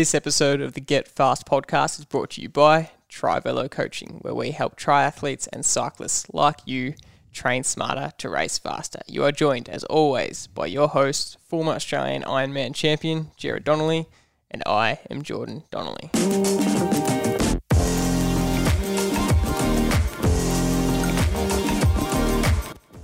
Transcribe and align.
This 0.00 0.14
episode 0.14 0.62
of 0.62 0.72
the 0.72 0.80
Get 0.80 1.06
Fast 1.06 1.44
podcast 1.44 1.98
is 1.98 2.06
brought 2.06 2.30
to 2.30 2.40
you 2.40 2.48
by 2.48 2.88
Trivelo 3.10 3.70
Coaching, 3.70 4.20
where 4.22 4.34
we 4.34 4.52
help 4.52 4.80
triathletes 4.80 5.46
and 5.52 5.62
cyclists 5.62 6.26
like 6.32 6.60
you 6.64 6.94
train 7.34 7.64
smarter 7.64 8.10
to 8.16 8.30
race 8.30 8.56
faster. 8.56 9.00
You 9.06 9.24
are 9.24 9.30
joined, 9.30 9.68
as 9.68 9.84
always, 9.84 10.46
by 10.46 10.68
your 10.68 10.88
host, 10.88 11.36
former 11.46 11.72
Australian 11.72 12.22
Ironman 12.22 12.74
champion, 12.74 13.32
Jared 13.36 13.64
Donnelly, 13.64 14.06
and 14.50 14.62
I 14.64 15.00
am 15.10 15.20
Jordan 15.20 15.64
Donnelly. 15.70 16.10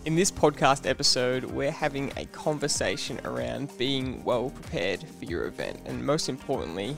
In 0.07 0.14
this 0.14 0.30
podcast 0.30 0.88
episode, 0.88 1.43
we're 1.43 1.73
having 1.73 2.12
a 2.16 2.27
conversation 2.27 3.18
around 3.25 3.77
being 3.77 4.23
well 4.23 4.50
prepared 4.50 5.02
for 5.02 5.25
your 5.25 5.46
event, 5.46 5.80
and 5.84 6.06
most 6.06 6.29
importantly, 6.29 6.96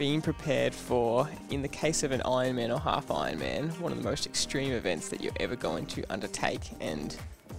being 0.00 0.20
prepared 0.20 0.74
for, 0.74 1.30
in 1.50 1.62
the 1.62 1.68
case 1.68 2.02
of 2.02 2.10
an 2.10 2.20
Ironman 2.22 2.74
or 2.74 2.80
half 2.80 3.06
Ironman, 3.06 3.70
one 3.78 3.92
of 3.92 3.98
the 3.98 4.02
most 4.02 4.26
extreme 4.26 4.72
events 4.72 5.10
that 5.10 5.20
you're 5.20 5.32
ever 5.38 5.54
going 5.54 5.86
to 5.86 6.02
undertake, 6.10 6.62
and 6.80 7.16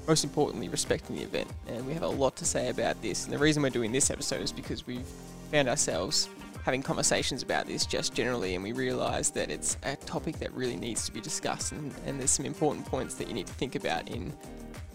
most 0.10 0.26
importantly, 0.26 0.68
respecting 0.68 1.16
the 1.16 1.24
event. 1.24 1.48
And 1.68 1.88
we 1.88 1.94
have 1.94 2.04
a 2.04 2.10
lot 2.10 2.36
to 2.36 2.44
say 2.44 2.68
about 2.68 3.02
this. 3.02 3.24
And 3.24 3.34
the 3.34 3.38
reason 3.38 3.64
we're 3.64 3.70
doing 3.70 3.94
this 3.94 4.12
episode 4.12 4.42
is 4.42 4.52
because 4.52 4.86
we've 4.86 5.08
found 5.52 5.70
ourselves 5.70 6.28
having 6.66 6.84
conversations 6.84 7.44
about 7.44 7.66
this 7.66 7.86
just 7.86 8.14
generally, 8.14 8.56
and 8.56 8.64
we 8.64 8.74
realise 8.74 9.30
that 9.30 9.52
it's 9.52 9.78
a 9.84 9.96
topic 9.96 10.38
that 10.40 10.52
really 10.52 10.76
needs 10.76 11.06
to 11.06 11.14
be 11.14 11.22
discussed, 11.22 11.72
and, 11.72 11.94
and 12.06 12.20
there's 12.20 12.30
some 12.30 12.46
important 12.46 12.86
points 12.86 13.16
that 13.16 13.30
you 13.30 13.34
need 13.34 13.48
to 13.48 13.54
think 13.54 13.76
about 13.76 14.10
in 14.10 14.34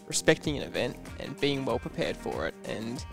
respecting 0.06 0.56
an 0.56 0.62
event 0.62 0.96
and 1.20 1.38
being 1.40 1.64
well 1.64 1.78
prepared 1.78 2.16
for 2.16 2.46
it 2.46 2.54
and 2.64 3.04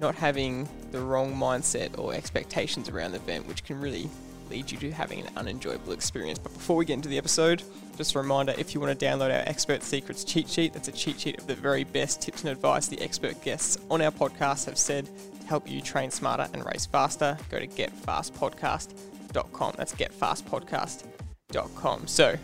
not 0.00 0.14
having 0.14 0.68
the 0.92 1.00
wrong 1.00 1.34
mindset 1.34 1.98
or 1.98 2.14
expectations 2.14 2.88
around 2.88 3.12
the 3.12 3.18
event, 3.18 3.46
which 3.46 3.64
can 3.64 3.80
really 3.80 4.08
lead 4.48 4.70
you 4.70 4.78
to 4.78 4.90
having 4.90 5.20
an 5.20 5.28
unenjoyable 5.36 5.92
experience. 5.92 6.38
But 6.38 6.54
before 6.54 6.76
we 6.76 6.84
get 6.84 6.94
into 6.94 7.08
the 7.08 7.18
episode, 7.18 7.62
just 7.96 8.14
a 8.14 8.18
reminder 8.18 8.54
if 8.56 8.74
you 8.74 8.80
want 8.80 8.98
to 8.98 9.06
download 9.06 9.36
our 9.36 9.42
Expert 9.46 9.82
Secrets 9.82 10.24
cheat 10.24 10.48
sheet, 10.48 10.72
that's 10.72 10.88
a 10.88 10.92
cheat 10.92 11.20
sheet 11.20 11.38
of 11.38 11.46
the 11.46 11.54
very 11.54 11.84
best 11.84 12.22
tips 12.22 12.42
and 12.42 12.50
advice 12.50 12.88
the 12.88 13.00
expert 13.00 13.40
guests 13.42 13.78
on 13.90 14.00
our 14.00 14.10
podcast 14.10 14.66
have 14.66 14.78
said 14.78 15.08
to 15.40 15.46
help 15.46 15.70
you 15.70 15.80
train 15.80 16.10
smarter 16.10 16.48
and 16.52 16.64
race 16.64 16.86
faster. 16.86 17.36
Go 17.50 17.58
to 17.58 17.66
getfastpodcast.com. 17.66 19.74
That's 19.76 19.94
getfastpodcast.com. 19.94 22.06
So, 22.06 22.36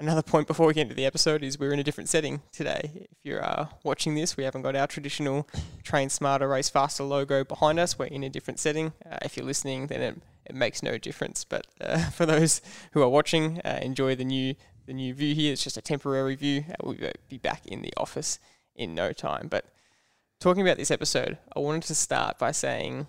Another 0.00 0.22
point 0.22 0.46
before 0.46 0.66
we 0.66 0.72
get 0.72 0.84
into 0.84 0.94
the 0.94 1.04
episode 1.04 1.42
is 1.42 1.58
we're 1.58 1.74
in 1.74 1.78
a 1.78 1.84
different 1.84 2.08
setting 2.08 2.40
today. 2.52 3.06
If 3.10 3.18
you're 3.22 3.44
uh, 3.44 3.66
watching 3.84 4.14
this, 4.14 4.34
we 4.34 4.44
haven't 4.44 4.62
got 4.62 4.74
our 4.74 4.86
traditional 4.86 5.46
Train 5.82 6.08
Smarter, 6.08 6.48
Race 6.48 6.70
Faster 6.70 7.04
logo 7.04 7.44
behind 7.44 7.78
us. 7.78 7.98
We're 7.98 8.06
in 8.06 8.24
a 8.24 8.30
different 8.30 8.58
setting. 8.58 8.94
Uh, 9.04 9.18
if 9.20 9.36
you're 9.36 9.44
listening, 9.44 9.88
then 9.88 10.00
it, 10.00 10.16
it 10.46 10.54
makes 10.54 10.82
no 10.82 10.96
difference. 10.96 11.44
But 11.44 11.66
uh, 11.82 11.98
for 12.12 12.24
those 12.24 12.62
who 12.92 13.02
are 13.02 13.10
watching, 13.10 13.60
uh, 13.62 13.78
enjoy 13.82 14.14
the 14.14 14.24
new 14.24 14.54
the 14.86 14.94
new 14.94 15.12
view 15.12 15.34
here. 15.34 15.52
It's 15.52 15.62
just 15.62 15.76
a 15.76 15.82
temporary 15.82 16.34
view. 16.34 16.64
Uh, 16.70 16.76
we'll 16.82 17.12
be 17.28 17.36
back 17.36 17.66
in 17.66 17.82
the 17.82 17.92
office 17.98 18.38
in 18.74 18.94
no 18.94 19.12
time. 19.12 19.48
But 19.48 19.66
talking 20.40 20.62
about 20.62 20.78
this 20.78 20.90
episode, 20.90 21.36
I 21.54 21.60
wanted 21.60 21.82
to 21.82 21.94
start 21.94 22.38
by 22.38 22.52
saying 22.52 23.06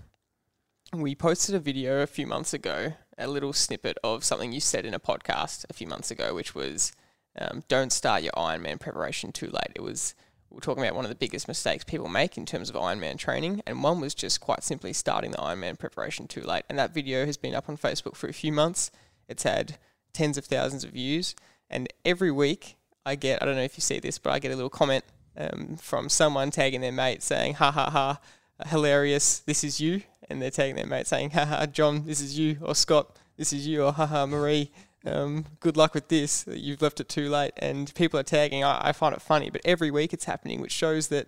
we 0.92 1.16
posted 1.16 1.55
a 1.55 1.59
video 1.59 2.02
a 2.02 2.08
few 2.08 2.28
months 2.28 2.53
ago 2.53 2.95
a 3.22 3.27
little 3.27 3.53
snippet 3.53 3.97
of 4.03 4.23
something 4.23 4.52
you 4.52 4.59
said 4.59 4.86
in 4.86 4.94
a 4.94 5.00
podcast 5.00 5.66
a 5.69 5.73
few 5.73 5.88
months 5.88 6.11
ago, 6.11 6.33
which 6.33 6.55
was 6.55 6.91
um, 7.39 7.64
don't 7.67 7.94
start 7.94 8.23
your 8.23 8.33
Ironman 8.33 8.80
preparation 8.80 9.31
too 9.31 9.47
late. 9.47 9.72
It 9.75 9.81
was 9.81 10.16
we 10.50 10.55
were 10.55 10.61
talking 10.61 10.83
about 10.83 10.95
one 10.95 11.05
of 11.05 11.09
the 11.09 11.16
biggest 11.16 11.47
mistakes 11.47 11.86
people 11.86 12.09
make 12.09 12.38
in 12.38 12.45
terms 12.45 12.69
of 12.69 12.75
Ironman 12.75 13.17
training, 13.17 13.61
and 13.66 13.81
one 13.81 14.02
was 14.02 14.14
just 14.14 14.42
quite 14.42 14.64
simply 14.64 14.92
starting 14.92 15.31
the 15.31 15.38
Ironman 15.38 15.80
preparation 15.80 16.27
too 16.27 16.42
late. 16.42 16.64
And 16.69 16.77
that 16.77 16.94
video 16.94 17.25
has 17.25 17.38
been 17.38 17.55
up 17.55 17.69
on 17.69 17.77
Facebook 17.77 18.16
for 18.16 18.27
a 18.27 18.33
few 18.33 18.52
months. 18.52 18.92
It's 19.30 19.44
had 19.44 19.77
tens 20.11 20.38
of 20.38 20.45
thousands 20.45 20.83
of 20.83 20.92
views, 20.92 21.36
and 21.69 21.88
every 22.03 22.31
week 22.31 22.75
I 23.05 23.16
get 23.16 23.42
I 23.42 23.45
don't 23.45 23.55
know 23.55 23.61
if 23.61 23.77
you 23.77 23.81
see 23.81 23.99
this, 23.99 24.17
but 24.17 24.31
I 24.31 24.39
get 24.39 24.52
a 24.52 24.55
little 24.55 24.70
comment 24.70 25.05
um, 25.37 25.77
from 25.77 26.10
someone 26.10 26.52
tagging 26.52 26.81
their 26.81 26.92
mate 26.92 27.23
saying, 27.23 27.55
"Ha 27.55 27.71
ha 27.71 27.89
ha." 27.89 28.20
Hilarious, 28.67 29.39
this 29.39 29.64
is 29.64 29.80
you. 29.80 30.02
And 30.30 30.42
they're 30.42 30.52
tagging 30.52 30.76
their 30.76 30.86
mate 30.86 31.08
saying, 31.08 31.32
haha, 31.32 31.66
John, 31.66 32.05
this 32.05 32.22
is 32.22 32.39
you. 32.39 32.58
Or 32.61 32.73
Scott, 32.73 33.17
this 33.38 33.52
is 33.52 33.67
you. 33.67 33.83
Or 33.83 33.92
haha, 33.92 34.26
Marie, 34.26 34.72
um, 35.05 35.45
good 35.60 35.76
luck 35.76 35.94
with 35.94 36.08
this. 36.08 36.45
You've 36.48 36.82
left 36.82 36.99
it 37.02 37.10
too 37.10 37.30
late. 37.30 37.52
And 37.58 37.94
people 37.95 38.20
are 38.20 38.23
tagging. 38.23 38.64
I, 38.64 38.89
I 38.89 38.92
find 38.94 39.14
it 39.14 39.22
funny. 39.22 39.49
But 39.49 39.61
every 39.66 39.92
week 39.92 40.14
it's 40.14 40.26
happening, 40.26 40.61
which 40.61 40.72
shows 40.72 41.10
that 41.10 41.27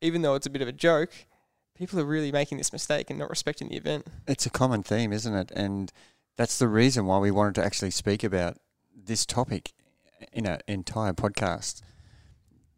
even 0.00 0.22
though 0.22 0.34
it's 0.34 0.46
a 0.46 0.50
bit 0.50 0.62
of 0.62 0.68
a 0.68 0.72
joke, 0.72 1.10
people 1.74 1.98
are 1.98 2.04
really 2.04 2.30
making 2.30 2.58
this 2.58 2.72
mistake 2.72 3.10
and 3.10 3.18
not 3.18 3.30
respecting 3.30 3.68
the 3.68 3.76
event. 3.76 4.06
It's 4.26 4.46
a 4.46 4.50
common 4.50 4.82
theme, 4.82 5.12
isn't 5.12 5.34
it? 5.34 5.50
And 5.56 5.92
that's 6.36 6.58
the 6.58 6.68
reason 6.68 7.06
why 7.06 7.18
we 7.18 7.32
wanted 7.32 7.56
to 7.56 7.64
actually 7.64 7.90
speak 7.90 8.22
about 8.22 8.58
this 8.94 9.26
topic 9.26 9.72
in 10.32 10.46
an 10.46 10.60
entire 10.68 11.12
podcast. 11.12 11.82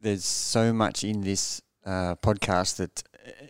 There's 0.01 0.25
so 0.25 0.73
much 0.73 1.05
in 1.05 1.21
this 1.23 1.61
uh, 1.85 2.15
podcast 2.17 2.77
that 2.77 3.03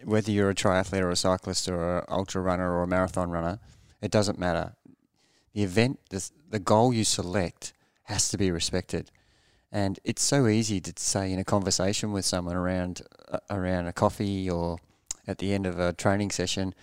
whether 0.05 0.31
you're 0.31 0.51
a 0.51 0.55
triathlete 0.55 1.03
or 1.03 1.11
a 1.11 1.17
cyclist 1.17 1.69
or 1.69 1.99
an 1.99 2.05
ultra 2.09 2.41
runner 2.41 2.73
or 2.73 2.83
a 2.83 2.87
marathon 2.87 3.31
runner, 3.31 3.59
it 4.01 4.11
doesn't 4.11 4.39
matter. 4.39 4.75
The 5.53 5.63
event, 5.63 6.01
the, 6.11 6.29
the 6.49 6.59
goal 6.59 6.93
you 6.93 7.05
select 7.05 7.73
has 8.05 8.29
to 8.31 8.39
be 8.39 8.51
respected. 8.51 9.11
And 9.73 10.01
it's 10.05 10.23
so 10.23 10.49
easy 10.49 10.81
to 10.81 10.93
say 10.97 11.33
in 11.33 11.39
a 11.39 11.45
conversation 11.45 12.13
with 12.13 12.25
someone 12.25 12.57
around 12.57 13.03
uh, 13.31 13.39
around 13.51 13.87
a 13.87 13.93
coffee 13.93 14.51
or 14.51 14.79
at 15.29 15.39
the 15.39 15.53
end 15.53 15.65
of 15.65 15.79
a 15.79 15.93
training 15.93 16.31
session, 16.31 16.75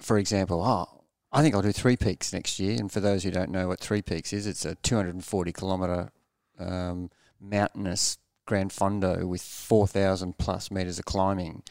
for 0.00 0.16
example, 0.16 0.62
oh, 0.62 1.02
I 1.32 1.42
think 1.42 1.54
I'll 1.54 1.62
do 1.62 1.72
Three 1.72 1.96
Peaks 1.96 2.32
next 2.32 2.60
year. 2.60 2.78
And 2.78 2.90
for 2.90 3.00
those 3.00 3.24
who 3.24 3.30
don't 3.30 3.50
know 3.50 3.66
what 3.66 3.80
Three 3.80 4.02
Peaks 4.02 4.32
is, 4.32 4.46
it's 4.46 4.64
a 4.64 4.76
240 4.76 5.52
kilometre 5.52 6.12
um, 6.58 7.10
mountainous 7.40 8.18
Gran 8.46 8.68
Fondo 8.68 9.24
with 9.26 9.42
4,000 9.42 10.38
plus 10.38 10.70
metres 10.70 10.98
of 10.98 11.04
climbing. 11.04 11.62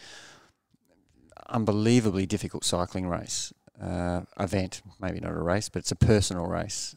Unbelievably 1.50 2.26
difficult 2.26 2.64
cycling 2.64 3.08
race, 3.08 3.52
uh, 3.82 4.22
event, 4.40 4.82
maybe 5.00 5.20
not 5.20 5.32
a 5.32 5.42
race, 5.42 5.70
but 5.70 5.80
it's 5.80 5.92
a 5.92 5.96
personal 5.96 6.46
race. 6.46 6.96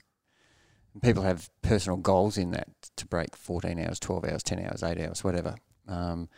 People 1.03 1.25
have 1.25 1.51
personal 1.63 1.97
goals 1.97 2.39
in 2.39 2.53
that 2.53 2.69
to 2.97 3.07
break 3.07 3.35
14 3.35 3.81
hours, 3.81 3.99
12 3.99 4.25
hours, 4.27 4.43
10 4.45 4.61
hours, 4.61 4.83
8 4.83 5.01
hours, 5.01 5.25
whatever. 5.25 5.57
Um, 5.89 6.29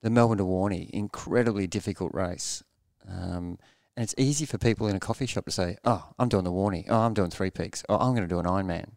the 0.00 0.08
Melbourne 0.08 0.38
to 0.38 0.44
Warney, 0.44 0.88
incredibly 0.90 1.66
difficult 1.66 2.14
race. 2.14 2.62
Um, 3.06 3.58
and 3.94 4.04
it's 4.04 4.14
easy 4.16 4.46
for 4.46 4.56
people 4.56 4.86
in 4.86 4.96
a 4.96 5.00
coffee 5.00 5.26
shop 5.26 5.44
to 5.44 5.50
say, 5.50 5.76
oh, 5.84 6.08
I'm 6.18 6.30
doing 6.30 6.44
the 6.44 6.52
Warney. 6.52 6.86
Oh, 6.88 7.00
I'm 7.00 7.12
doing 7.12 7.28
Three 7.28 7.50
Peaks. 7.50 7.82
Oh, 7.90 7.96
I'm 7.96 8.14
going 8.14 8.26
to 8.26 8.34
do 8.34 8.38
an 8.38 8.46
Ironman 8.46 8.92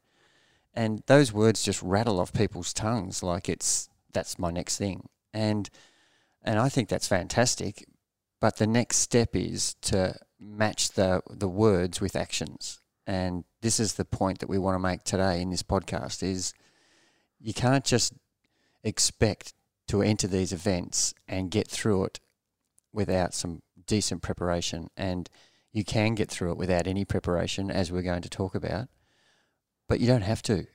and 0.74 1.04
those 1.08 1.32
words 1.32 1.64
just 1.64 1.82
rattle 1.82 2.20
off 2.20 2.34
people's 2.34 2.74
tongues 2.74 3.22
like 3.24 3.50
it's 3.50 3.90
that's 4.12 4.40
my 4.40 4.52
next 4.52 4.78
thing. 4.78 5.08
And 5.34 5.70
and 6.42 6.60
I 6.60 6.70
think 6.70 6.90
that's 6.90 7.08
fantastic 7.08 7.86
but 8.44 8.58
the 8.58 8.68
next 8.68 8.98
step 8.98 9.38
is 9.38 9.74
to 9.76 10.18
match 10.38 10.90
the 10.92 11.22
the 11.30 11.48
words 11.48 12.02
with 12.02 12.14
actions. 12.14 12.82
And 13.08 13.46
this 13.62 13.80
is 13.80 13.94
the 13.94 14.04
point 14.04 14.40
that 14.40 14.50
we 14.50 14.58
want 14.58 14.76
to 14.76 14.80
make 14.80 15.06
today 15.06 15.42
in 15.42 15.50
this 15.50 15.64
podcast 15.64 16.22
is 16.22 16.54
you 17.40 17.54
can't 17.54 17.86
just 17.86 18.12
expect 18.84 19.54
to 19.88 20.02
enter 20.02 20.28
these 20.28 20.52
events 20.52 21.14
and 21.26 21.52
get 21.52 21.70
through 21.70 22.04
it 22.04 22.20
without 22.92 23.34
some 23.34 23.62
decent 23.88 24.22
preparation. 24.22 24.90
And 24.98 25.30
you 25.72 25.86
can 25.86 26.14
get 26.14 26.30
through 26.30 26.52
it 26.52 26.58
without 26.58 26.86
any 26.86 27.06
preparation 27.06 27.72
as 27.72 27.94
we're 27.94 28.02
going 28.02 28.24
to 28.24 28.30
talk 28.30 28.56
about 28.56 28.90
but 29.88 30.00
you 30.00 30.08
don't 30.08 30.22
have 30.22 30.42
to. 30.44 30.66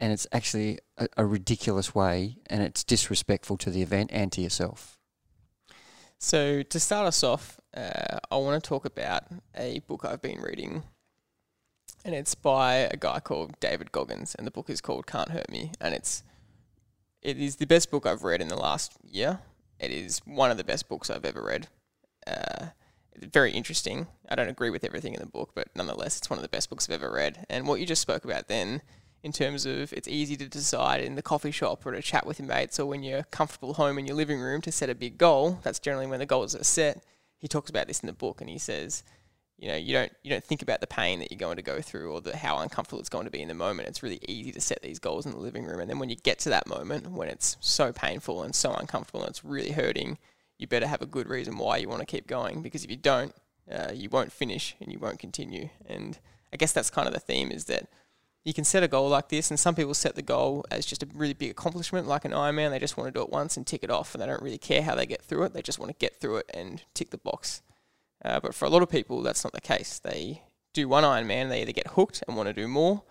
And 0.00 0.12
it's 0.12 0.26
actually 0.32 0.78
a, 0.98 1.08
a 1.16 1.24
ridiculous 1.24 1.94
way, 1.94 2.38
and 2.46 2.62
it's 2.62 2.84
disrespectful 2.84 3.56
to 3.58 3.70
the 3.70 3.82
event 3.82 4.10
and 4.12 4.30
to 4.32 4.40
yourself. 4.40 4.98
So, 6.18 6.62
to 6.62 6.80
start 6.80 7.06
us 7.06 7.22
off, 7.22 7.60
uh, 7.76 8.18
I 8.30 8.36
want 8.36 8.62
to 8.62 8.68
talk 8.68 8.84
about 8.84 9.24
a 9.54 9.80
book 9.80 10.04
I've 10.04 10.22
been 10.22 10.40
reading, 10.40 10.82
and 12.04 12.14
it's 12.14 12.34
by 12.34 12.74
a 12.74 12.96
guy 12.96 13.20
called 13.20 13.58
David 13.60 13.92
Goggins, 13.92 14.34
and 14.34 14.46
the 14.46 14.50
book 14.50 14.68
is 14.70 14.80
called 14.80 15.06
Can't 15.06 15.30
Hurt 15.30 15.50
Me, 15.50 15.72
and 15.80 15.94
it's 15.94 16.22
it 17.22 17.38
is 17.38 17.56
the 17.56 17.66
best 17.66 17.90
book 17.90 18.06
I've 18.06 18.22
read 18.22 18.42
in 18.42 18.48
the 18.48 18.56
last 18.56 18.92
year. 19.02 19.40
It 19.78 19.90
is 19.90 20.20
one 20.24 20.50
of 20.50 20.56
the 20.56 20.64
best 20.64 20.88
books 20.88 21.10
I've 21.10 21.24
ever 21.24 21.42
read. 21.42 21.68
Uh, 22.26 22.66
very 23.16 23.52
interesting. 23.52 24.06
I 24.28 24.34
don't 24.34 24.48
agree 24.48 24.70
with 24.70 24.84
everything 24.84 25.14
in 25.14 25.20
the 25.20 25.26
book, 25.26 25.50
but 25.54 25.68
nonetheless, 25.74 26.18
it's 26.18 26.30
one 26.30 26.38
of 26.38 26.42
the 26.42 26.48
best 26.48 26.70
books 26.70 26.88
I've 26.88 27.02
ever 27.02 27.12
read. 27.12 27.46
And 27.48 27.66
what 27.66 27.80
you 27.80 27.86
just 27.86 28.02
spoke 28.02 28.24
about 28.24 28.48
then, 28.48 28.82
in 29.22 29.32
terms 29.32 29.66
of 29.66 29.92
it's 29.92 30.08
easy 30.08 30.36
to 30.36 30.48
decide 30.48 31.02
in 31.02 31.14
the 31.14 31.22
coffee 31.22 31.50
shop 31.50 31.86
or 31.86 31.92
to 31.92 32.02
chat 32.02 32.26
with 32.26 32.38
your 32.38 32.48
mates 32.48 32.78
or 32.78 32.86
when 32.86 33.02
you're 33.02 33.22
comfortable 33.24 33.74
home 33.74 33.98
in 33.98 34.06
your 34.06 34.16
living 34.16 34.40
room 34.40 34.60
to 34.62 34.72
set 34.72 34.90
a 34.90 34.94
big 34.94 35.16
goal. 35.16 35.58
That's 35.62 35.78
generally 35.78 36.06
when 36.06 36.18
the 36.18 36.26
goals 36.26 36.54
are 36.54 36.64
set. 36.64 37.02
He 37.38 37.48
talks 37.48 37.70
about 37.70 37.88
this 37.88 38.00
in 38.00 38.06
the 38.06 38.12
book, 38.12 38.40
and 38.40 38.50
he 38.50 38.58
says, 38.58 39.02
you 39.56 39.68
know, 39.68 39.76
you 39.76 39.92
don't 39.92 40.12
you 40.22 40.30
don't 40.30 40.44
think 40.44 40.62
about 40.62 40.80
the 40.80 40.86
pain 40.86 41.20
that 41.20 41.30
you're 41.30 41.38
going 41.38 41.56
to 41.56 41.62
go 41.62 41.80
through 41.80 42.12
or 42.12 42.20
the 42.20 42.36
how 42.36 42.58
uncomfortable 42.58 43.00
it's 43.00 43.08
going 43.08 43.24
to 43.24 43.30
be 43.30 43.40
in 43.40 43.48
the 43.48 43.54
moment. 43.54 43.88
It's 43.88 44.02
really 44.02 44.20
easy 44.26 44.50
to 44.52 44.60
set 44.60 44.82
these 44.82 44.98
goals 44.98 45.26
in 45.26 45.32
the 45.32 45.38
living 45.38 45.64
room, 45.64 45.80
and 45.80 45.88
then 45.88 45.98
when 45.98 46.10
you 46.10 46.16
get 46.16 46.38
to 46.40 46.50
that 46.50 46.66
moment 46.66 47.10
when 47.10 47.28
it's 47.28 47.56
so 47.60 47.92
painful 47.92 48.42
and 48.42 48.54
so 48.54 48.72
uncomfortable 48.72 49.20
and 49.20 49.30
it's 49.30 49.44
really 49.44 49.70
hurting 49.70 50.18
you 50.64 50.68
better 50.68 50.86
have 50.86 51.02
a 51.02 51.06
good 51.06 51.28
reason 51.28 51.58
why 51.58 51.76
you 51.76 51.90
want 51.90 52.00
to 52.00 52.06
keep 52.06 52.26
going 52.26 52.62
because 52.62 52.84
if 52.84 52.90
you 52.90 52.96
don't, 52.96 53.34
uh, 53.70 53.92
you 53.92 54.08
won't 54.08 54.32
finish 54.32 54.74
and 54.80 54.90
you 54.90 54.98
won't 54.98 55.18
continue. 55.18 55.68
And 55.84 56.18
I 56.54 56.56
guess 56.56 56.72
that's 56.72 56.88
kind 56.88 57.06
of 57.06 57.12
the 57.12 57.20
theme 57.20 57.52
is 57.52 57.66
that 57.66 57.86
you 58.44 58.54
can 58.54 58.64
set 58.64 58.82
a 58.82 58.88
goal 58.88 59.10
like 59.10 59.28
this, 59.28 59.50
and 59.50 59.60
some 59.60 59.74
people 59.74 59.94
set 59.94 60.14
the 60.14 60.22
goal 60.22 60.64
as 60.70 60.86
just 60.86 61.02
a 61.02 61.08
really 61.14 61.34
big 61.34 61.50
accomplishment, 61.50 62.06
like 62.06 62.24
an 62.24 62.32
Ironman. 62.32 62.70
They 62.70 62.78
just 62.78 62.96
want 62.96 63.08
to 63.08 63.18
do 63.18 63.22
it 63.22 63.30
once 63.30 63.56
and 63.56 63.66
tick 63.66 63.82
it 63.82 63.90
off, 63.90 64.14
and 64.14 64.22
they 64.22 64.26
don't 64.26 64.42
really 64.42 64.58
care 64.58 64.82
how 64.82 64.94
they 64.94 65.06
get 65.06 65.22
through 65.22 65.44
it. 65.44 65.52
They 65.52 65.62
just 65.62 65.78
want 65.78 65.90
to 65.90 65.96
get 65.98 66.18
through 66.18 66.38
it 66.38 66.50
and 66.54 66.82
tick 66.94 67.10
the 67.10 67.18
box. 67.18 67.62
Uh, 68.24 68.40
but 68.40 68.54
for 68.54 68.64
a 68.64 68.70
lot 68.70 68.82
of 68.82 68.88
people, 68.88 69.22
that's 69.22 69.44
not 69.44 69.52
the 69.52 69.60
case. 69.60 69.98
They 69.98 70.42
do 70.72 70.88
one 70.88 71.04
Ironman, 71.04 71.48
they 71.48 71.62
either 71.62 71.72
get 71.72 71.88
hooked 71.88 72.22
and 72.26 72.36
want 72.36 72.48
to 72.48 72.52
do 72.52 72.68
more, 72.68 73.02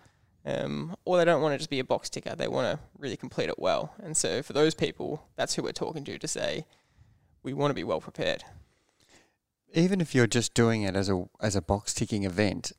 um, 0.44 0.96
or 1.04 1.18
they 1.18 1.24
don't 1.24 1.42
want 1.42 1.54
to 1.54 1.58
just 1.58 1.70
be 1.70 1.80
a 1.80 1.84
box 1.84 2.10
ticker. 2.10 2.36
They 2.36 2.48
want 2.48 2.66
to 2.66 2.84
really 2.98 3.16
complete 3.16 3.48
it 3.48 3.58
well. 3.58 3.92
And 4.02 4.16
so 4.16 4.42
for 4.42 4.52
those 4.52 4.74
people, 4.74 5.26
that's 5.36 5.54
who 5.54 5.62
we're 5.62 5.72
talking 5.72 6.04
to 6.04 6.18
to 6.18 6.28
say 6.28 6.64
we 7.44 7.52
want 7.52 7.70
to 7.70 7.74
be 7.74 7.84
well 7.84 8.00
prepared. 8.00 8.42
Even 9.72 10.00
if 10.00 10.14
you're 10.14 10.26
just 10.26 10.54
doing 10.54 10.82
it 10.82 10.96
as 10.96 11.08
a 11.08 11.24
as 11.40 11.54
a 11.54 11.62
box 11.62 11.94
ticking 11.94 12.24
event, 12.24 12.72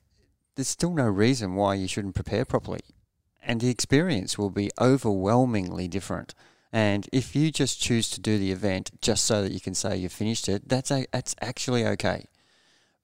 there's 0.56 0.67
still 0.67 0.94
no 0.94 1.07
reason 1.07 1.56
why 1.56 1.75
you 1.75 1.88
shouldn't 1.88 2.15
prepare 2.15 2.44
properly. 2.44 2.81
And 3.41 3.62
the 3.62 3.69
experience 3.69 4.38
will 4.38 4.50
be 4.50 4.71
overwhelmingly 4.81 5.88
different. 5.88 6.33
And 6.73 7.07
if 7.13 7.35
you 7.35 7.51
just 7.51 7.79
choose 7.79 8.09
to 8.09 8.19
do 8.19 8.38
the 8.38 8.51
event 8.51 8.91
just 9.01 9.23
so 9.23 9.44
that 9.44 9.51
you 9.51 9.62
can 9.62 9.75
say 9.75 9.95
you 9.95 10.09
finished 10.09 10.50
it, 10.50 10.68
that's 10.68 10.91
a, 10.91 11.06
that's 11.13 11.35
actually 11.41 11.85
okay. 11.85 12.25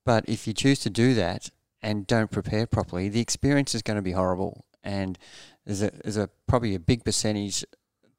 But 0.04 0.26
if 0.28 0.48
you 0.48 0.54
choose 0.54 0.80
to 0.80 0.90
do 0.90 1.14
that 1.14 1.52
and 1.82 2.08
don't 2.08 2.32
prepare 2.32 2.66
properly, 2.66 3.08
the 3.08 3.22
experience 3.22 3.76
is 3.76 3.84
going 3.84 3.96
to 3.96 4.02
be 4.02 4.12
horrible. 4.12 4.66
And 4.84 5.18
there's 5.66 5.84
a, 5.84 5.92
there's 6.04 6.18
a 6.18 6.30
probably 6.48 6.74
a 6.74 6.80
big 6.80 7.06
percentage 7.06 7.64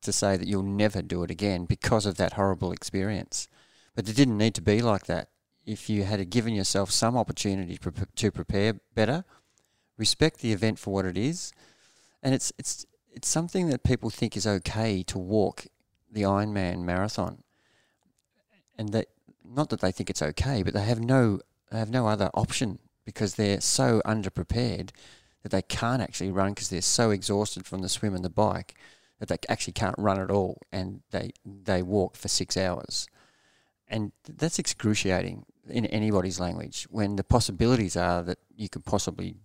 to 0.02 0.12
say 0.12 0.36
that 0.36 0.46
you'll 0.46 0.62
never 0.62 1.02
do 1.02 1.22
it 1.22 1.30
again 1.30 1.64
because 1.64 2.06
of 2.06 2.16
that 2.16 2.34
horrible 2.34 2.72
experience. 2.72 3.48
But 3.94 4.08
it 4.08 4.16
didn't 4.16 4.38
need 4.38 4.54
to 4.54 4.62
be 4.62 4.80
like 4.80 5.06
that. 5.06 5.28
If 5.64 5.88
you 5.88 6.04
had 6.04 6.28
given 6.30 6.54
yourself 6.54 6.90
some 6.90 7.16
opportunity 7.16 7.78
to 8.16 8.32
prepare 8.32 8.74
better, 8.94 9.24
respect 9.96 10.40
the 10.40 10.52
event 10.52 10.78
for 10.78 10.92
what 10.92 11.04
it 11.04 11.16
is, 11.16 11.52
and 12.22 12.34
it's 12.34 12.52
it's 12.58 12.84
it's 13.12 13.28
something 13.28 13.68
that 13.68 13.84
people 13.84 14.10
think 14.10 14.36
is 14.36 14.46
okay 14.46 15.02
to 15.04 15.18
walk 15.18 15.66
the 16.10 16.22
Ironman 16.22 16.82
marathon, 16.82 17.44
and 18.76 18.88
that 18.90 19.06
not 19.44 19.70
that 19.70 19.80
they 19.80 19.92
think 19.92 20.10
it's 20.10 20.22
okay, 20.22 20.62
but 20.64 20.74
they 20.74 20.82
have 20.82 21.00
no 21.00 21.40
they 21.70 21.78
have 21.78 21.90
no 21.90 22.08
other 22.08 22.30
option 22.34 22.80
because 23.04 23.34
they're 23.34 23.60
so 23.60 24.02
underprepared 24.04 24.90
that 25.42 25.50
they 25.50 25.62
can't 25.62 26.02
actually 26.02 26.30
run 26.30 26.50
because 26.50 26.68
they're 26.68 26.80
so 26.80 27.10
exhausted 27.10 27.66
from 27.66 27.82
the 27.82 27.88
swim 27.88 28.14
and 28.14 28.24
the 28.24 28.30
bike 28.30 28.74
that 29.22 29.28
they 29.28 29.38
actually 29.48 29.72
can't 29.72 29.94
run 29.98 30.20
at 30.20 30.32
all, 30.32 30.58
and 30.72 31.02
they 31.12 31.30
they 31.44 31.80
walk 31.80 32.16
for 32.16 32.26
six 32.26 32.56
hours, 32.56 33.06
and 33.86 34.10
that's 34.28 34.58
excruciating 34.58 35.44
in 35.68 35.86
anybody's 35.86 36.40
language 36.40 36.88
when 36.90 37.14
the 37.14 37.22
possibilities 37.22 37.96
are 37.96 38.20
that 38.24 38.38
you 38.56 38.68
could 38.68 38.84
possibly 38.84 39.36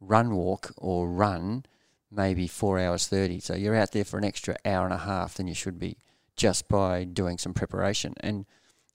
run 0.00 0.34
walk 0.36 0.70
or 0.76 1.08
run 1.08 1.64
maybe 2.10 2.46
four 2.46 2.78
hours 2.78 3.06
30 3.06 3.40
so 3.40 3.54
you're 3.54 3.74
out 3.74 3.92
there 3.92 4.04
for 4.04 4.18
an 4.18 4.24
extra 4.24 4.54
hour 4.66 4.84
and 4.84 4.92
a 4.92 4.98
half 4.98 5.34
than 5.34 5.46
you 5.46 5.54
should 5.54 5.78
be 5.78 5.96
just 6.36 6.68
by 6.68 7.04
doing 7.04 7.38
some 7.38 7.54
preparation. 7.54 8.14
And 8.20 8.44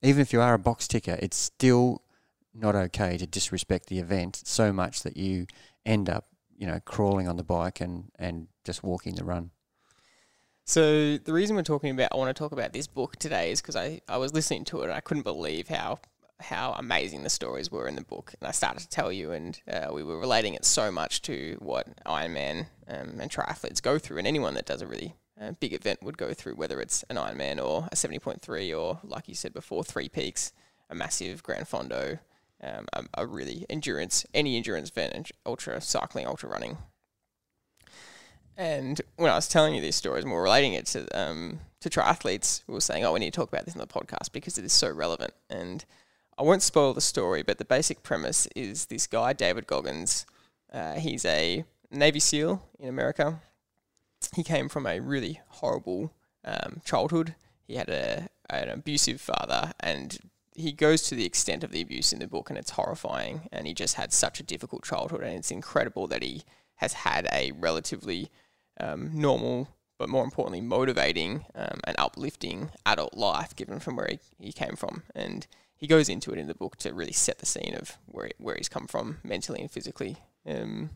even 0.03 0.21
if 0.21 0.33
you 0.33 0.41
are 0.41 0.53
a 0.53 0.59
box 0.59 0.87
ticker 0.87 1.17
it's 1.19 1.37
still 1.37 2.03
not 2.53 2.75
okay 2.75 3.17
to 3.17 3.25
disrespect 3.25 3.87
the 3.87 3.97
event 3.97 4.39
so 4.45 4.71
much 4.71 5.01
that 5.01 5.17
you 5.17 5.47
end 5.83 6.11
up 6.11 6.27
you 6.55 6.67
know 6.67 6.79
crawling 6.85 7.27
on 7.27 7.37
the 7.37 7.43
bike 7.43 7.81
and 7.81 8.11
and 8.19 8.47
just 8.63 8.83
walking 8.83 9.15
the 9.15 9.23
run 9.23 9.49
so 10.65 11.17
the 11.17 11.33
reason 11.33 11.55
we're 11.55 11.63
talking 11.63 11.91
about 11.91 12.09
I 12.11 12.17
want 12.17 12.35
to 12.35 12.39
talk 12.39 12.51
about 12.51 12.73
this 12.73 12.87
book 12.87 13.15
today 13.17 13.51
is 13.51 13.61
because 13.61 13.75
I, 13.75 14.01
I 14.07 14.17
was 14.17 14.33
listening 14.33 14.65
to 14.65 14.81
it 14.81 14.85
and 14.85 14.93
I 14.93 14.99
couldn't 14.99 15.23
believe 15.23 15.67
how 15.67 15.99
how 16.39 16.73
amazing 16.73 17.23
the 17.23 17.29
stories 17.29 17.71
were 17.71 17.87
in 17.87 17.95
the 17.95 18.03
book. 18.03 18.33
And 18.39 18.47
I 18.47 18.51
started 18.51 18.81
to 18.81 18.89
tell 18.89 19.11
you, 19.11 19.31
and 19.31 19.59
uh, 19.71 19.87
we 19.93 20.03
were 20.03 20.19
relating 20.19 20.53
it 20.53 20.65
so 20.65 20.91
much 20.91 21.21
to 21.23 21.57
what 21.59 21.87
Ironman 22.05 22.67
um, 22.87 23.19
and 23.19 23.31
triathletes 23.31 23.81
go 23.81 23.97
through, 23.97 24.17
and 24.17 24.27
anyone 24.27 24.53
that 24.55 24.65
does 24.65 24.81
a 24.81 24.87
really 24.87 25.15
uh, 25.39 25.51
big 25.59 25.73
event 25.73 26.03
would 26.03 26.17
go 26.17 26.33
through, 26.33 26.55
whether 26.55 26.81
it's 26.81 27.03
an 27.09 27.15
Ironman 27.17 27.63
or 27.63 27.87
a 27.91 27.95
70.3, 27.95 28.77
or 28.77 28.99
like 29.03 29.27
you 29.27 29.35
said 29.35 29.53
before, 29.53 29.83
Three 29.83 30.09
Peaks, 30.09 30.51
a 30.89 30.95
massive 30.95 31.43
Gran 31.43 31.65
Fondo, 31.65 32.19
um, 32.61 32.85
a, 32.93 33.03
a, 33.15 33.27
really 33.27 33.65
endurance, 33.69 34.25
any 34.33 34.55
endurance 34.55 34.89
event, 34.89 35.31
ultra 35.45 35.81
cycling, 35.81 36.25
ultra 36.25 36.49
running. 36.49 36.77
And 38.57 39.01
when 39.17 39.31
I 39.31 39.35
was 39.35 39.47
telling 39.47 39.75
you 39.75 39.81
these 39.81 39.95
stories 39.95 40.23
we 40.23 40.31
are 40.31 40.41
relating 40.41 40.73
it 40.73 40.85
to 40.87 41.07
um, 41.19 41.59
to 41.81 41.89
triathletes, 41.89 42.61
we 42.67 42.73
were 42.73 42.81
saying, 42.81 43.03
"Oh, 43.03 43.13
we 43.13 43.19
need 43.19 43.33
to 43.33 43.39
talk 43.39 43.49
about 43.49 43.65
this 43.65 43.75
in 43.75 43.81
the 43.81 43.87
podcast 43.87 44.31
because 44.31 44.57
it 44.57 44.65
is 44.65 44.73
so 44.73 44.89
relevant." 44.89 45.33
And 45.49 45.83
I 46.37 46.43
won't 46.43 46.61
spoil 46.63 46.93
the 46.93 47.01
story, 47.01 47.43
but 47.43 47.57
the 47.57 47.65
basic 47.65 48.03
premise 48.03 48.47
is 48.55 48.85
this 48.85 49.07
guy, 49.07 49.33
David 49.33 49.67
Goggins. 49.67 50.25
Uh, 50.71 50.95
he's 50.95 51.25
a 51.25 51.63
Navy 51.91 52.19
SEAL 52.19 52.61
in 52.79 52.89
America. 52.89 53.41
He 54.35 54.43
came 54.43 54.67
from 54.67 54.85
a 54.85 54.99
really 54.99 55.39
horrible 55.47 56.13
um, 56.43 56.81
childhood. 56.83 57.35
He 57.67 57.75
had 57.75 57.89
a, 57.89 58.29
an 58.49 58.69
abusive 58.69 59.21
father, 59.21 59.71
and 59.79 60.17
he 60.53 60.71
goes 60.71 61.03
to 61.03 61.15
the 61.15 61.25
extent 61.25 61.63
of 61.63 61.71
the 61.71 61.81
abuse 61.81 62.11
in 62.11 62.19
the 62.19 62.27
book, 62.27 62.49
and 62.49 62.59
it's 62.59 62.71
horrifying. 62.71 63.47
And 63.51 63.67
he 63.67 63.73
just 63.73 63.95
had 63.95 64.11
such 64.11 64.39
a 64.39 64.43
difficult 64.43 64.83
childhood, 64.83 65.21
and 65.21 65.35
it's 65.35 65.51
incredible 65.51 66.07
that 66.07 66.23
he 66.23 66.43
has 66.75 66.93
had 66.93 67.27
a 67.31 67.51
relatively 67.53 68.29
um, 68.79 69.11
normal, 69.13 69.69
but 69.97 70.09
more 70.09 70.23
importantly, 70.23 70.61
motivating 70.61 71.45
um, 71.55 71.79
and 71.85 71.95
uplifting 71.97 72.71
adult 72.85 73.15
life, 73.15 73.55
given 73.55 73.79
from 73.79 73.95
where 73.95 74.07
he, 74.09 74.19
he 74.39 74.51
came 74.51 74.75
from. 74.75 75.03
And 75.13 75.47
he 75.75 75.87
goes 75.87 76.09
into 76.09 76.31
it 76.31 76.39
in 76.39 76.47
the 76.47 76.55
book 76.55 76.77
to 76.77 76.93
really 76.93 77.13
set 77.13 77.39
the 77.39 77.45
scene 77.45 77.75
of 77.75 77.97
where 78.05 78.31
where 78.37 78.55
he's 78.55 78.69
come 78.69 78.87
from 78.87 79.17
mentally 79.23 79.61
and 79.61 79.71
physically. 79.71 80.17
Um, 80.47 80.91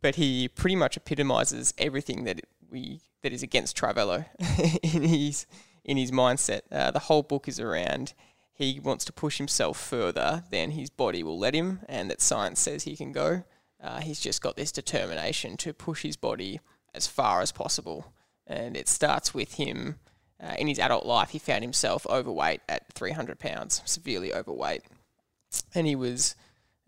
but 0.00 0.14
he 0.14 0.48
pretty 0.48 0.76
much 0.76 0.96
epitomizes 0.96 1.74
everything 1.78 2.24
that 2.24 2.40
we 2.70 3.00
that 3.22 3.32
is 3.32 3.42
against 3.42 3.76
Trivelo 3.76 4.26
in 4.82 5.02
his 5.02 5.46
in 5.84 5.96
his 5.96 6.10
mindset. 6.10 6.60
Uh, 6.70 6.90
the 6.90 7.00
whole 7.00 7.22
book 7.22 7.48
is 7.48 7.58
around 7.58 8.14
he 8.58 8.80
wants 8.80 9.04
to 9.04 9.12
push 9.12 9.38
himself 9.38 9.78
further 9.78 10.42
than 10.50 10.72
his 10.72 10.90
body 10.90 11.22
will 11.22 11.38
let 11.38 11.54
him, 11.54 11.78
and 11.88 12.10
that 12.10 12.20
science 12.20 12.58
says 12.58 12.82
he 12.82 12.96
can 12.96 13.12
go. 13.12 13.44
Uh, 13.82 14.00
he's 14.00 14.20
just 14.20 14.42
got 14.42 14.56
this 14.56 14.72
determination 14.72 15.56
to 15.58 15.72
push 15.72 16.02
his 16.02 16.16
body 16.16 16.60
as 16.94 17.06
far 17.06 17.40
as 17.40 17.52
possible, 17.52 18.12
and 18.46 18.76
it 18.76 18.88
starts 18.88 19.32
with 19.32 19.54
him 19.54 19.96
uh, 20.40 20.54
in 20.58 20.68
his 20.68 20.78
adult 20.78 21.04
life, 21.04 21.30
he 21.30 21.38
found 21.38 21.64
himself 21.64 22.06
overweight 22.06 22.60
at 22.68 22.92
300 22.92 23.38
pounds, 23.38 23.82
severely 23.84 24.32
overweight, 24.32 24.82
and 25.74 25.86
he 25.86 25.96
was, 25.96 26.36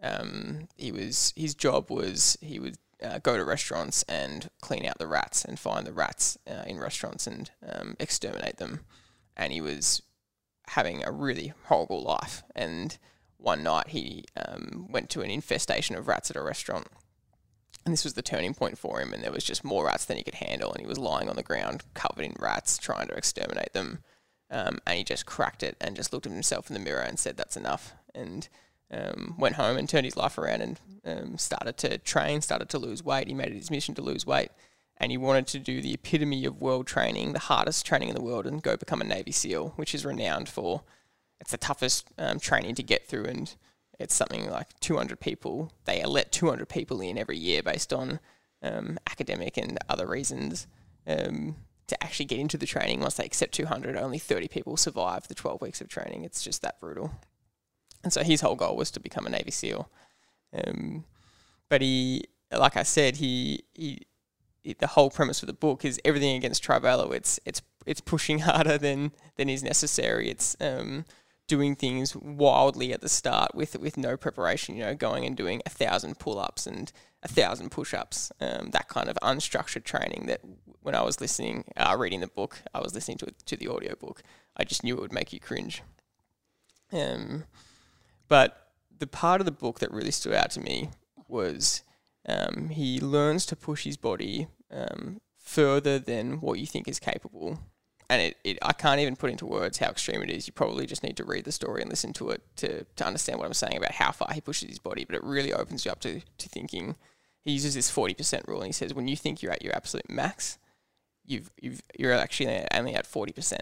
um, 0.03 0.69
he 0.77 0.93
was, 0.93 1.33
his 1.37 1.55
job 1.55 1.91
was 1.91 2.39
he 2.41 2.61
would 2.61 2.77
uh, 3.03 3.19
go 3.19 3.37
to 3.37 3.45
restaurants 3.45 4.05
and 4.05 4.51
clean 4.61 4.87
out 4.87 4.99
the 4.99 5.07
rats 5.07 5.45
and 5.45 5.59
find 5.59 5.87
the 5.87 5.93
rats 5.93 6.39
uh, 6.49 6.63
in 6.67 6.79
restaurants 6.79 7.27
and 7.27 7.51
um, 7.69 7.97
exterminate 7.99 8.59
them, 8.59 8.81
and 9.37 9.53
he 9.53 9.61
was 9.61 10.01
having 10.69 11.03
a 11.03 11.11
really 11.11 11.53
horrible 11.65 12.03
life. 12.03 12.45
And 12.55 12.97
one 13.41 13.63
night 13.63 13.89
he 13.89 14.25
um, 14.37 14.87
went 14.91 15.11
to 15.11 15.23
an 15.23 15.31
infestation 15.31 15.97
of 15.97 16.09
rats 16.09 16.31
at 16.31 16.37
a 16.37 16.43
restaurant 16.43 16.87
and 17.85 17.93
this 17.93 18.05
was 18.05 18.15
the 18.15 18.23
turning 18.23 18.55
point 18.55 18.79
for 18.79 19.01
him, 19.01 19.13
and 19.13 19.23
there 19.23 19.33
was 19.33 19.45
just 19.45 19.65
more 19.65 19.87
rats 19.87 20.05
than 20.05 20.17
he 20.17 20.23
could 20.23 20.35
handle, 20.35 20.73
and 20.73 20.81
he 20.81 20.87
was 20.87 20.99
lying 20.99 21.29
on 21.31 21.37
the 21.37 21.43
ground 21.43 21.83
covered 21.95 22.25
in 22.25 22.35
rats, 22.39 22.77
trying 22.77 23.09
to 23.09 23.15
exterminate 23.15 23.73
them. 23.73 24.01
Um, 24.51 24.81
and 24.87 24.99
he 24.99 25.05
just 25.05 25.27
cracked 25.27 25.63
it 25.63 25.77
and 25.81 25.97
just 25.97 26.13
looked 26.13 26.27
at 26.27 26.33
himself 26.33 26.69
in 26.69 26.75
the 26.75 26.81
mirror 26.81 27.03
and 27.03 27.19
said, 27.19 27.37
"That's 27.37 27.57
enough." 27.57 27.95
And 28.15 28.49
um, 28.91 29.37
went 29.39 29.55
home 29.55 29.77
and 29.77 29.89
turned 29.89 30.05
his 30.05 30.17
life 30.17 30.37
around 30.37 30.61
and 30.63 30.81
um, 31.05 31.39
started 31.39 31.77
to 31.79 31.99
train, 31.99 32.43
started 32.43 32.69
to 32.71 32.79
lose 32.79 33.05
weight. 33.05 33.29
He 33.29 33.35
made 33.35 33.49
it 33.49 33.55
his 33.55 33.71
mission 33.71 33.95
to 33.95 34.03
lose 34.03 34.27
weight, 34.27 34.51
and 34.97 35.11
he 35.11 35.17
wanted 35.17 35.47
to 35.49 35.59
do 35.59 35.81
the 35.81 35.95
epitome 35.95 36.45
of 36.45 36.61
world 36.61 36.87
training, 36.87 37.33
the 37.33 37.39
hardest 37.39 37.87
training 37.87 38.09
in 38.09 38.15
the 38.15 38.23
world, 38.23 38.47
and 38.47 38.63
go 38.63 38.77
become 38.77 39.01
a 39.01 39.05
Navy 39.05 39.33
SEAL, 39.33 39.73
which 39.77 39.95
is 39.95 40.05
renowned 40.05 40.49
for 40.49 40.83
it's 41.41 41.51
the 41.51 41.59
toughest 41.59 42.09
um, 42.19 42.39
training 42.39 42.75
to 42.77 42.83
get 42.83 43.07
through 43.07 43.25
and 43.25 43.55
it's 43.99 44.15
something 44.15 44.51
like 44.51 44.69
200 44.81 45.21
people. 45.21 45.73
They 45.85 46.03
let 46.05 46.33
200 46.33 46.69
people 46.69 47.01
in 47.01 47.19
every 47.19 47.37
year 47.37 47.63
based 47.63 47.93
on 47.93 48.19
um, 48.63 48.99
academic 49.09 49.57
and 49.59 49.79
other 49.89 50.07
reasons 50.07 50.67
um, 51.07 51.57
to 51.87 52.03
actually 52.03 52.27
get 52.27 52.39
into 52.39 52.57
the 52.57 52.67
training. 52.67 53.01
Once 53.01 53.15
they 53.15 53.25
accept 53.25 53.53
200, 53.53 53.97
only 53.97 54.19
30 54.19 54.49
people 54.49 54.77
survive 54.77 55.29
the 55.29 55.35
12 55.35 55.61
weeks 55.61 55.81
of 55.81 55.89
training. 55.89 56.25
It's 56.25 56.43
just 56.43 56.63
that 56.63 56.81
brutal. 56.81 57.13
And 58.03 58.13
so 58.13 58.23
his 58.23 58.41
whole 58.41 58.57
goal 58.57 58.77
was 58.77 58.91
to 58.93 59.01
become 59.01 59.27
a 59.27 59.31
Navy 59.31 59.51
SEAL. 59.51 59.91
Um, 60.55 61.05
but 61.69 61.83
he, 61.83 62.25
like 62.51 62.77
I 62.77 62.83
said, 62.83 63.17
he, 63.17 63.65
he, 63.75 64.07
he, 64.63 64.73
the 64.75 64.87
whole 64.87 65.11
premise 65.11 65.43
of 65.43 65.47
the 65.47 65.53
book 65.53 65.85
is 65.85 66.01
everything 66.05 66.37
against 66.37 66.65
Trivelo. 66.65 67.15
It's 67.15 67.39
it's 67.45 67.63
it's 67.87 68.01
pushing 68.01 68.39
harder 68.41 68.79
than 68.79 69.13
than 69.37 69.49
is 69.49 69.63
necessary. 69.63 70.31
It's 70.31 70.57
um, 70.61 71.05
doing 71.51 71.75
things 71.77 72.17
wildly 72.17 72.93
at 72.95 73.01
the 73.01 73.09
start 73.09 73.51
with 73.55 73.73
with 73.79 73.97
no 73.97 74.17
preparation. 74.17 74.77
You 74.77 74.85
know, 74.85 74.95
going 74.95 75.25
and 75.27 75.37
doing 75.37 75.61
a 75.67 75.71
thousand 75.83 76.19
pull 76.19 76.39
ups 76.39 76.67
and 76.67 76.93
a 77.23 77.29
thousand 77.29 77.71
push 77.71 77.93
ups. 78.03 78.33
Um, 78.41 78.71
that 78.71 78.89
kind 78.89 79.09
of 79.11 79.17
unstructured 79.23 79.85
training 79.85 80.27
that 80.27 80.41
when 80.85 80.95
I 80.95 81.03
was 81.03 81.21
listening, 81.21 81.65
uh, 81.77 81.97
reading 81.99 82.21
the 82.21 82.35
book, 82.41 82.53
I 82.73 82.81
was 82.81 82.95
listening 82.95 83.19
to 83.19 83.27
it, 83.27 83.37
to 83.51 83.57
the 83.57 83.69
audio 83.69 83.95
book. 84.05 84.23
I 84.57 84.65
just 84.65 84.83
knew 84.85 84.97
it 84.97 85.03
would 85.03 85.19
make 85.21 85.33
you 85.33 85.41
cringe. 85.41 85.83
Um, 86.93 87.45
But 88.29 88.51
the 89.03 89.07
part 89.07 89.41
of 89.41 89.45
the 89.45 89.61
book 89.65 89.81
that 89.81 89.91
really 89.91 90.13
stood 90.13 90.35
out 90.35 90.51
to 90.53 90.61
me 90.61 90.91
was 91.29 91.83
um, 92.27 92.69
he 92.69 93.01
learns 93.01 93.45
to 93.47 93.57
push 93.57 93.85
his 93.85 93.97
body 93.97 94.47
um, 94.71 95.21
further 95.37 95.99
than 95.99 96.41
what 96.41 96.59
you 96.61 96.67
think 96.67 96.87
is 96.87 97.01
capable. 97.01 97.59
And 98.11 98.21
it, 98.21 98.39
it, 98.43 98.59
I 98.61 98.73
can't 98.73 98.99
even 98.99 99.15
put 99.15 99.31
into 99.31 99.47
words 99.47 99.79
how 99.79 99.87
extreme 99.87 100.21
it 100.21 100.31
is. 100.31 100.49
You 100.49 100.53
probably 100.53 100.85
just 100.85 101.05
need 101.05 101.17
to 101.19 101.25
read 101.25 101.45
the 101.45 101.53
story 101.53 101.81
and 101.81 101.89
listen 101.89 102.13
to 102.15 102.31
it 102.31 102.43
to, 102.57 102.85
to 102.97 103.07
understand 103.07 103.39
what 103.39 103.47
I'm 103.47 103.55
saying 103.55 103.77
about 103.77 103.93
how 103.93 104.11
far 104.11 104.33
he 104.35 104.41
pushes 104.41 104.69
his 104.69 104.81
body. 104.81 105.05
But 105.05 105.15
it 105.15 105.23
really 105.23 105.53
opens 105.53 105.85
you 105.85 105.93
up 105.93 106.01
to, 106.01 106.21
to 106.21 106.49
thinking. 106.49 106.97
He 107.41 107.53
uses 107.53 107.77
this 107.77 107.89
40% 107.89 108.49
rule 108.49 108.63
and 108.63 108.67
he 108.67 108.73
says, 108.73 108.93
when 108.93 109.07
you 109.07 109.15
think 109.15 109.41
you're 109.43 109.53
at 109.53 109.63
your 109.63 109.77
absolute 109.77 110.11
max, 110.11 110.59
you've, 111.25 111.53
you've, 111.63 111.83
you're 111.97 112.13
actually 112.13 112.67
only 112.75 112.97
at 112.97 113.09
40%, 113.09 113.61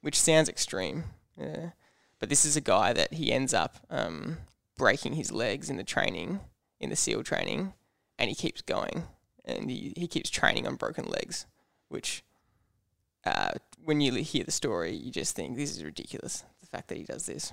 which 0.00 0.20
sounds 0.20 0.48
extreme. 0.48 1.04
Yeah. 1.40 1.70
But 2.18 2.28
this 2.28 2.44
is 2.44 2.56
a 2.56 2.60
guy 2.60 2.92
that 2.92 3.14
he 3.14 3.32
ends 3.32 3.54
up 3.54 3.76
um, 3.88 4.38
breaking 4.76 5.12
his 5.12 5.30
legs 5.30 5.70
in 5.70 5.76
the 5.76 5.84
training, 5.84 6.40
in 6.80 6.90
the 6.90 6.96
SEAL 6.96 7.22
training, 7.22 7.72
and 8.18 8.28
he 8.28 8.34
keeps 8.34 8.62
going. 8.62 9.04
And 9.44 9.70
he, 9.70 9.92
he 9.96 10.08
keeps 10.08 10.28
training 10.28 10.66
on 10.66 10.74
broken 10.74 11.04
legs, 11.04 11.46
which 11.88 12.24
uh, 13.26 13.52
when 13.86 14.00
you 14.00 14.12
hear 14.14 14.44
the 14.44 14.50
story, 14.50 14.92
you 14.94 15.10
just 15.10 15.34
think 15.36 15.56
this 15.56 15.70
is 15.76 15.82
ridiculous. 15.84 16.44
The 16.60 16.66
fact 16.66 16.88
that 16.88 16.98
he 16.98 17.04
does 17.04 17.26
this. 17.26 17.52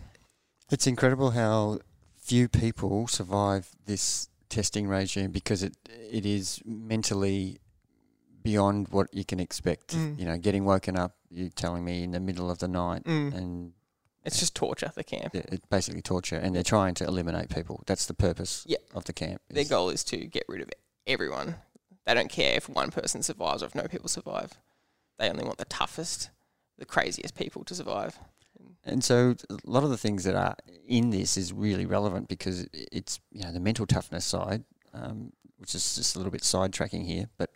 It's 0.71 0.87
incredible 0.87 1.31
how 1.31 1.79
few 2.17 2.47
people 2.49 3.07
survive 3.07 3.69
this 3.85 4.29
testing 4.49 4.87
regime 4.87 5.31
because 5.31 5.61
it 5.63 5.75
it 6.11 6.25
is 6.25 6.61
mentally 6.65 7.59
beyond 8.41 8.87
what 8.89 9.07
you 9.13 9.23
can 9.23 9.39
expect. 9.39 9.95
Mm. 9.95 10.19
You 10.19 10.25
know, 10.25 10.37
getting 10.37 10.65
woken 10.65 10.97
up, 10.97 11.15
you 11.29 11.49
telling 11.49 11.85
me 11.85 12.03
in 12.03 12.11
the 12.11 12.19
middle 12.19 12.49
of 12.51 12.57
the 12.59 12.67
night, 12.67 13.03
Mm. 13.05 13.33
and 13.37 13.73
It's 14.25 14.39
just 14.39 14.55
torture, 14.55 14.91
the 14.95 15.03
camp. 15.03 15.35
it- 15.35 15.47
it's 15.51 15.65
basically 15.67 16.01
torture. 16.01 16.37
And 16.37 16.55
they're 16.55 16.63
trying 16.63 16.93
to 16.95 17.05
eliminate 17.05 17.49
people. 17.49 17.83
That's 17.85 18.05
the 18.05 18.13
purpose 18.13 18.63
Yeah. 18.67 18.77
of 18.93 19.03
the 19.05 19.13
camp. 19.13 19.41
Their 19.49 19.65
goal 19.65 19.89
is 19.89 20.03
to 20.05 20.17
get 20.25 20.43
rid 20.49 20.61
of 20.61 20.69
everyone. 21.05 21.55
They 22.05 22.13
don't 22.13 22.29
care 22.29 22.55
if 22.57 22.67
one 22.67 22.91
person 22.91 23.21
survives 23.23 23.61
or 23.63 23.67
if 23.67 23.75
no 23.75 23.87
people 23.87 24.09
survive. 24.09 24.51
They 25.17 25.29
only 25.29 25.43
want 25.43 25.58
the 25.58 25.65
toughest, 25.65 26.29
the 26.77 26.86
craziest 26.86 27.36
people 27.36 27.63
to 27.65 27.75
survive. 27.75 28.17
And 28.86 29.03
so 29.03 29.36
a 29.50 29.58
lot 29.65 29.84
of 29.84 29.89
the 29.89 29.98
things 29.98 30.24
that 30.25 30.36
are 30.36 30.55
in 30.88 31.10
this 31.12 31.38
is 31.38 31.53
really 31.53 31.86
relevant 31.86 32.27
because 32.27 32.67
it's 32.74 33.20
you 33.32 33.43
know 33.43 33.51
the 33.53 33.60
mental 33.60 33.86
toughness 33.86 34.25
side, 34.25 34.63
um, 34.93 35.32
which 35.58 35.74
is 35.75 35.96
just 35.96 36.15
a 36.15 36.20
little 36.20 36.32
bit 36.32 36.41
sidetracking 36.41 37.05
here, 37.05 37.27
but 37.38 37.50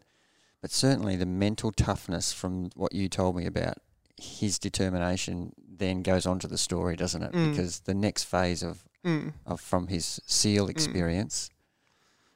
but 0.62 0.72
certainly 0.72 1.16
the 1.16 1.26
mental 1.26 1.72
toughness 1.72 2.32
from 2.34 2.70
what 2.76 2.94
you 2.94 3.10
told 3.10 3.36
me 3.36 3.46
about 3.46 3.78
his 4.20 4.58
determination 4.58 5.54
then 5.68 6.02
goes 6.02 6.26
on 6.26 6.40
to 6.40 6.48
the 6.48 6.58
story, 6.58 6.96
doesn't 6.96 7.22
it? 7.22 7.32
Mm. 7.34 7.52
Because 7.52 7.82
the 7.82 7.94
next 7.94 8.24
phase 8.24 8.64
of, 8.64 8.84
Mm. 9.06 9.34
of 9.46 9.62
from 9.62 9.88
his 9.88 10.20
SEAL 10.26 10.68
experience, 10.70 11.50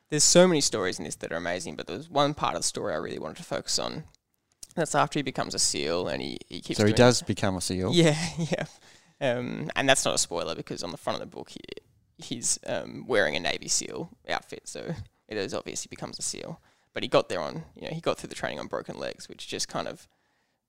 There's 0.09 0.23
so 0.23 0.47
many 0.47 0.61
stories 0.61 0.99
in 0.99 1.05
this 1.05 1.15
that 1.15 1.31
are 1.31 1.37
amazing, 1.37 1.75
but 1.75 1.87
there's 1.87 2.07
one 2.09 2.33
part 2.35 2.53
of 2.55 2.61
the 2.61 2.67
story 2.67 2.93
I 2.93 2.97
really 2.97 3.17
wanted 3.17 3.37
to 3.37 3.43
focus 3.43 3.79
on. 3.79 4.03
That's 4.75 4.95
after 4.95 5.19
he 5.19 5.23
becomes 5.23 5.53
a 5.53 5.59
SEAL 5.59 6.07
and 6.07 6.21
he, 6.21 6.37
he 6.47 6.61
keeps 6.61 6.79
so 6.79 6.85
he 6.85 6.93
does 6.93 7.21
become 7.21 7.55
a 7.57 7.61
SEAL. 7.61 7.91
Yeah, 7.93 8.17
yeah. 8.37 8.65
Um, 9.19 9.69
and 9.75 9.87
that's 9.87 10.05
not 10.05 10.15
a 10.15 10.17
spoiler 10.17 10.55
because 10.55 10.83
on 10.83 10.91
the 10.91 10.97
front 10.97 11.21
of 11.21 11.29
the 11.29 11.35
book, 11.35 11.49
he, 11.49 11.59
he's 12.17 12.59
um, 12.65 13.05
wearing 13.07 13.35
a 13.35 13.39
Navy 13.39 13.67
SEAL 13.67 14.09
outfit, 14.29 14.61
so 14.65 14.95
it 15.27 15.37
is 15.37 15.53
obvious 15.53 15.83
he 15.83 15.89
becomes 15.89 16.17
a 16.19 16.21
SEAL. 16.21 16.59
But 16.93 17.03
he 17.03 17.09
got 17.09 17.29
there 17.29 17.41
on, 17.41 17.63
you 17.75 17.83
know, 17.83 17.93
he 17.93 18.01
got 18.01 18.17
through 18.17 18.29
the 18.29 18.35
training 18.35 18.59
on 18.59 18.67
broken 18.67 18.97
legs, 18.97 19.29
which 19.29 19.47
just 19.47 19.67
kind 19.67 19.87
of 19.87 20.07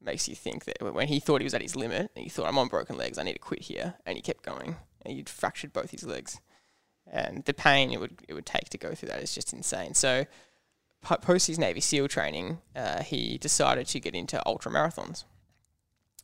makes 0.01 0.29
you 0.29 0.35
think 0.35 0.65
that 0.65 0.95
when 0.95 1.09
he 1.09 1.19
thought 1.19 1.41
he 1.41 1.45
was 1.45 1.55
at 1.55 1.63
his 1.63 1.77
limit, 1.77 2.11
he 2.15 2.29
thought, 2.29 2.47
I'm 2.47 2.59
on 2.59 2.69
broken 2.69 2.97
legs, 2.97 3.19
I 3.19 3.23
need 3.23 3.35
to 3.35 3.39
quit 3.39 3.63
here, 3.63 3.95
and 4.05 4.17
he 4.17 4.23
kept 4.23 4.45
going, 4.45 4.77
and 5.05 5.15
he'd 5.15 5.29
fractured 5.29 5.73
both 5.73 5.91
his 5.91 6.05
legs, 6.05 6.41
and 7.11 7.45
the 7.45 7.55
pain 7.55 7.93
it 7.93 7.99
would 8.01 8.23
it 8.29 8.35
would 8.35 8.47
take 8.47 8.69
to 8.71 8.79
go 8.79 8.95
through 8.95 9.09
that 9.09 9.23
is 9.23 9.35
just 9.35 9.53
insane. 9.53 9.95
So. 9.95 10.27
Po- 11.03 11.17
Post 11.17 11.49
his 11.49 11.59
Navy 11.59 11.81
SEAL 11.81 12.09
training, 12.09 12.59
uh, 12.75 13.03
he 13.03 13.37
decided 13.39 13.87
to 13.89 14.01
get 14.01 14.15
into 14.15 14.41
ultra 14.47 14.73
marathons 14.73 15.25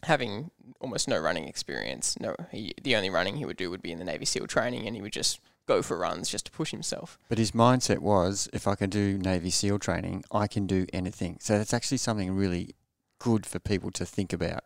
having 0.05 0.51
almost 0.81 1.09
no 1.09 1.19
running 1.19 1.49
experience. 1.49 2.19
No, 2.21 2.35
he, 2.51 2.73
the 2.83 2.97
only 2.97 3.11
running 3.11 3.37
he 3.37 3.45
would 3.45 3.57
do 3.57 3.71
would 3.71 3.83
be 3.83 3.93
in 3.93 3.99
the 3.99 4.05
Navy 4.05 4.25
SEAL 4.25 4.47
training, 4.47 4.87
and 4.87 4.95
he 4.95 5.03
would 5.03 5.13
just 5.13 5.41
go 5.67 5.83
for 5.83 5.99
runs 5.99 6.31
just 6.31 6.47
to 6.47 6.53
push 6.53 6.71
himself. 6.71 7.19
But 7.29 7.39
his 7.39 7.53
mindset 7.53 7.99
was, 7.99 8.49
if 8.53 8.67
I 8.67 8.75
can 8.75 8.91
do 8.91 9.19
Navy 9.19 9.51
SEAL 9.51 9.81
training, 9.81 10.25
I 10.31 10.47
can 10.47 10.67
do 10.67 10.87
anything. 10.93 11.39
So 11.41 11.59
that's 11.59 11.75
actually 11.75 11.99
something 11.99 12.31
really 12.33 12.75
good 13.19 13.45
for 13.45 13.59
people 13.59 13.91
to 13.93 14.07
think 14.07 14.33
about. 14.33 14.65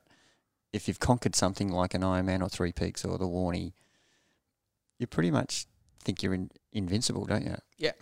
If 0.73 0.89
you've 0.89 1.01
conquered 1.01 1.35
something 1.35 1.69
like 1.69 1.95
an 1.95 2.03
Ironman 2.03 2.43
or 2.43 2.49
Three 2.49 2.73
Peaks 2.73 3.05
or 3.05 3.19
the 3.19 3.27
Warney, 3.27 3.73
you 4.99 5.07
pretty 5.07 5.31
much 5.31 5.67
think 6.03 6.23
you're 6.23 6.35
in, 6.35 6.51
invincible, 6.73 7.25
don't 7.25 7.45
you? 7.45 7.57
Yeah. 7.77 7.93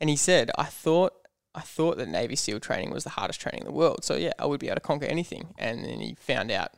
And 0.00 0.10
he 0.10 0.16
said, 0.16 0.50
"I 0.58 0.64
thought." 0.64 1.14
I 1.54 1.60
thought 1.60 1.98
that 1.98 2.08
Navy 2.08 2.36
SEAL 2.36 2.60
training 2.60 2.90
was 2.90 3.04
the 3.04 3.10
hardest 3.10 3.40
training 3.40 3.60
in 3.60 3.66
the 3.66 3.72
world. 3.72 4.04
So 4.04 4.14
yeah, 4.16 4.32
I 4.38 4.46
would 4.46 4.60
be 4.60 4.68
able 4.68 4.76
to 4.76 4.80
conquer 4.80 5.06
anything. 5.06 5.54
And 5.58 5.84
then 5.84 6.00
he 6.00 6.16
found 6.18 6.50
out 6.50 6.72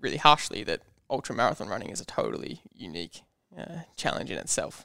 really 0.00 0.18
harshly 0.18 0.62
that 0.64 0.82
ultra 1.08 1.34
marathon 1.34 1.68
running 1.68 1.90
is 1.90 2.00
a 2.00 2.04
totally 2.04 2.60
unique 2.74 3.22
uh, 3.56 3.80
challenge 3.96 4.30
in 4.30 4.38
itself. 4.38 4.84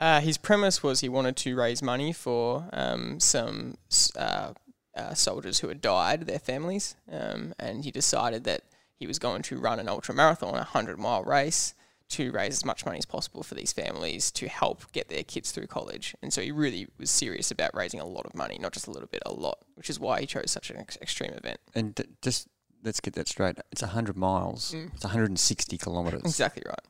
Uh, 0.00 0.20
his 0.20 0.36
premise 0.36 0.82
was 0.82 1.00
he 1.00 1.08
wanted 1.08 1.36
to 1.36 1.54
raise 1.54 1.82
money 1.82 2.12
for 2.12 2.68
um, 2.72 3.20
some 3.20 3.76
uh, 4.16 4.52
uh, 4.96 5.14
soldiers 5.14 5.60
who 5.60 5.68
had 5.68 5.80
died, 5.80 6.22
their 6.22 6.38
families, 6.38 6.96
um, 7.10 7.54
and 7.58 7.84
he 7.84 7.90
decided 7.90 8.44
that 8.44 8.62
he 8.96 9.06
was 9.06 9.18
going 9.18 9.42
to 9.42 9.58
run 9.58 9.78
an 9.78 9.88
ultra 9.88 10.14
marathon, 10.14 10.54
a 10.54 10.64
hundred 10.64 10.98
mile 10.98 11.22
race, 11.22 11.74
to 12.12 12.30
raise 12.32 12.54
as 12.54 12.64
much 12.64 12.84
money 12.86 12.98
as 12.98 13.04
possible 13.04 13.42
for 13.42 13.54
these 13.54 13.72
families 13.72 14.30
to 14.32 14.48
help 14.48 14.90
get 14.92 15.08
their 15.08 15.22
kids 15.22 15.52
through 15.52 15.66
college. 15.66 16.14
And 16.22 16.32
so 16.32 16.40
he 16.40 16.50
really 16.50 16.86
was 16.98 17.10
serious 17.10 17.50
about 17.50 17.74
raising 17.74 18.00
a 18.00 18.06
lot 18.06 18.26
of 18.26 18.34
money, 18.34 18.58
not 18.60 18.72
just 18.72 18.86
a 18.86 18.90
little 18.90 19.08
bit, 19.08 19.22
a 19.26 19.32
lot, 19.32 19.58
which 19.74 19.90
is 19.90 19.98
why 20.00 20.20
he 20.20 20.26
chose 20.26 20.50
such 20.50 20.70
an 20.70 20.78
ex- 20.78 20.98
extreme 21.02 21.32
event. 21.32 21.58
And 21.74 21.94
d- 21.94 22.04
just 22.22 22.48
let's 22.84 23.00
get 23.00 23.14
that 23.14 23.28
straight. 23.28 23.56
It's 23.70 23.82
100 23.82 24.16
miles. 24.16 24.72
Mm. 24.72 24.92
It's 24.94 25.04
160 25.04 25.78
kilometres. 25.78 26.22
Exactly 26.24 26.62
right, 26.66 26.86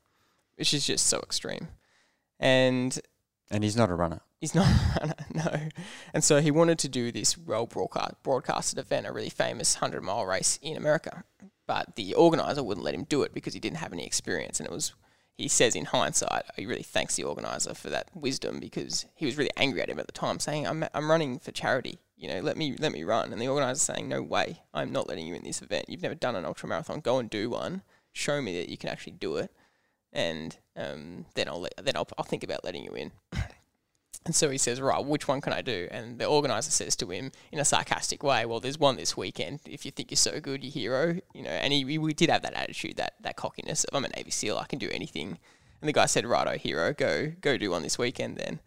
which 0.57 0.73
is 0.75 0.87
just 0.87 1.07
so 1.07 1.19
extreme. 1.19 1.69
And 2.41 2.99
And 3.51 3.63
he's 3.65 3.77
not 3.77 3.91
a 3.91 3.95
runner. 3.95 4.21
He's 4.41 4.55
not 4.55 4.67
a 4.97 5.01
runner, 5.01 5.15
no. 5.35 5.69
And 6.13 6.25
so 6.25 6.41
he 6.41 6.51
wanted 6.51 6.79
to 6.81 6.89
do 6.89 7.13
this 7.13 7.39
well 7.39 7.67
broadcast, 7.67 8.15
broadcasted 8.23 8.79
event, 8.79 9.07
a 9.07 9.13
really 9.13 9.31
famous 9.31 9.77
100 9.81 10.01
mile 10.03 10.27
race 10.27 10.59
in 10.63 10.77
America. 10.77 11.25
But 11.67 11.95
the 11.95 12.15
organizer 12.15 12.63
wouldn't 12.63 12.85
let 12.85 12.95
him 12.95 13.05
do 13.05 13.23
it 13.23 13.33
because 13.33 13.55
he 13.55 13.61
didn't 13.61 13.77
have 13.79 13.93
any 13.93 14.05
experience. 14.05 14.59
And 14.59 14.67
it 14.69 14.73
was, 14.73 14.95
he 15.37 15.49
says 15.49 15.75
in 15.75 15.87
hindsight, 15.87 16.45
he 16.57 16.67
really 16.67 16.83
thanks 16.83 17.17
the 17.17 17.25
organizer 17.25 17.75
for 17.75 17.91
that 17.91 18.09
wisdom 18.15 18.61
because 18.61 19.07
he 19.15 19.27
was 19.27 19.37
really 19.37 19.51
angry 19.57 19.81
at 19.81 19.89
him 19.89 19.99
at 19.99 20.07
the 20.07 20.13
time, 20.13 20.39
saying, 20.39 20.67
I'm, 20.67 20.85
I'm 20.95 21.11
running 21.11 21.39
for 21.39 21.53
charity. 21.53 21.99
You 22.17 22.29
know, 22.29 22.41
let 22.41 22.57
me 22.57 22.77
let 22.79 22.93
me 22.93 23.03
run. 23.03 23.33
And 23.33 23.41
the 23.41 23.49
organizer 23.49 23.81
saying, 23.81 24.09
No 24.09 24.23
way, 24.23 24.61
I'm 24.73 24.93
not 24.93 25.09
letting 25.09 25.27
you 25.27 25.35
in 25.35 25.43
this 25.43 25.61
event. 25.61 25.87
You've 25.89 26.03
never 26.03 26.15
done 26.15 26.37
an 26.37 26.45
ultra 26.45 26.69
marathon. 26.69 27.01
Go 27.01 27.19
and 27.19 27.29
do 27.29 27.51
one. 27.51 27.83
Show 28.13 28.41
me 28.41 28.61
that 28.61 28.69
you 28.69 28.77
can 28.77 28.91
actually 28.91 29.15
do 29.15 29.37
it, 29.37 29.51
and 30.13 30.57
um, 30.77 31.25
then 31.35 31.49
I'll 31.49 31.63
let, 31.63 31.75
then 31.83 31.97
I'll, 31.97 32.07
I'll 32.17 32.25
think 32.25 32.45
about 32.45 32.63
letting 32.63 32.85
you 32.85 32.93
in. 32.93 33.11
And 34.25 34.35
so 34.35 34.51
he 34.51 34.59
says, 34.59 34.81
right, 34.81 35.05
which 35.05 35.27
one 35.27 35.41
can 35.41 35.53
I 35.53 35.63
do? 35.63 35.89
And 35.91 36.19
the 36.19 36.27
organizer 36.27 36.71
says 36.71 36.95
to 36.97 37.11
him 37.11 37.33
in 37.51 37.59
a 37.59 37.65
sarcastic 37.65 38.23
way, 38.23 38.47
well, 38.47 38.61
there's 38.61 38.79
one 38.79 38.97
this 38.97 39.17
weekend. 39.17 39.61
If 39.67 39.85
you 39.85 39.91
think 39.91 40.11
you're 40.11 40.17
so 40.17 40.39
good, 40.39 40.63
you 40.63 40.71
hero, 40.71 41.19
you 41.35 41.43
know. 41.43 41.51
And 41.51 41.73
he, 41.73 41.99
we 41.99 42.15
did 42.15 42.31
have 42.31 42.43
that 42.43 42.55
attitude, 42.55 42.97
that 42.97 43.15
that 43.21 43.37
cockiness 43.37 43.85
of 43.85 43.97
I'm 43.97 44.05
a 44.05 44.09
Navy 44.09 44.31
SEAL, 44.31 44.59
I 44.59 44.67
can 44.67 44.79
do 44.79 44.89
anything. 44.91 45.39
And 45.81 45.89
the 45.89 45.93
guy 45.93 46.07
said, 46.07 46.25
righto, 46.25 46.53
oh, 46.53 46.59
hero, 46.59 46.93
go 46.93 47.33
go 47.41 47.57
do 47.57 47.71
one 47.71 47.83
this 47.83 47.99
weekend 47.99 48.37
then. 48.37 48.61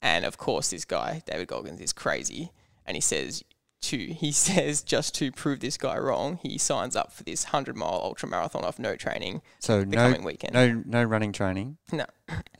And 0.00 0.24
of 0.24 0.38
course, 0.38 0.70
this 0.70 0.86
guy 0.86 1.22
David 1.26 1.48
Goggins 1.48 1.80
is 1.80 1.92
crazy, 1.92 2.50
and 2.86 2.96
he 2.96 3.02
says 3.02 3.44
to 3.82 3.98
he 4.12 4.32
says 4.46 4.82
just 4.82 5.14
to 5.16 5.30
prove 5.32 5.60
this 5.60 5.76
guy 5.76 5.96
wrong, 5.98 6.38
he 6.42 6.58
signs 6.58 6.96
up 6.96 7.12
for 7.12 7.22
this 7.24 7.44
hundred 7.44 7.76
mile 7.76 8.00
ultra 8.02 8.28
marathon 8.28 8.64
off 8.64 8.78
no 8.78 8.96
training 8.96 9.42
So 9.58 9.80
the 9.80 9.86
no, 9.86 9.96
coming 9.96 10.24
weekend. 10.24 10.54
no, 10.54 10.82
no 10.86 11.04
running 11.04 11.32
training. 11.32 11.76
No. 11.92 12.06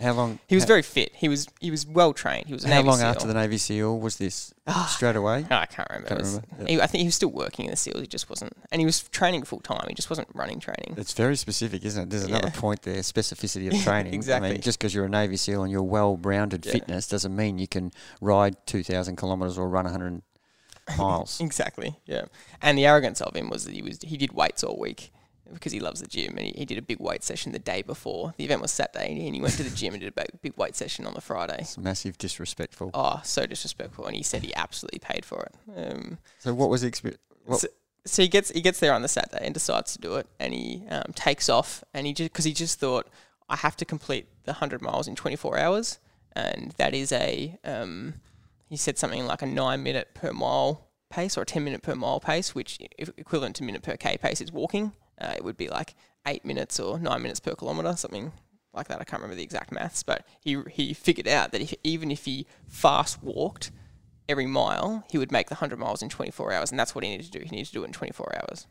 How 0.01 0.13
long? 0.13 0.39
He 0.49 0.55
was 0.55 0.65
how, 0.65 0.69
very 0.69 0.83
fit. 0.83 1.13
He 1.15 1.29
was 1.29 1.47
he 1.61 1.71
was 1.71 1.87
well 1.87 2.13
trained. 2.13 2.47
He 2.47 2.53
was 2.53 2.65
a 2.65 2.69
How 2.69 2.75
Navy 2.75 2.89
long 2.89 2.99
SEAL. 2.99 3.07
after 3.07 3.27
the 3.27 3.35
Navy 3.35 3.57
SEAL 3.59 3.99
was 3.99 4.17
this? 4.17 4.53
Ah, 4.67 4.93
Straight 4.95 5.17
away. 5.17 5.47
No, 5.51 5.57
I 5.57 5.67
can't 5.67 5.89
remember. 5.89 6.09
Can't 6.09 6.21
was- 6.21 6.41
remember. 6.53 6.71
he- 6.71 6.81
I 6.81 6.87
think 6.87 7.01
he 7.01 7.07
was 7.09 7.15
still 7.17 7.31
working 7.31 7.65
in 7.65 7.71
the 7.71 7.77
SEALs. 7.77 8.01
He 8.01 8.07
just 8.07 8.29
wasn't, 8.29 8.53
and 8.71 8.81
he 8.81 8.85
was 8.87 9.03
training 9.09 9.45
full 9.45 9.61
time. 9.61 9.85
He 9.89 9.95
just 9.95 10.11
wasn't 10.11 10.29
running 10.35 10.61
training. 10.61 10.95
It's 10.99 11.13
very 11.15 11.37
specific, 11.37 11.85
isn't 11.85 12.03
it? 12.03 12.11
There's 12.11 12.25
another 12.25 12.51
Yeah. 12.55 12.61
point 12.61 12.83
there: 12.83 12.97
specificity 12.99 13.73
of 13.73 13.83
training. 13.85 14.13
I 14.13 14.17
Exactly. 14.17 14.51
mean, 14.53 14.61
just 14.61 14.79
because 14.79 14.95
you're 14.95 15.07
a 15.07 15.09
Navy 15.09 15.37
SEAL 15.37 15.63
and 15.63 15.73
you're 15.73 15.83
well-rounded 15.83 16.67
Yeah. 16.67 16.73
fitness 16.73 17.07
doesn't 17.09 17.35
mean 17.35 17.59
you 17.59 17.69
can 17.69 17.93
ride 18.21 18.57
2,000 18.67 19.17
kilometres 19.17 19.57
or 19.57 19.69
run 19.69 19.85
100 19.87 20.23
miles. 20.99 21.41
Exactly. 21.41 21.97
Yeah. 22.07 22.25
And 22.61 22.77
the 22.79 22.87
arrogance 22.87 23.21
of 23.21 23.35
him 23.37 23.49
was 23.51 23.65
that 23.65 23.75
he 23.75 23.83
was 23.83 23.99
he 24.03 24.17
did 24.17 24.33
weights 24.33 24.63
all 24.65 24.79
week 24.79 25.13
because 25.53 25.73
he 25.73 25.81
loves 25.81 26.01
the 26.01 26.07
gym, 26.07 26.37
and 26.39 26.47
he, 26.47 26.53
he 26.57 26.65
did 26.65 26.79
a 26.79 26.83
big 26.83 26.99
weight 26.99 27.23
session 27.23 27.53
the 27.53 27.59
day 27.59 27.83
before 27.83 28.33
the 28.39 28.45
event 28.45 28.63
was 28.63 28.71
Saturday, 28.73 29.27
and 29.27 29.35
he 29.35 29.41
went 29.41 29.55
to 29.55 29.63
the 29.63 29.71
gym 29.71 29.93
and 29.93 30.01
did 30.01 30.09
a 30.09 30.13
big, 30.13 30.29
big 30.41 30.57
weight 30.57 30.75
session 30.75 31.05
on 31.07 31.13
the 31.15 31.21
Friday. 31.21 31.57
it's 31.61 31.77
massive 31.77 32.17
disrespectful. 32.17 32.91
Oh, 32.95 33.21
so 33.25 33.45
disrespectful! 33.47 34.07
And 34.07 34.17
he 34.17 34.23
said 34.23 34.43
he 34.43 34.55
absolutely 34.55 35.01
paid 35.01 35.25
for 35.27 35.43
it. 35.43 35.55
Um, 35.77 36.19
So 36.39 36.55
what 36.55 36.71
was 36.71 36.81
the 36.83 36.89
experience? 36.89 37.21
So- 37.59 37.69
so 38.05 38.21
he 38.23 38.27
gets 38.29 38.51
he 38.51 38.61
gets 38.61 38.81
there 38.81 38.93
on 38.95 39.03
the 39.03 39.09
Saturday 39.09 39.45
and 39.45 39.55
decides 39.55 39.93
to 39.93 39.99
do 40.01 40.17
it, 40.17 40.27
and 40.41 40.53
he 40.55 40.85
um, 40.91 41.13
takes 41.15 41.49
off, 41.49 41.85
and 41.95 42.05
he 42.07 42.13
just 42.13 42.33
because 42.33 42.45
he 42.45 42.53
just 42.53 42.81
thought 42.81 43.07
I 43.49 43.55
have 43.57 43.77
to 43.77 43.85
complete 43.85 44.27
the 44.45 44.53
100 44.53 44.81
miles 44.83 45.07
in 45.07 45.15
24 45.15 45.59
hours. 45.59 45.99
And 46.35 46.73
that 46.79 46.95
is 46.95 47.13
a, 47.13 47.59
um, 47.63 48.15
he 48.73 48.79
said 48.79 48.97
something 48.97 49.27
like 49.27 49.43
a 49.43 49.47
nine 49.47 49.83
minute 49.83 50.15
per 50.15 50.33
mile 50.33 50.89
pace 51.11 51.37
or 51.37 51.43
a 51.43 51.45
10 51.45 51.63
minute 51.63 51.83
per 51.83 51.95
mile 51.95 52.21
pace, 52.21 52.55
which 52.55 52.79
equivalent 53.19 53.55
to 53.57 53.63
minute 53.63 53.83
per 53.83 53.99
K 53.99 54.17
pace 54.17 54.41
is 54.41 54.51
walking. 54.51 54.93
Uh, 55.21 55.35
it 55.37 55.45
would 55.45 55.59
be 55.59 55.69
like 55.69 55.95
eight 56.27 56.43
minutes 56.43 56.81
or 56.81 56.99
nine 56.99 57.21
minutes 57.21 57.39
per 57.39 57.55
kilometre, 57.55 57.95
something 57.99 58.33
like 58.73 58.89
that. 58.89 58.99
I 58.99 59.05
can't 59.05 59.21
remember 59.21 59.37
the 59.37 59.43
exact 59.43 59.73
maths, 59.73 60.03
but 60.03 60.27
he, 60.41 60.63
he 60.71 60.95
figured 60.95 61.29
out 61.29 61.53
that 61.53 61.61
if, 61.61 61.75
even 61.85 62.11
if 62.11 62.25
he 62.25 62.47
fast 62.67 63.23
walked 63.23 63.71
every 64.27 64.47
mile, 64.47 65.05
he 65.11 65.19
would 65.19 65.31
make 65.31 65.51
the 65.51 65.57
100 65.57 65.79
miles 65.79 66.01
in 66.03 66.09
24 66.09 66.51
hours. 66.55 66.71
And 66.71 66.81
that's 66.81 66.95
what 66.95 67.05
he 67.05 67.11
needed 67.11 67.31
to 67.31 67.39
do. 67.39 67.45
He 67.45 67.51
needed 67.51 67.67
to 67.67 67.73
do 67.75 67.83
it 67.83 67.89
in 67.89 67.93
24 67.93 68.37
hours 68.37 68.67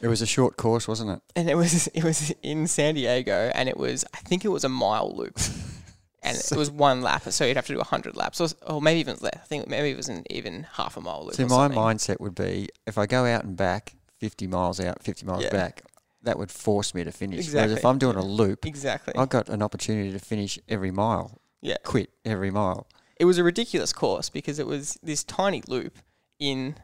It 0.00 0.08
was 0.08 0.20
a 0.20 0.26
short 0.26 0.56
course, 0.56 0.88
wasn't 0.88 1.10
it? 1.12 1.20
and 1.36 1.48
it 1.48 1.54
was 1.54 1.86
it 1.94 2.02
was 2.02 2.34
in 2.42 2.66
San 2.66 2.96
Diego, 2.96 3.52
and 3.54 3.68
it 3.68 3.76
was 3.76 4.04
I 4.12 4.18
think 4.18 4.44
it 4.44 4.48
was 4.48 4.64
a 4.64 4.68
mile 4.68 5.14
loop, 5.14 5.38
and 6.22 6.36
it 6.36 6.56
was 6.56 6.70
one 6.70 7.02
lap, 7.02 7.22
so 7.30 7.44
you'd 7.44 7.56
have 7.56 7.66
to 7.66 7.74
do 7.74 7.80
hundred 7.80 8.16
laps, 8.16 8.40
or, 8.40 8.48
or 8.66 8.80
maybe 8.82 9.00
even 9.00 9.16
less. 9.20 9.34
I 9.36 9.46
think 9.46 9.68
maybe 9.68 9.90
it 9.90 9.96
was 9.96 10.08
an 10.08 10.24
even 10.30 10.66
half 10.72 10.96
a 10.96 11.00
mile 11.00 11.24
loop. 11.24 11.34
See, 11.34 11.44
my 11.44 11.68
mindset 11.68 12.20
would 12.20 12.34
be 12.34 12.68
if 12.86 12.98
I 12.98 13.06
go 13.06 13.24
out 13.26 13.44
and 13.44 13.56
back 13.56 13.94
50 14.18 14.46
miles 14.46 14.80
out, 14.80 15.02
50 15.02 15.26
miles 15.26 15.44
Yeah. 15.44 15.50
back, 15.50 15.82
that 16.22 16.38
would 16.38 16.50
force 16.50 16.94
me 16.94 17.04
to 17.04 17.12
finish. 17.12 17.52
Whereas 17.52 17.72
if 17.72 17.84
I'm 17.84 17.98
doing 17.98 18.16
a 18.16 18.24
loop, 18.24 18.66
exactly. 18.66 19.14
I've 19.16 19.28
got 19.28 19.48
an 19.48 19.62
opportunity 19.62 20.10
to 20.12 20.18
finish 20.18 20.58
every 20.68 20.90
mile, 20.90 21.40
Yeah, 21.60 21.76
quit 21.84 22.10
every 22.24 22.50
mile. 22.50 22.88
it 23.18 23.24
was 23.26 23.38
a 23.38 23.44
ridiculous 23.44 23.92
course 23.92 24.28
because 24.30 24.58
it 24.58 24.66
was 24.66 24.98
this 25.02 25.22
tiny 25.24 25.62
loop 25.68 25.98
in 26.38 26.74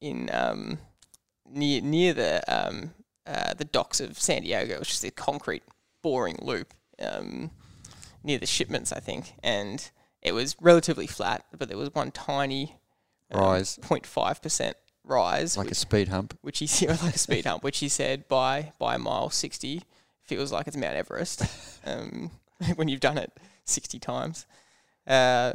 in 0.00 0.28
um 0.32 0.78
near 1.50 1.80
near 1.80 2.12
the 2.12 2.42
um 2.48 2.92
uh, 3.26 3.54
the 3.54 3.64
docks 3.64 4.00
of 4.00 4.20
San 4.20 4.42
Diego. 4.42 4.78
which 4.80 4.92
is 4.92 5.02
a 5.04 5.10
concrete, 5.10 5.62
boring 6.02 6.36
loop 6.42 6.74
um, 7.00 7.50
near 8.24 8.38
the 8.38 8.46
shipments, 8.46 8.92
I 8.92 8.98
think, 9.00 9.34
and 9.42 9.88
it 10.22 10.32
was 10.32 10.56
relatively 10.60 11.06
flat, 11.06 11.44
but 11.56 11.68
there 11.68 11.76
was 11.78 11.94
one 11.94 12.10
tiny 12.10 12.76
um, 13.30 13.40
Rise. 13.40 13.78
0.5 13.82 14.42
percent 14.42 14.76
rise, 15.04 15.56
Like 15.58 15.70
a 15.70 15.74
speed 15.74 16.08
hump. 16.08 16.36
which 16.40 16.58
he 16.60 16.66
said 16.68 17.02
like 17.02 17.14
a 17.14 17.18
speed 17.18 17.44
hump, 17.44 17.62
which 17.62 17.78
he 17.78 17.88
said 17.88 18.26
by 18.26 18.72
by 18.78 18.96
mile 18.96 19.28
sixty 19.30 19.82
feels 20.22 20.50
like 20.50 20.66
it's 20.66 20.76
Mount 20.76 20.96
Everest 20.96 21.42
um, 21.84 22.30
when 22.76 22.88
you've 22.88 23.00
done 23.00 23.18
it 23.18 23.30
sixty 23.64 23.98
times. 23.98 24.46
Uh, 25.06 25.52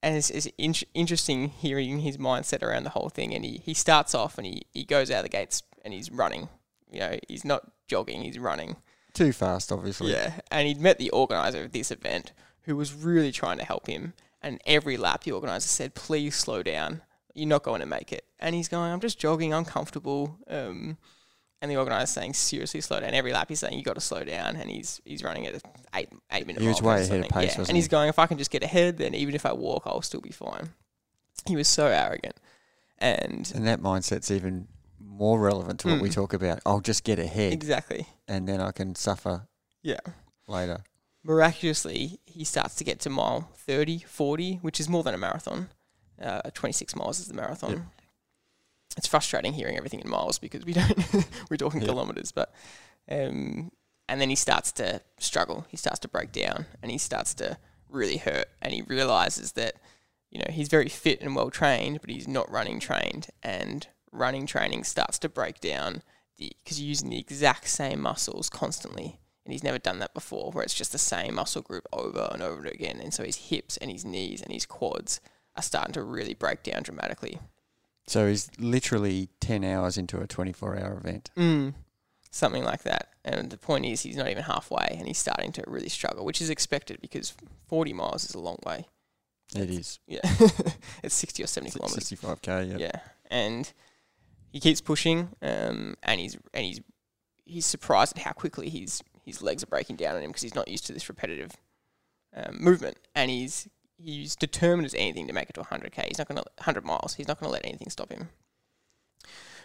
and 0.00 0.16
it's, 0.16 0.30
it's 0.30 0.46
in- 0.58 0.74
interesting 0.94 1.48
hearing 1.48 1.98
his 1.98 2.16
mindset 2.18 2.62
around 2.62 2.84
the 2.84 2.90
whole 2.90 3.08
thing. 3.08 3.34
And 3.34 3.44
he, 3.44 3.60
he 3.64 3.74
starts 3.74 4.14
off 4.14 4.38
and 4.38 4.46
he, 4.46 4.62
he 4.72 4.84
goes 4.84 5.10
out 5.10 5.18
of 5.18 5.22
the 5.24 5.28
gates 5.28 5.64
and 5.84 5.92
he's 5.92 6.08
running. 6.12 6.48
You 6.92 7.00
know, 7.00 7.18
he's 7.26 7.44
not 7.44 7.62
jogging, 7.88 8.22
he's 8.22 8.38
running. 8.38 8.76
Too 9.18 9.32
fast, 9.32 9.72
obviously. 9.72 10.12
Yeah, 10.12 10.40
and 10.50 10.68
he'd 10.68 10.80
met 10.80 10.98
the 10.98 11.10
organizer 11.10 11.64
of 11.64 11.72
this 11.72 11.90
event 11.90 12.32
who 12.62 12.76
was 12.76 12.94
really 12.94 13.32
trying 13.32 13.58
to 13.58 13.64
help 13.64 13.88
him. 13.88 14.12
And 14.40 14.60
every 14.64 14.96
lap, 14.96 15.24
the 15.24 15.32
organizer 15.32 15.66
said, 15.66 15.94
"Please 15.94 16.36
slow 16.36 16.62
down. 16.62 17.02
You're 17.34 17.48
not 17.48 17.64
going 17.64 17.80
to 17.80 17.86
make 17.86 18.12
it." 18.12 18.24
And 18.38 18.54
he's 18.54 18.68
going, 18.68 18.92
"I'm 18.92 19.00
just 19.00 19.18
jogging. 19.18 19.52
I'm 19.52 19.64
comfortable." 19.64 20.38
Um, 20.48 20.98
and 21.60 21.68
the 21.68 21.76
organizer's 21.76 22.10
saying, 22.10 22.34
"Seriously, 22.34 22.80
slow 22.80 23.00
down." 23.00 23.14
Every 23.14 23.32
lap, 23.32 23.48
he's 23.48 23.58
saying, 23.58 23.76
"You 23.76 23.82
got 23.82 23.96
to 23.96 24.00
slow 24.00 24.22
down." 24.22 24.54
And 24.54 24.70
he's 24.70 25.00
he's 25.04 25.24
running 25.24 25.46
at 25.46 25.54
a 25.56 25.60
eight 25.94 26.10
eight 26.30 26.46
minute. 26.46 26.62
He 26.62 26.68
was 26.68 26.80
way 26.80 27.02
ahead 27.02 27.24
of 27.24 27.28
pace, 27.30 27.56
Yeah. 27.56 27.64
And 27.66 27.76
he's 27.76 27.86
he? 27.86 27.88
going, 27.88 28.08
"If 28.08 28.20
I 28.20 28.26
can 28.26 28.38
just 28.38 28.52
get 28.52 28.62
ahead, 28.62 28.98
then 28.98 29.14
even 29.14 29.34
if 29.34 29.44
I 29.44 29.52
walk, 29.52 29.82
I'll 29.86 30.02
still 30.02 30.20
be 30.20 30.30
fine." 30.30 30.70
He 31.46 31.56
was 31.56 31.66
so 31.66 31.86
arrogant, 31.86 32.36
and 32.98 33.50
And 33.52 33.66
that 33.66 33.80
mindset's 33.80 34.30
even 34.30 34.68
more 35.00 35.38
relevant 35.40 35.80
to 35.80 35.88
what 35.88 36.00
we 36.00 36.08
Mm. 36.10 36.14
talk 36.14 36.32
about. 36.32 36.60
I'll 36.66 36.80
just 36.80 37.04
get 37.04 37.18
ahead 37.18 37.52
exactly, 37.52 38.06
and 38.26 38.48
then 38.48 38.60
I 38.60 38.72
can 38.72 38.94
suffer 38.94 39.46
yeah. 39.82 40.00
later. 40.46 40.82
miraculously, 41.24 42.20
he 42.26 42.44
starts 42.44 42.74
to 42.76 42.84
get 42.84 43.00
to 43.00 43.10
mile 43.10 43.50
30, 43.54 43.98
40, 44.00 44.56
which 44.62 44.80
is 44.80 44.88
more 44.88 45.02
than 45.02 45.14
a 45.14 45.18
marathon. 45.18 45.68
Uh, 46.20 46.42
26 46.54 46.96
miles 46.96 47.20
is 47.20 47.28
the 47.28 47.34
marathon. 47.34 47.70
Yep. 47.70 47.80
It's 48.96 49.06
frustrating 49.06 49.52
hearing 49.52 49.76
everything 49.76 50.00
in 50.00 50.08
miles 50.08 50.38
because 50.38 50.64
we 50.64 50.72
don't, 50.72 50.98
we're 51.50 51.56
talking 51.56 51.80
Yep. 51.82 51.90
kilometers, 51.90 52.32
but, 52.32 52.52
um, 53.10 53.70
and 54.08 54.20
then 54.20 54.30
he 54.30 54.34
starts 54.36 54.72
to 54.72 55.00
struggle. 55.18 55.66
He 55.68 55.76
starts 55.76 55.98
to 56.00 56.08
break 56.08 56.32
down 56.32 56.66
and 56.82 56.90
he 56.90 56.98
starts 56.98 57.34
to 57.34 57.58
really 57.88 58.16
hurt. 58.16 58.46
And 58.62 58.72
he 58.72 58.82
realizes 58.82 59.52
that, 59.52 59.74
you 60.30 60.38
know, 60.40 60.46
he's 60.50 60.68
very 60.68 60.88
fit 60.88 61.20
and 61.20 61.36
well 61.36 61.50
trained, 61.50 62.00
but 62.00 62.10
he's 62.10 62.26
not 62.26 62.50
running 62.50 62.80
trained. 62.80 63.28
And 63.42 63.86
running 64.12 64.46
training 64.46 64.84
starts 64.84 65.18
to 65.20 65.28
break 65.28 65.60
down 65.60 66.02
because 66.38 66.80
you're 66.80 66.88
using 66.88 67.10
the 67.10 67.18
exact 67.18 67.68
same 67.68 68.00
muscles 68.00 68.48
constantly 68.48 69.18
and 69.48 69.54
he's 69.54 69.64
never 69.64 69.78
done 69.78 69.98
that 70.00 70.12
before, 70.12 70.52
where 70.52 70.62
it's 70.62 70.74
just 70.74 70.92
the 70.92 70.98
same 70.98 71.36
muscle 71.36 71.62
group 71.62 71.86
over 71.90 72.28
and 72.32 72.42
over 72.42 72.58
and 72.58 72.66
again. 72.66 73.00
And 73.02 73.14
so 73.14 73.24
his 73.24 73.36
hips 73.36 73.78
and 73.78 73.90
his 73.90 74.04
knees 74.04 74.42
and 74.42 74.52
his 74.52 74.66
quads 74.66 75.22
are 75.56 75.62
starting 75.62 75.94
to 75.94 76.02
really 76.02 76.34
break 76.34 76.62
down 76.62 76.82
dramatically. 76.82 77.38
So 78.06 78.28
he's 78.28 78.50
literally 78.58 79.30
10 79.40 79.64
hours 79.64 79.96
into 79.96 80.20
a 80.20 80.26
24 80.26 80.78
hour 80.78 80.98
event. 80.98 81.30
Mm. 81.34 81.72
Something 82.30 82.62
like 82.62 82.82
that. 82.82 83.14
And 83.24 83.48
the 83.48 83.56
point 83.56 83.86
is, 83.86 84.02
he's 84.02 84.18
not 84.18 84.28
even 84.28 84.42
halfway 84.42 84.86
and 84.98 85.06
he's 85.06 85.16
starting 85.16 85.52
to 85.52 85.64
really 85.66 85.88
struggle, 85.88 86.26
which 86.26 86.42
is 86.42 86.50
expected 86.50 87.00
because 87.00 87.32
40 87.68 87.94
miles 87.94 88.26
is 88.26 88.34
a 88.34 88.40
long 88.40 88.58
way. 88.66 88.86
It 89.56 89.70
is. 89.70 89.98
Yeah. 90.06 90.20
it's 91.02 91.14
60 91.14 91.42
or 91.42 91.46
70 91.46 91.70
kilometers. 91.70 92.04
65k, 92.04 92.72
yeah. 92.72 92.76
Yeah, 92.76 93.00
and 93.30 93.72
he 94.50 94.60
keeps 94.60 94.80
pushing, 94.80 95.30
um, 95.42 95.96
and 96.02 96.20
he's 96.20 96.36
and 96.54 96.64
he's 96.64 96.80
he's 97.44 97.66
surprised 97.66 98.16
at 98.16 98.22
how 98.24 98.32
quickly 98.32 98.68
his 98.68 99.02
his 99.24 99.42
legs 99.42 99.62
are 99.62 99.66
breaking 99.66 99.96
down 99.96 100.16
on 100.16 100.22
him 100.22 100.30
because 100.30 100.42
he's 100.42 100.54
not 100.54 100.68
used 100.68 100.86
to 100.86 100.92
this 100.92 101.08
repetitive 101.08 101.52
um, 102.34 102.56
movement, 102.60 102.98
and 103.14 103.30
he's 103.30 103.68
he's 103.98 104.36
determined 104.36 104.86
as 104.86 104.94
anything 104.94 105.26
to 105.26 105.32
make 105.32 105.50
it 105.50 105.54
to 105.54 105.60
100k. 105.62 106.06
He's 106.06 106.18
not 106.18 106.28
going 106.28 106.36
to 106.36 106.44
100 106.58 106.84
miles. 106.84 107.14
He's 107.14 107.26
not 107.26 107.40
going 107.40 107.48
to 107.48 107.52
let 107.52 107.64
anything 107.64 107.90
stop 107.90 108.12
him. 108.12 108.28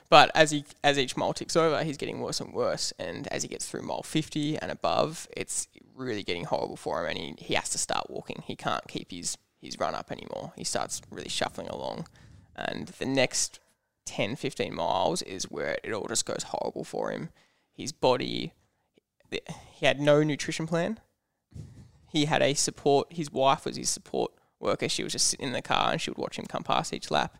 But 0.09 0.31
as 0.35 0.51
he 0.51 0.65
as 0.83 0.99
each 0.99 1.15
mile 1.15 1.33
ticks 1.33 1.55
over, 1.55 1.83
he's 1.83 1.97
getting 1.97 2.19
worse 2.19 2.41
and 2.41 2.53
worse, 2.53 2.93
and 2.99 3.27
as 3.29 3.43
he 3.43 3.47
gets 3.47 3.65
through 3.65 3.83
mile 3.83 4.03
50 4.03 4.59
and 4.59 4.71
above, 4.71 5.27
it's 5.35 5.67
really 5.95 6.23
getting 6.23 6.45
horrible 6.45 6.75
for 6.75 7.01
him, 7.01 7.09
and 7.09 7.17
he, 7.17 7.35
he 7.37 7.53
has 7.53 7.69
to 7.69 7.77
start 7.77 8.09
walking. 8.09 8.43
He 8.45 8.55
can't 8.55 8.87
keep 8.87 9.11
his 9.11 9.37
his 9.61 9.79
run 9.79 9.95
up 9.95 10.11
anymore. 10.11 10.51
He 10.57 10.65
starts 10.65 11.01
really 11.09 11.29
shuffling 11.29 11.67
along, 11.67 12.07
and 12.55 12.89
the 12.89 13.05
next 13.05 13.59
10, 14.05 14.35
15 14.35 14.73
miles 14.73 15.21
is 15.21 15.45
where 15.45 15.77
it 15.83 15.91
all 15.93 16.05
just 16.07 16.25
goes 16.25 16.43
horrible 16.43 16.83
for 16.83 17.11
him. 17.11 17.29
His 17.71 17.91
body, 17.91 18.53
he 19.31 19.85
had 19.85 19.99
no 19.99 20.23
nutrition 20.23 20.67
plan. 20.67 20.99
He 22.11 22.25
had 22.25 22.41
a 22.41 22.53
support. 22.53 23.11
His 23.13 23.31
wife 23.31 23.65
was 23.65 23.75
his 23.77 23.89
support 23.89 24.31
worker. 24.59 24.87
She 24.87 25.03
was 25.03 25.13
just 25.13 25.27
sitting 25.27 25.47
in 25.47 25.53
the 25.53 25.61
car 25.61 25.91
and 25.91 25.99
she 26.01 26.11
would 26.11 26.17
watch 26.17 26.37
him 26.37 26.45
come 26.45 26.63
past 26.63 26.93
each 26.93 27.09
lap. 27.09 27.37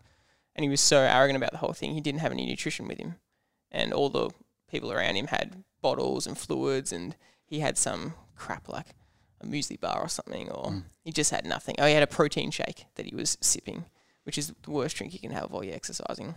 And 0.56 0.64
he 0.64 0.70
was 0.70 0.82
so 0.82 1.00
arrogant 1.00 1.38
about 1.38 1.52
the 1.52 1.58
whole 1.60 1.74
thing. 1.74 1.94
He 1.94 2.02
didn't 2.02 2.22
have 2.22 2.32
any 2.32 2.46
nutrition 2.46 2.88
with 2.88 3.00
him, 3.00 3.16
and 3.72 3.92
all 3.92 4.10
the 4.10 4.30
people 4.70 4.92
around 4.92 5.16
him 5.16 5.28
had 5.28 5.64
bottles 5.82 6.28
and 6.28 6.38
fluids, 6.38 6.92
and 6.94 7.16
he 7.44 7.60
had 7.60 7.76
some 7.78 8.14
crap 8.36 8.70
like 8.70 8.88
a 9.42 9.48
muesli 9.48 9.80
bar 9.80 10.00
or 10.02 10.08
something, 10.08 10.50
or 10.52 10.66
Mm. 10.72 10.84
he 11.04 11.12
just 11.12 11.32
had 11.32 11.44
nothing. 11.46 11.76
Oh, 11.80 11.88
he 11.88 11.94
had 11.96 12.04
a 12.04 12.08
protein 12.08 12.52
shake 12.52 12.86
that 12.96 13.08
he 13.08 13.16
was 13.16 13.36
sipping, 13.42 13.86
which 14.26 14.38
is 14.38 14.54
the 14.62 14.70
worst 14.72 14.96
drink 14.96 15.12
you 15.14 15.20
can 15.20 15.32
have 15.32 15.50
while 15.50 15.64
you're 15.64 15.74
exercising. 15.76 16.36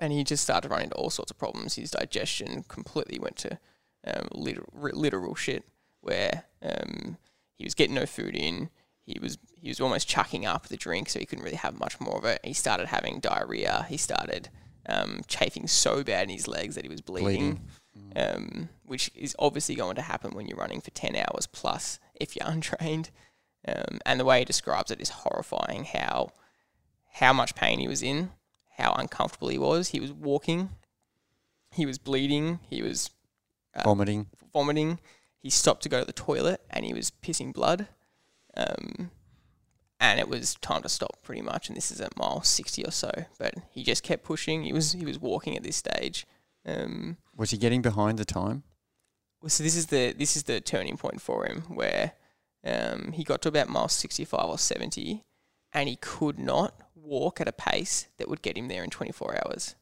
And 0.00 0.12
he 0.12 0.24
just 0.24 0.42
started 0.42 0.70
running 0.70 0.86
into 0.86 0.96
all 0.96 1.10
sorts 1.10 1.30
of 1.30 1.38
problems. 1.38 1.74
His 1.74 1.90
digestion 1.90 2.64
completely 2.68 3.18
went 3.18 3.36
to 3.38 3.58
um, 4.06 4.28
literal, 4.32 4.68
literal 4.74 5.34
shit, 5.34 5.64
where 6.00 6.44
um, 6.62 7.16
he 7.54 7.64
was 7.64 7.74
getting 7.74 7.94
no 7.94 8.06
food 8.06 8.34
in. 8.36 8.70
He 9.06 9.18
was 9.20 9.38
he 9.60 9.68
was 9.68 9.80
almost 9.80 10.08
chucking 10.08 10.44
up 10.44 10.66
the 10.66 10.76
drink, 10.76 11.08
so 11.08 11.18
he 11.18 11.26
couldn't 11.26 11.44
really 11.44 11.56
have 11.56 11.78
much 11.78 12.00
more 12.00 12.18
of 12.18 12.24
it. 12.24 12.40
He 12.44 12.52
started 12.52 12.88
having 12.88 13.20
diarrhea. 13.20 13.86
He 13.88 13.96
started 13.96 14.48
um, 14.86 15.20
chafing 15.26 15.66
so 15.68 16.02
bad 16.02 16.24
in 16.24 16.30
his 16.30 16.48
legs 16.48 16.74
that 16.74 16.84
he 16.84 16.90
was 16.90 17.00
bleeding 17.00 17.60
Bleeding. 17.94 18.34
um, 18.34 18.68
which 18.84 19.10
is 19.14 19.34
obviously 19.38 19.74
going 19.74 19.96
to 19.96 20.02
happen 20.02 20.32
when 20.34 20.46
you're 20.46 20.58
running 20.58 20.80
for 20.80 20.90
10 20.90 21.16
hours 21.16 21.46
plus 21.46 21.98
if 22.14 22.36
you're 22.36 22.48
untrained. 22.50 23.10
Um, 23.66 23.98
and 24.04 24.20
the 24.20 24.24
way 24.26 24.40
he 24.40 24.44
describes 24.44 24.90
it 24.90 25.00
is 25.00 25.08
horrifying 25.08 25.84
how 25.84 26.30
how 27.14 27.32
much 27.32 27.54
pain 27.54 27.78
he 27.78 27.88
was 27.88 28.02
in, 28.02 28.32
how 28.76 28.92
uncomfortable 28.92 29.48
he 29.48 29.58
was. 29.58 29.88
He 29.88 30.00
was 30.00 30.12
walking, 30.12 30.70
he 31.70 31.86
was 31.86 31.98
bleeding, 31.98 32.60
he 32.68 32.82
was 32.82 33.10
Vomiting. 33.82 34.26
vomiting. 34.52 35.00
He 35.40 35.50
stopped 35.50 35.82
to 35.82 35.88
go 35.88 36.00
to 36.00 36.06
the 36.06 36.12
toilet 36.12 36.60
and 36.70 36.84
he 36.84 36.94
was 36.94 37.10
pissing 37.10 37.52
blood. 37.52 37.88
Um, 38.56 39.10
and 40.00 40.20
it 40.20 40.28
was 40.28 40.54
time 40.56 40.82
to 40.82 40.88
stop 40.88 41.22
pretty 41.22 41.42
much. 41.42 41.68
And 41.68 41.76
this 41.76 41.90
is 41.90 42.00
at 42.00 42.16
mile 42.16 42.42
60 42.42 42.84
or 42.84 42.90
so. 42.92 43.10
But 43.38 43.54
he 43.70 43.82
just 43.82 44.02
kept 44.02 44.22
pushing. 44.24 44.62
He 44.64 44.72
was 44.72 44.92
he 44.92 45.04
was 45.04 45.18
walking 45.18 45.56
at 45.56 45.62
this 45.64 45.76
stage. 45.76 46.26
Um, 46.66 47.16
Was 47.36 47.50
he 47.50 47.58
getting 47.58 47.82
behind 47.82 48.18
the 48.18 48.24
time? 48.24 48.62
well, 49.42 49.50
so 49.50 49.62
this 49.64 49.76
is 49.76 49.86
the 49.86 50.12
this 50.16 50.36
is 50.36 50.44
the 50.44 50.60
turning 50.60 50.96
point 50.96 51.20
for 51.20 51.44
him 51.46 51.62
where 51.68 52.12
um, 52.64 53.12
he 53.12 53.24
got 53.24 53.42
to 53.42 53.48
about 53.48 53.68
mile 53.68 53.88
65 53.88 54.48
or 54.48 54.56
70 54.58 55.22
and 55.72 55.88
he 55.88 55.96
could 55.96 56.38
not 56.38 56.74
walk 57.04 57.40
at 57.40 57.48
a 57.48 57.52
pace 57.52 58.08
that 58.18 58.28
would 58.28 58.42
get 58.42 58.56
him 58.56 58.68
there 58.68 58.82
in 58.82 58.90
24 58.90 59.38
hours. 59.44 59.74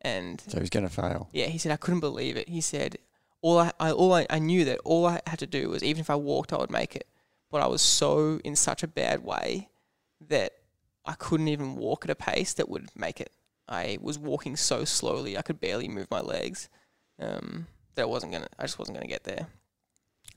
And 0.00 0.40
So 0.48 0.58
he's 0.60 0.70
going 0.70 0.86
to 0.88 0.92
fail. 0.92 1.28
yeah, 1.32 1.46
he 1.46 1.58
said, 1.58 1.72
I 1.72 1.76
couldn't 1.76 2.00
believe 2.00 2.36
it. 2.36 2.48
He 2.48 2.60
said, 2.60 2.96
all 3.40 3.58
I, 3.58 3.72
I 3.80 3.90
all 3.92 4.12
I, 4.14 4.26
I 4.30 4.38
knew 4.38 4.64
that 4.64 4.78
all 4.84 5.06
I 5.06 5.20
had 5.26 5.38
to 5.40 5.46
do 5.46 5.68
was 5.68 5.82
even 5.82 6.00
if 6.00 6.10
I 6.10 6.14
walked, 6.16 6.52
I 6.52 6.58
would 6.58 6.70
make 6.70 6.94
it. 6.96 7.06
But 7.50 7.60
I 7.62 7.66
was 7.66 7.82
so 7.82 8.40
in 8.44 8.56
such 8.56 8.82
a 8.82 8.88
bad 8.88 9.24
way 9.24 9.68
that 10.28 10.52
I 11.04 11.14
couldn't 11.14 11.48
even 11.48 11.76
walk 11.76 12.04
at 12.04 12.10
a 12.10 12.14
pace 12.14 12.52
that 12.54 12.68
would 12.68 12.88
make 12.96 13.20
it. 13.20 13.32
I 13.68 13.98
was 14.00 14.18
walking 14.18 14.56
so 14.56 14.84
slowly, 14.84 15.36
I 15.36 15.42
could 15.42 15.60
barely 15.60 15.88
move 15.88 16.10
my 16.10 16.20
legs. 16.20 16.68
Um, 17.18 17.66
that 17.94 18.02
I 18.02 18.06
wasn't 18.06 18.32
gonna, 18.32 18.48
I 18.58 18.62
just 18.62 18.78
wasn't 18.78 18.96
gonna 18.96 19.08
get 19.08 19.24
there. 19.24 19.46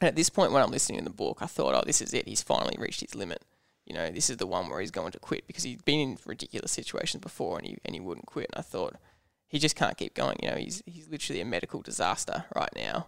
And 0.02 0.08
at 0.10 0.16
this 0.16 0.30
point, 0.30 0.52
when 0.52 0.62
I'm 0.62 0.72
listening 0.72 1.00
to 1.00 1.06
the 1.06 1.10
book, 1.10 1.38
I 1.42 1.46
thought, 1.46 1.74
oh, 1.74 1.84
this 1.86 2.02
is 2.02 2.14
it. 2.14 2.28
He's 2.28 2.44
finally 2.44 2.76
reached 2.78 3.02
his 3.02 3.16
limit. 3.16 3.42
You 3.86 3.94
know, 3.94 4.10
this 4.10 4.30
is 4.30 4.38
the 4.38 4.48
one 4.48 4.70
where 4.70 4.80
he's 4.80 4.92
going 4.92 5.12
to 5.12 5.20
quit 5.20 5.46
because 5.46 5.64
he'd 5.64 5.86
been 5.86 6.00
in 6.00 6.18
ridiculous 6.26 6.72
situations 6.72 7.22
before 7.22 7.58
and 7.58 7.68
he 7.68 7.78
and 7.86 7.94
he 7.96 8.02
wouldn't 8.02 8.26
quit. 8.26 8.50
And 8.54 8.60
I 8.60 8.64
thought, 8.64 8.96
he 9.48 9.60
just 9.60 9.76
can't 9.76 9.98
keep 9.98 10.14
going. 10.14 10.38
You 10.42 10.52
know, 10.52 10.58
he's 10.58 10.84
he's 10.86 11.08
literally 11.08 11.42
a 11.42 11.46
medical 11.46 11.82
disaster 11.82 12.46
right 12.56 12.74
now. 12.76 13.08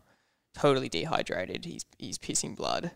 Totally 0.53 0.89
dehydrated. 0.89 1.65
He's 1.65 1.85
he's 1.97 2.17
pissing 2.17 2.55
blood. 2.55 2.91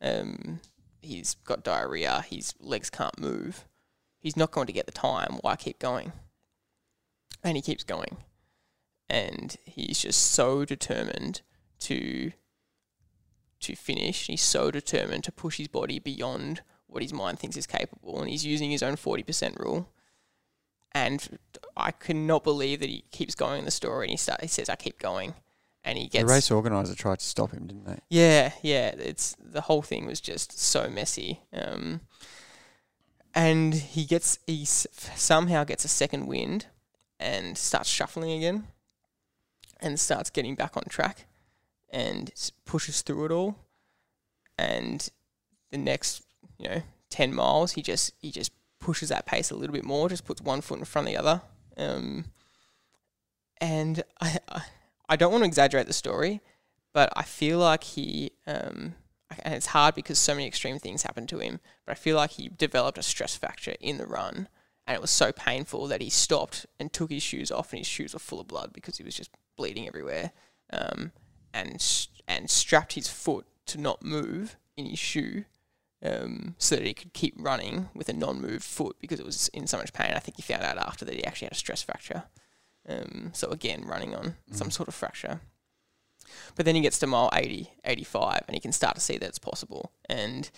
Um, 0.00 0.60
he's 1.02 1.34
got 1.44 1.64
diarrhea. 1.64 2.24
His 2.28 2.54
legs 2.60 2.88
can't 2.88 3.18
move. 3.20 3.66
He's 4.20 4.36
not 4.36 4.52
going 4.52 4.66
to 4.68 4.72
get 4.72 4.86
the 4.86 4.92
time. 4.92 5.38
Why 5.42 5.56
keep 5.56 5.78
going? 5.78 6.12
And 7.42 7.56
he 7.56 7.62
keeps 7.62 7.84
going, 7.84 8.16
and 9.08 9.56
he's 9.64 10.00
just 10.00 10.22
so 10.32 10.64
determined 10.64 11.42
to 11.80 12.32
to 13.60 13.74
finish. 13.74 14.26
He's 14.26 14.42
so 14.42 14.70
determined 14.70 15.24
to 15.24 15.32
push 15.32 15.58
his 15.58 15.68
body 15.68 15.98
beyond 15.98 16.62
what 16.88 17.02
his 17.02 17.12
mind 17.12 17.38
thinks 17.38 17.56
is 17.56 17.66
capable, 17.66 18.20
and 18.20 18.28
he's 18.28 18.44
using 18.44 18.70
his 18.70 18.82
own 18.82 18.96
forty 18.96 19.22
percent 19.22 19.56
rule 19.58 19.88
and 20.92 21.38
I 21.76 21.90
cannot 21.90 22.44
believe 22.44 22.80
that 22.80 22.88
he 22.88 23.04
keeps 23.10 23.34
going 23.34 23.60
in 23.60 23.64
the 23.64 23.70
story 23.70 24.06
and 24.06 24.10
he 24.10 24.16
start, 24.16 24.40
he 24.40 24.48
says 24.48 24.68
I 24.68 24.76
keep 24.76 24.98
going 24.98 25.34
and 25.84 25.98
he 25.98 26.08
gets 26.08 26.24
the 26.24 26.32
race 26.32 26.50
organizer 26.50 26.94
tried 26.94 27.20
to 27.20 27.24
stop 27.24 27.52
him, 27.52 27.66
didn't 27.66 27.84
they? 27.84 27.98
Yeah, 28.08 28.52
yeah. 28.62 28.94
It's 28.98 29.36
the 29.40 29.62
whole 29.62 29.82
thing 29.82 30.06
was 30.06 30.20
just 30.20 30.58
so 30.58 30.88
messy. 30.88 31.40
Um, 31.52 32.00
and 33.34 33.74
he 33.74 34.04
gets 34.04 34.38
he 34.46 34.64
somehow 34.64 35.64
gets 35.64 35.84
a 35.84 35.88
second 35.88 36.26
wind 36.26 36.66
and 37.20 37.56
starts 37.56 37.88
shuffling 37.88 38.32
again 38.32 38.66
and 39.80 40.00
starts 40.00 40.30
getting 40.30 40.54
back 40.54 40.76
on 40.76 40.84
track 40.88 41.26
and 41.90 42.32
pushes 42.64 43.02
through 43.02 43.26
it 43.26 43.32
all. 43.32 43.56
And 44.58 45.08
the 45.70 45.78
next, 45.78 46.22
you 46.58 46.68
know, 46.68 46.82
ten 47.10 47.34
miles, 47.34 47.72
he 47.72 47.82
just 47.82 48.12
he 48.18 48.30
just 48.30 48.52
pushes 48.80 49.08
that 49.08 49.26
pace 49.26 49.50
a 49.50 49.56
little 49.56 49.74
bit 49.74 49.84
more, 49.84 50.08
just 50.08 50.24
puts 50.24 50.40
one 50.40 50.60
foot 50.60 50.78
in 50.78 50.84
front 50.84 51.08
of 51.08 51.12
the 51.12 51.18
other. 51.18 51.42
Um, 51.76 52.26
and 53.60 54.02
I, 54.20 54.38
I 55.08 55.16
don't 55.16 55.32
want 55.32 55.42
to 55.42 55.48
exaggerate 55.48 55.86
the 55.86 55.92
story, 55.92 56.40
but 56.92 57.12
I 57.16 57.22
feel 57.22 57.58
like 57.58 57.84
he, 57.84 58.32
um, 58.46 58.94
and 59.42 59.54
it's 59.54 59.66
hard 59.66 59.94
because 59.94 60.18
so 60.18 60.34
many 60.34 60.46
extreme 60.46 60.78
things 60.78 61.02
happened 61.02 61.28
to 61.30 61.38
him, 61.38 61.60
but 61.84 61.92
I 61.92 61.94
feel 61.94 62.16
like 62.16 62.32
he 62.32 62.48
developed 62.48 62.98
a 62.98 63.02
stress 63.02 63.36
fracture 63.36 63.74
in 63.80 63.98
the 63.98 64.06
run. 64.06 64.48
And 64.86 64.94
it 64.94 65.02
was 65.02 65.10
so 65.10 65.32
painful 65.32 65.86
that 65.88 66.00
he 66.00 66.08
stopped 66.08 66.64
and 66.80 66.90
took 66.90 67.10
his 67.10 67.22
shoes 67.22 67.50
off, 67.50 67.72
and 67.72 67.78
his 67.78 67.86
shoes 67.86 68.14
were 68.14 68.20
full 68.20 68.40
of 68.40 68.48
blood 68.48 68.72
because 68.72 68.96
he 68.96 69.04
was 69.04 69.14
just 69.14 69.30
bleeding 69.54 69.86
everywhere. 69.86 70.32
Um, 70.72 71.12
and 71.52 71.84
and 72.26 72.48
strapped 72.48 72.94
his 72.94 73.08
foot 73.08 73.46
to 73.66 73.78
not 73.78 74.02
move 74.02 74.56
in 74.76 74.86
his 74.86 74.98
shoe 74.98 75.44
um, 76.02 76.54
so 76.58 76.76
that 76.76 76.86
he 76.86 76.94
could 76.94 77.12
keep 77.12 77.34
running 77.36 77.88
with 77.94 78.08
a 78.08 78.12
non-moved 78.12 78.64
foot 78.64 78.96
because 79.00 79.18
it 79.18 79.26
was 79.26 79.48
in 79.48 79.66
so 79.66 79.78
much 79.78 79.92
pain. 79.92 80.12
I 80.14 80.20
think 80.20 80.36
he 80.36 80.42
found 80.42 80.62
out 80.62 80.78
after 80.78 81.04
that 81.04 81.14
he 81.14 81.24
actually 81.24 81.46
had 81.46 81.52
a 81.52 81.56
stress 81.56 81.82
fracture. 81.82 82.24
Um, 82.88 83.30
so 83.34 83.48
again, 83.48 83.84
running 83.84 84.14
on 84.14 84.36
mm. 84.50 84.54
some 84.54 84.70
sort 84.70 84.88
of 84.88 84.94
fracture. 84.94 85.40
But 86.56 86.66
then 86.66 86.74
he 86.74 86.80
gets 86.80 86.98
to 87.00 87.06
mile 87.06 87.30
80, 87.32 87.70
85, 87.84 88.42
and 88.46 88.54
he 88.54 88.60
can 88.60 88.72
start 88.72 88.94
to 88.94 89.00
see 89.00 89.18
that 89.18 89.28
it's 89.28 89.38
possible. 89.38 89.92
And 90.08 90.50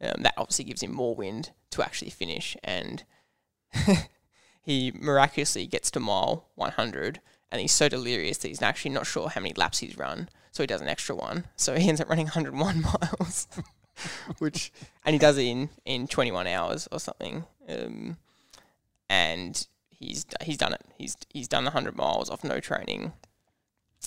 um, 0.00 0.22
that 0.22 0.34
obviously 0.36 0.64
gives 0.64 0.82
him 0.82 0.92
more 0.92 1.14
wind 1.14 1.50
to 1.70 1.82
actually 1.82 2.10
finish. 2.10 2.56
And 2.64 3.04
he 4.62 4.92
miraculously 4.94 5.66
gets 5.66 5.90
to 5.92 6.00
mile 6.00 6.48
100, 6.54 7.20
and 7.50 7.60
he's 7.60 7.72
so 7.72 7.88
delirious 7.88 8.38
that 8.38 8.48
he's 8.48 8.62
actually 8.62 8.92
not 8.92 9.06
sure 9.06 9.28
how 9.28 9.40
many 9.40 9.54
laps 9.54 9.78
he's 9.78 9.98
run. 9.98 10.28
So 10.50 10.62
he 10.62 10.66
does 10.66 10.80
an 10.80 10.88
extra 10.88 11.14
one. 11.14 11.46
So 11.56 11.76
he 11.76 11.88
ends 11.88 12.00
up 12.00 12.08
running 12.08 12.26
101 12.26 12.82
miles. 13.20 13.48
which 14.38 14.72
and 15.04 15.14
he 15.14 15.18
does 15.18 15.38
it 15.38 15.42
in 15.42 15.70
in 15.84 16.06
21 16.06 16.46
hours 16.46 16.88
or 16.90 17.00
something. 17.00 17.44
Um, 17.68 18.16
and 19.08 19.66
he's 19.88 20.26
he's 20.42 20.56
done 20.56 20.74
it. 20.74 20.82
He's 20.96 21.16
he's 21.30 21.48
done 21.48 21.64
100 21.64 21.96
miles 21.96 22.30
off 22.30 22.44
no 22.44 22.60
training. 22.60 23.12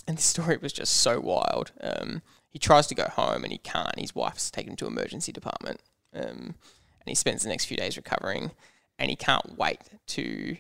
And 0.08 0.17
this 0.17 0.25
story 0.25 0.58
was 0.58 0.71
just 0.71 0.95
so 0.95 1.19
wild. 1.19 1.71
Um, 1.82 2.21
he 2.49 2.60
tries 2.60 2.88
to 2.88 2.95
go 2.95 3.06
home 3.06 3.43
and 3.43 3.51
he 3.51 3.58
can't. 3.58 3.99
His 3.99 4.15
wife's 4.15 4.49
taken 4.49 4.71
him 4.71 4.77
to 4.77 4.88
emergency 4.88 5.32
department. 5.32 5.82
Um, 6.13 6.56
and 6.99 7.08
he 7.08 7.15
spends 7.15 7.43
the 7.43 7.49
next 7.49 7.65
few 7.65 7.77
days 7.77 7.97
recovering. 7.97 8.51
And 8.97 9.10
he 9.10 9.15
can't 9.15 9.58
wait 9.58 9.80
to 10.08 10.58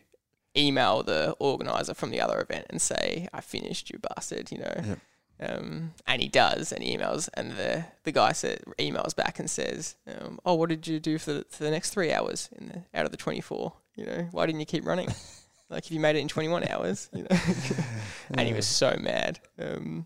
email 0.57 1.03
the 1.03 1.35
organizer 1.39 1.93
from 1.93 2.09
the 2.09 2.19
other 2.19 2.41
event 2.41 2.65
and 2.69 2.81
say, 2.81 3.27
"I 3.31 3.39
finished, 3.41 3.89
you 3.89 3.99
bastard," 3.99 4.51
you 4.51 4.57
know. 4.57 4.73
Yep. 4.83 4.99
Um, 5.41 5.93
and 6.05 6.21
he 6.21 6.27
does, 6.27 6.71
and 6.71 6.83
he 6.83 6.95
emails, 6.95 7.27
and 7.33 7.51
the 7.53 7.85
the 8.03 8.11
guy 8.11 8.31
said, 8.31 8.61
emails 8.77 9.15
back 9.15 9.39
and 9.39 9.49
says, 9.49 9.95
um, 10.07 10.39
"Oh, 10.45 10.53
what 10.53 10.69
did 10.69 10.85
you 10.85 10.99
do 10.99 11.17
for 11.17 11.33
the, 11.33 11.45
for 11.49 11.63
the 11.63 11.71
next 11.71 11.89
three 11.89 12.13
hours 12.13 12.49
in 12.55 12.67
the, 12.67 12.99
out 12.99 13.05
of 13.05 13.11
the 13.11 13.17
twenty 13.17 13.41
four? 13.41 13.73
You 13.95 14.05
know, 14.05 14.27
why 14.31 14.45
didn't 14.45 14.59
you 14.59 14.67
keep 14.67 14.85
running? 14.85 15.09
like 15.69 15.85
if 15.85 15.91
you 15.91 15.99
made 15.99 16.15
it 16.15 16.19
in 16.19 16.27
twenty 16.27 16.47
one 16.47 16.67
hours, 16.67 17.09
you 17.11 17.23
know." 17.23 17.37
and 18.37 18.47
he 18.47 18.53
was 18.53 18.67
so 18.67 18.95
mad. 19.01 19.39
Um, 19.57 20.05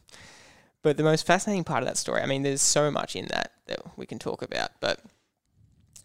but 0.81 0.95
the 0.95 1.03
most 1.03 1.25
fascinating 1.25 1.63
part 1.65 1.83
of 1.83 1.87
that 1.87 1.97
story, 1.97 2.21
I 2.21 2.27
mean, 2.27 2.43
there's 2.43 2.61
so 2.61 2.89
much 2.89 3.15
in 3.15 3.27
that 3.27 3.51
that 3.67 3.79
we 3.97 4.05
can 4.05 4.19
talk 4.19 4.41
about, 4.41 4.71
but 4.79 4.99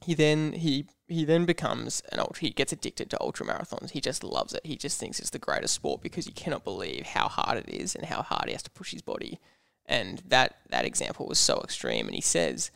he 0.04 0.14
then 0.14 0.52
he 0.52 0.86
he 1.08 1.24
then 1.24 1.44
becomes 1.44 2.02
an 2.12 2.20
ultra. 2.20 2.40
He 2.40 2.50
gets 2.50 2.72
addicted 2.72 3.10
to 3.10 3.20
ultra 3.20 3.44
marathons. 3.44 3.90
He 3.90 4.00
just 4.00 4.24
loves 4.24 4.54
it. 4.54 4.64
He 4.64 4.76
just 4.76 4.98
thinks 4.98 5.18
it's 5.18 5.30
the 5.30 5.38
greatest 5.38 5.74
sport 5.74 6.02
because 6.02 6.26
you 6.26 6.32
cannot 6.32 6.64
believe 6.64 7.06
how 7.06 7.28
hard 7.28 7.58
it 7.58 7.68
is 7.68 7.94
and 7.94 8.06
how 8.06 8.22
hard 8.22 8.44
he 8.46 8.52
has 8.52 8.62
to 8.62 8.70
push 8.70 8.92
his 8.92 9.02
body. 9.02 9.38
And 9.86 10.22
that 10.28 10.56
that 10.70 10.84
example 10.84 11.26
was 11.26 11.38
so 11.38 11.60
extreme. 11.62 12.06
And 12.06 12.14
he 12.14 12.20
says, 12.20 12.70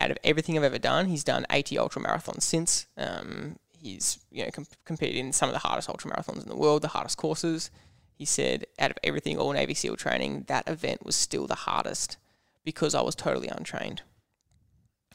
out 0.00 0.10
of 0.10 0.18
everything 0.24 0.56
I've 0.56 0.64
ever 0.64 0.78
done, 0.78 1.06
he's 1.06 1.24
done 1.24 1.46
80 1.50 1.78
ultra 1.78 2.02
marathons 2.02 2.42
since. 2.42 2.86
Um, 2.96 3.56
he's 3.78 4.18
you 4.30 4.44
know 4.44 4.50
com- 4.50 4.66
competed 4.84 5.16
in 5.16 5.32
some 5.32 5.48
of 5.48 5.52
the 5.52 5.60
hardest 5.60 5.88
ultra 5.88 6.10
marathons 6.10 6.42
in 6.42 6.48
the 6.48 6.56
world, 6.56 6.82
the 6.82 6.88
hardest 6.88 7.18
courses. 7.18 7.70
He 8.14 8.24
said, 8.24 8.66
out 8.78 8.90
of 8.90 8.98
everything, 9.02 9.38
all 9.38 9.52
Navy 9.52 9.72
SEAL 9.72 9.96
training, 9.96 10.44
that 10.48 10.68
event 10.68 11.06
was 11.06 11.16
still 11.16 11.46
the 11.46 11.54
hardest 11.54 12.18
because 12.64 12.94
I 12.94 13.00
was 13.00 13.14
totally 13.14 13.48
untrained. 13.48 14.02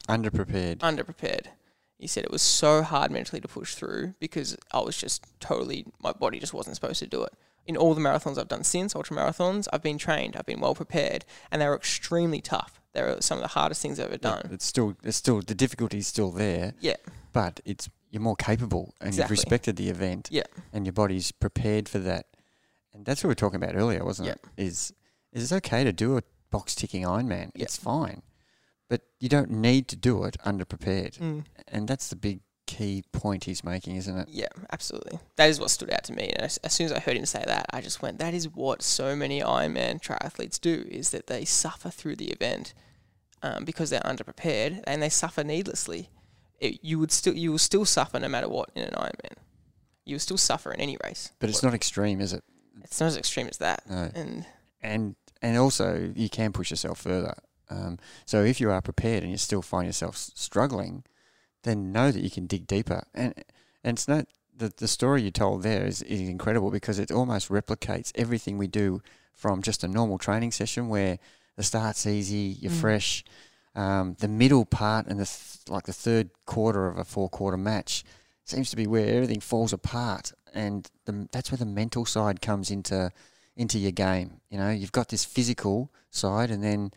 Underprepared. 0.08 0.78
Underprepared. 0.78 1.46
He 1.98 2.06
said 2.06 2.24
it 2.24 2.30
was 2.30 2.42
so 2.42 2.82
hard 2.82 3.10
mentally 3.10 3.40
to 3.40 3.48
push 3.48 3.74
through 3.74 4.14
because 4.20 4.56
I 4.72 4.80
was 4.80 4.96
just 4.96 5.24
totally, 5.40 5.86
my 6.02 6.12
body 6.12 6.38
just 6.38 6.52
wasn't 6.52 6.76
supposed 6.76 6.98
to 6.98 7.06
do 7.06 7.22
it. 7.22 7.32
In 7.64 7.76
all 7.76 7.94
the 7.94 8.00
marathons 8.00 8.38
I've 8.38 8.48
done 8.48 8.64
since, 8.64 8.94
ultra 8.94 9.16
marathons, 9.16 9.66
I've 9.72 9.82
been 9.82 9.98
trained, 9.98 10.36
I've 10.36 10.46
been 10.46 10.60
well 10.60 10.74
prepared, 10.74 11.24
and 11.50 11.60
they 11.60 11.66
were 11.66 11.74
extremely 11.74 12.40
tough. 12.40 12.80
They 12.92 13.02
were 13.02 13.16
some 13.20 13.38
of 13.38 13.42
the 13.42 13.48
hardest 13.48 13.82
things 13.82 13.98
I've 13.98 14.06
ever 14.06 14.18
done. 14.18 14.50
It's 14.52 14.64
still, 14.64 14.94
it's 15.02 15.16
still, 15.16 15.40
the 15.40 15.54
difficulty 15.54 15.98
is 15.98 16.06
still 16.06 16.30
there. 16.30 16.74
Yeah. 16.80 16.96
But 17.32 17.60
it's, 17.64 17.88
you're 18.10 18.22
more 18.22 18.36
capable 18.36 18.94
and 19.00 19.08
exactly. 19.08 19.22
you've 19.22 19.30
respected 19.30 19.76
the 19.76 19.88
event. 19.88 20.28
Yeah. 20.30 20.44
And 20.72 20.86
your 20.86 20.92
body's 20.92 21.32
prepared 21.32 21.88
for 21.88 21.98
that. 22.00 22.26
And 22.94 23.04
that's 23.04 23.24
what 23.24 23.28
we 23.28 23.32
were 23.32 23.36
talking 23.36 23.62
about 23.62 23.74
earlier, 23.74 24.04
wasn't 24.04 24.28
yeah. 24.28 24.34
it? 24.34 24.64
Is, 24.64 24.92
is 25.32 25.50
it 25.50 25.56
okay 25.56 25.82
to 25.82 25.92
do 25.92 26.16
a 26.16 26.22
box 26.50 26.74
ticking 26.74 27.02
Ironman? 27.02 27.50
Yeah. 27.54 27.64
It's 27.64 27.76
fine 27.76 28.22
but 28.88 29.02
you 29.18 29.28
don't 29.28 29.50
need 29.50 29.88
to 29.88 29.96
do 29.96 30.24
it 30.24 30.36
underprepared. 30.44 31.18
Mm. 31.18 31.44
And 31.68 31.88
that's 31.88 32.08
the 32.08 32.16
big 32.16 32.40
key 32.66 33.04
point 33.12 33.44
he's 33.44 33.64
making, 33.64 33.96
isn't 33.96 34.16
it? 34.18 34.28
Yeah, 34.28 34.48
absolutely. 34.72 35.18
That 35.36 35.48
is 35.48 35.60
what 35.60 35.70
stood 35.70 35.92
out 35.92 36.04
to 36.04 36.12
me. 36.12 36.30
And 36.34 36.42
as, 36.42 36.56
as, 36.58 36.72
soon 36.72 36.86
as 36.86 36.92
I 36.92 37.00
heard 37.00 37.16
him 37.16 37.26
say 37.26 37.42
that, 37.46 37.66
I 37.70 37.80
just 37.80 38.02
went, 38.02 38.18
that 38.18 38.34
is 38.34 38.48
what 38.48 38.82
so 38.82 39.16
many 39.16 39.40
Ironman 39.40 40.00
triathletes 40.00 40.60
do, 40.60 40.84
is 40.90 41.10
that 41.10 41.28
they 41.28 41.44
suffer 41.44 41.90
through 41.90 42.16
the 42.16 42.30
event 42.30 42.74
um, 43.42 43.64
because 43.64 43.90
they're 43.90 44.00
underprepared 44.00 44.82
and 44.86 45.02
they 45.02 45.08
suffer 45.08 45.44
needlessly. 45.44 46.10
It, 46.58 46.82
you 46.82 46.98
would 46.98 47.12
still 47.12 47.34
you 47.34 47.50
will 47.50 47.58
still 47.58 47.84
suffer 47.84 48.18
no 48.18 48.28
matter 48.28 48.48
what 48.48 48.70
in 48.74 48.82
an 48.82 48.94
Ironman. 48.94 49.36
You 50.04 50.14
will 50.14 50.20
still 50.20 50.38
suffer 50.38 50.72
in 50.72 50.80
any 50.80 50.96
race. 51.04 51.32
But 51.38 51.50
it's 51.50 51.62
not 51.62 51.74
extreme, 51.74 52.20
is 52.20 52.32
it? 52.32 52.42
It's 52.82 52.98
not 52.98 53.06
as 53.06 53.16
extreme 53.16 53.46
as 53.48 53.58
that. 53.58 53.82
No. 53.88 54.10
And 54.14 54.46
and 54.82 55.16
and 55.42 55.58
also 55.58 56.12
you 56.14 56.30
can 56.30 56.52
push 56.52 56.70
yourself 56.70 57.00
further. 57.00 57.34
Um, 57.68 57.98
so 58.24 58.44
if 58.44 58.60
you 58.60 58.70
are 58.70 58.80
prepared 58.80 59.22
and 59.22 59.32
you 59.32 59.38
still 59.38 59.62
find 59.62 59.86
yourself 59.86 60.16
struggling, 60.16 61.04
then 61.62 61.92
know 61.92 62.10
that 62.10 62.22
you 62.22 62.30
can 62.30 62.46
dig 62.46 62.66
deeper. 62.66 63.04
And 63.14 63.34
and 63.84 63.96
it's 63.96 64.08
not 64.08 64.26
the 64.56 64.72
the 64.76 64.88
story 64.88 65.22
you 65.22 65.30
told 65.30 65.62
there 65.62 65.84
is, 65.84 66.02
is 66.02 66.20
incredible 66.20 66.70
because 66.70 66.98
it 66.98 67.10
almost 67.10 67.48
replicates 67.48 68.12
everything 68.14 68.58
we 68.58 68.66
do 68.66 69.02
from 69.32 69.62
just 69.62 69.84
a 69.84 69.88
normal 69.88 70.18
training 70.18 70.52
session 70.52 70.88
where 70.88 71.18
the 71.56 71.62
start's 71.62 72.06
easy, 72.06 72.56
you're 72.60 72.72
mm. 72.72 72.80
fresh. 72.80 73.24
Um, 73.74 74.16
the 74.20 74.28
middle 74.28 74.64
part 74.64 75.06
and 75.06 75.20
the 75.20 75.26
th- 75.26 75.68
like 75.68 75.84
the 75.84 75.92
third 75.92 76.30
quarter 76.46 76.88
of 76.88 76.96
a 76.96 77.04
four 77.04 77.28
quarter 77.28 77.58
match 77.58 78.04
seems 78.44 78.70
to 78.70 78.76
be 78.76 78.86
where 78.86 79.06
everything 79.06 79.40
falls 79.40 79.72
apart, 79.72 80.32
and 80.54 80.88
the, 81.04 81.28
that's 81.32 81.50
where 81.50 81.58
the 81.58 81.66
mental 81.66 82.06
side 82.06 82.40
comes 82.40 82.70
into 82.70 83.10
into 83.54 83.78
your 83.78 83.92
game. 83.92 84.40
You 84.50 84.58
know, 84.58 84.70
you've 84.70 84.92
got 84.92 85.08
this 85.08 85.24
physical 85.24 85.90
side, 86.10 86.50
and 86.50 86.62
then 86.62 86.92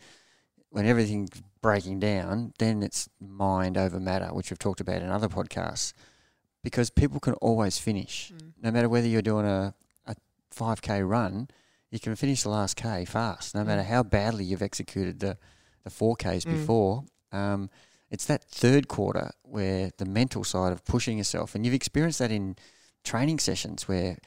when 0.70 0.86
everything's 0.86 1.30
breaking 1.62 2.00
down, 2.00 2.54
then 2.60 2.84
it's 2.84 3.10
mind 3.20 3.78
over 3.78 4.00
matter, 4.00 4.28
which 4.28 4.50
we've 4.52 4.60
talked 4.60 4.82
about 4.82 5.02
in 5.02 5.10
other 5.10 5.28
podcasts. 5.28 5.94
Because 6.64 6.90
people 6.90 7.20
can 7.20 7.34
always 7.36 7.78
finish, 7.78 8.32
Mm. 8.36 8.54
no 8.62 8.72
matter 8.72 8.90
whether 8.90 9.08
you're 9.08 9.22
doing 9.22 9.46
a, 9.46 9.74
a 10.06 10.16
5k 10.54 11.02
run, 11.08 11.48
you 11.90 12.00
can 12.00 12.16
finish 12.16 12.44
the 12.44 12.50
last 12.50 12.76
k 12.76 13.06
fast, 13.06 13.56
no 13.56 13.64
matter 13.64 13.82
Mm. 13.82 13.86
how 13.88 14.04
badly 14.04 14.44
you've 14.46 14.62
executed 14.62 15.20
the, 15.20 15.38
the 15.84 15.90
4ks 15.90 16.46
Mm. 16.46 16.52
before. 16.52 17.04
Um, 17.32 17.70
it's 18.12 18.26
that 18.26 18.44
third 18.44 18.88
quarter 18.88 19.32
where 19.44 19.92
the 19.98 20.06
mental 20.06 20.44
side 20.44 20.72
of 20.72 20.84
pushing 20.86 21.18
yourself, 21.18 21.56
and 21.56 21.66
you've 21.66 21.74
experienced 21.76 22.20
that 22.20 22.32
in 22.32 22.56
training 23.04 23.40
sessions 23.40 23.88
where, 23.88 24.18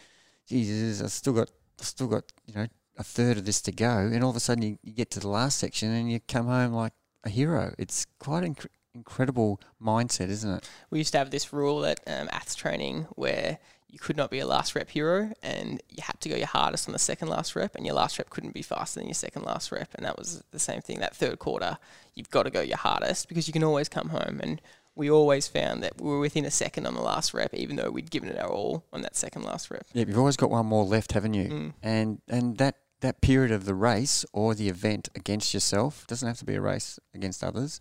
Jesus, 0.47 1.03
I've 1.03 1.13
still 1.13 1.33
got, 1.35 1.51
I've 1.81 1.87
still 1.87 2.09
got, 2.09 2.25
you 2.47 2.55
know, 2.55 2.67
a 2.99 3.05
third 3.05 3.39
of 3.39 3.45
this 3.45 3.61
to 3.63 3.73
go, 3.73 3.99
and 3.99 4.23
all 4.23 4.31
of 4.31 4.37
a 4.37 4.41
sudden 4.41 4.63
you, 4.63 4.79
you 4.83 4.93
get 4.93 5.11
to 5.13 5.21
the 5.21 5.29
last 5.29 5.59
section 5.59 5.91
and 5.91 6.11
you 6.11 6.21
come 6.21 6.47
home 6.47 6.73
like 6.73 6.93
a 7.25 7.31
hero. 7.31 7.75
It's 7.79 8.07
quite 8.19 8.45
inc- 8.45 8.67
incredible 8.95 9.61
mindset, 9.81 10.29
isn't 10.29 10.51
it? 10.51 10.69
We 10.91 10.99
used 10.99 11.13
to 11.13 11.19
have 11.19 11.31
this 11.31 11.53
rule 11.53 11.85
at 11.87 12.01
um, 12.07 12.29
ATHS 12.29 12.57
training 12.57 13.07
where 13.15 13.59
you 13.89 13.99
could 13.99 14.17
not 14.17 14.31
be 14.31 14.39
a 14.39 14.47
last 14.47 14.75
rep 14.75 14.89
hero 14.89 15.33
and 15.43 15.83
you 15.91 16.03
had 16.03 16.19
to 16.21 16.29
go 16.29 16.35
your 16.35 16.47
hardest 16.47 16.89
on 16.89 16.93
the 16.95 16.99
second 16.99 17.29
last 17.29 17.55
rep 17.55 17.77
and 17.77 17.85
your 17.85 17.95
last 17.95 18.19
rep 18.19 18.31
couldn't 18.31 18.55
be 18.55 18.63
faster 18.63 18.99
than 18.99 19.07
your 19.07 19.15
second 19.15 19.43
last 19.43 19.71
rep 19.71 19.91
and 19.95 20.07
that 20.07 20.19
was 20.19 20.43
the 20.51 20.59
same 20.59 20.81
thing 20.81 20.99
that 21.01 21.15
third 21.15 21.39
quarter 21.39 21.77
you've 22.15 22.31
got 22.31 22.45
to 22.45 22.51
go 22.51 22.63
your 22.63 22.79
hardest 22.79 23.29
because 23.29 23.47
you 23.47 23.53
can 23.53 23.63
always 23.63 23.91
come 23.91 24.09
home 24.09 24.41
and 24.43 24.63
we 24.95 25.11
always 25.11 25.47
found 25.47 25.83
that 25.83 26.01
we 26.01 26.09
were 26.09 26.21
within 26.21 26.47
a 26.47 26.51
second 26.51 26.87
on 26.87 26.95
the 26.95 27.03
last 27.03 27.35
rep 27.35 27.53
even 27.53 27.77
though 27.77 27.91
we'd 27.91 28.11
given 28.11 28.31
it 28.31 28.39
our 28.39 28.49
all 28.49 28.83
on 28.95 29.03
that 29.03 29.15
second 29.15 29.43
last 29.43 29.71
rep 29.71 29.87
Yeah, 29.93 30.05
you've 30.09 30.19
always 30.19 30.39
got 30.39 30.49
one 30.51 30.67
more 30.67 30.85
left, 30.85 31.13
haven't 31.13 31.35
you? 31.35 31.49
Mm. 31.49 31.73
And 31.83 32.23
and 32.29 32.57
that 32.59 32.77
that 33.03 33.21
period 33.21 33.53
of 33.53 33.65
the 33.65 33.75
race 33.75 34.25
or 34.33 34.55
the 34.55 34.69
event 34.69 35.09
against 35.15 35.53
yourself 35.55 36.07
doesn't 36.07 36.27
have 36.27 36.39
to 36.39 36.45
be 36.45 36.55
a 36.55 36.61
race 36.61 36.99
against 37.15 37.45
others. 37.45 37.79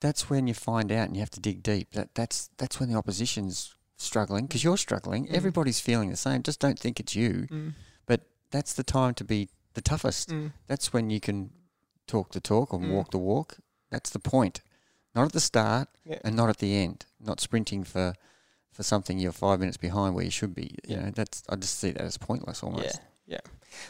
That's 0.00 0.28
when 0.30 0.46
you 0.46 0.54
find 0.54 0.90
out 0.92 1.06
and 1.08 1.16
you 1.16 1.20
have 1.20 1.30
to 1.30 1.40
dig 1.40 1.62
deep. 1.62 1.92
That 1.92 2.14
that's 2.14 2.50
that's 2.58 2.78
when 2.78 2.90
the 2.90 2.96
opposition's 2.98 3.74
struggling 3.96 4.46
because 4.46 4.64
you're 4.64 4.76
struggling. 4.78 5.26
Mm. 5.26 5.34
Everybody's 5.34 5.80
feeling 5.80 6.10
the 6.10 6.16
same. 6.16 6.42
Just 6.42 6.60
don't 6.60 6.78
think 6.78 7.00
it's 7.00 7.14
you. 7.14 7.46
Mm. 7.50 7.74
But 8.06 8.20
that's 8.50 8.72
the 8.74 8.82
time 8.84 9.14
to 9.14 9.24
be 9.24 9.48
the 9.74 9.82
toughest. 9.82 10.30
Mm. 10.30 10.52
That's 10.66 10.92
when 10.92 11.10
you 11.10 11.20
can 11.20 11.50
talk 12.06 12.32
the 12.32 12.40
talk 12.40 12.72
and 12.72 12.84
Mm. 12.84 12.90
walk 12.92 13.10
the 13.10 13.18
walk. 13.18 13.58
That's 13.90 14.10
the 14.10 14.18
point. 14.18 14.62
Not 15.14 15.26
at 15.26 15.32
the 15.32 15.40
start 15.40 15.88
Yeah. 16.04 16.18
and 16.24 16.34
not 16.34 16.48
at 16.48 16.58
the 16.58 16.74
end. 16.76 17.06
Not 17.20 17.40
sprinting 17.40 17.84
for 17.84 18.14
for 18.72 18.82
something 18.84 19.18
you're 19.18 19.32
five 19.32 19.58
minutes 19.60 19.76
behind 19.76 20.14
where 20.14 20.24
you 20.24 20.30
should 20.30 20.54
be. 20.54 20.68
You 20.86 20.94
Yeah. 20.96 21.00
know, 21.04 21.10
that's 21.10 21.42
I 21.48 21.56
just 21.56 21.78
see 21.78 21.90
that 21.90 22.00
as 22.02 22.16
pointless 22.16 22.62
almost. 22.62 22.84
Yeah, 22.84 23.00
yeah. 23.30 23.40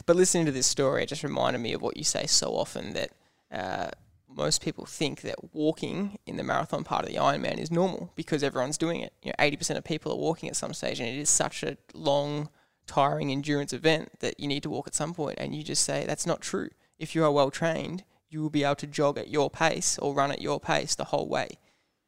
But 0.05 0.15
listening 0.15 0.45
to 0.45 0.51
this 0.51 0.67
story, 0.67 1.03
it 1.03 1.09
just 1.09 1.23
reminded 1.23 1.59
me 1.59 1.73
of 1.73 1.81
what 1.81 1.97
you 1.97 2.03
say 2.03 2.27
so 2.27 2.51
often 2.51 2.93
that 2.93 3.09
uh, 3.51 3.89
most 4.29 4.61
people 4.61 4.85
think 4.85 5.21
that 5.21 5.53
walking 5.53 6.19
in 6.25 6.37
the 6.37 6.43
marathon 6.43 6.83
part 6.83 7.03
of 7.03 7.09
the 7.09 7.17
Ironman 7.17 7.57
is 7.57 7.71
normal 7.71 8.11
because 8.15 8.43
everyone's 8.43 8.77
doing 8.77 9.01
it. 9.01 9.13
You 9.23 9.29
know, 9.29 9.35
eighty 9.39 9.57
percent 9.57 9.79
of 9.79 9.83
people 9.83 10.11
are 10.11 10.17
walking 10.17 10.47
at 10.47 10.55
some 10.55 10.73
stage, 10.73 10.99
and 10.99 11.09
it 11.09 11.17
is 11.17 11.29
such 11.29 11.63
a 11.63 11.77
long, 11.93 12.49
tiring 12.85 13.31
endurance 13.31 13.73
event 13.73 14.19
that 14.19 14.39
you 14.39 14.47
need 14.47 14.63
to 14.63 14.69
walk 14.69 14.87
at 14.87 14.95
some 14.95 15.13
point. 15.13 15.39
And 15.39 15.55
you 15.55 15.63
just 15.63 15.83
say 15.83 16.05
that's 16.05 16.27
not 16.27 16.41
true. 16.41 16.69
If 16.99 17.15
you 17.15 17.23
are 17.23 17.31
well 17.31 17.49
trained, 17.49 18.03
you 18.29 18.41
will 18.41 18.51
be 18.51 18.63
able 18.63 18.75
to 18.75 18.87
jog 18.87 19.17
at 19.17 19.29
your 19.29 19.49
pace 19.49 19.97
or 19.97 20.13
run 20.13 20.31
at 20.31 20.41
your 20.41 20.59
pace 20.59 20.93
the 20.93 21.05
whole 21.05 21.27
way. 21.27 21.57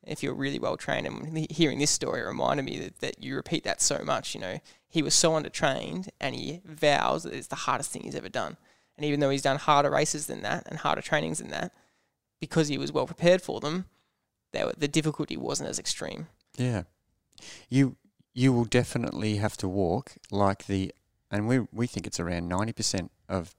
If 0.05 0.21
you're 0.21 0.35
really 0.35 0.59
well 0.59 0.77
trained, 0.77 1.07
and 1.07 1.51
hearing 1.51 1.79
this 1.79 1.89
story 1.89 2.21
reminded 2.21 2.65
me 2.65 2.77
that, 2.79 2.99
that 2.99 3.23
you 3.23 3.35
repeat 3.35 3.63
that 3.63 3.81
so 3.81 4.03
much. 4.03 4.35
You 4.35 4.41
know, 4.41 4.59
he 4.93 5.01
was 5.01 5.15
so 5.15 5.31
undertrained 5.31 6.07
and 6.21 6.35
he 6.35 6.61
vows 6.63 7.23
that 7.23 7.33
it's 7.33 7.47
the 7.47 7.55
hardest 7.55 7.89
thing 7.89 8.03
he's 8.03 8.13
ever 8.13 8.29
done. 8.29 8.57
And 8.95 9.03
even 9.03 9.19
though 9.19 9.31
he's 9.31 9.41
done 9.41 9.57
harder 9.57 9.89
races 9.89 10.27
than 10.27 10.43
that 10.43 10.67
and 10.67 10.77
harder 10.77 11.01
trainings 11.01 11.39
than 11.39 11.49
that, 11.49 11.73
because 12.39 12.67
he 12.67 12.77
was 12.77 12.91
well 12.91 13.07
prepared 13.07 13.41
for 13.41 13.59
them, 13.59 13.85
were, 14.53 14.71
the 14.77 14.87
difficulty 14.87 15.35
wasn't 15.35 15.69
as 15.69 15.79
extreme. 15.79 16.27
Yeah. 16.57 16.83
You 17.69 17.95
you 18.35 18.53
will 18.53 18.65
definitely 18.65 19.37
have 19.37 19.57
to 19.57 19.67
walk 19.67 20.13
like 20.29 20.67
the 20.67 20.93
and 21.31 21.47
we 21.47 21.61
we 21.71 21.87
think 21.87 22.05
it's 22.05 22.19
around 22.19 22.47
ninety 22.47 22.73
percent 22.73 23.09
of 23.27 23.55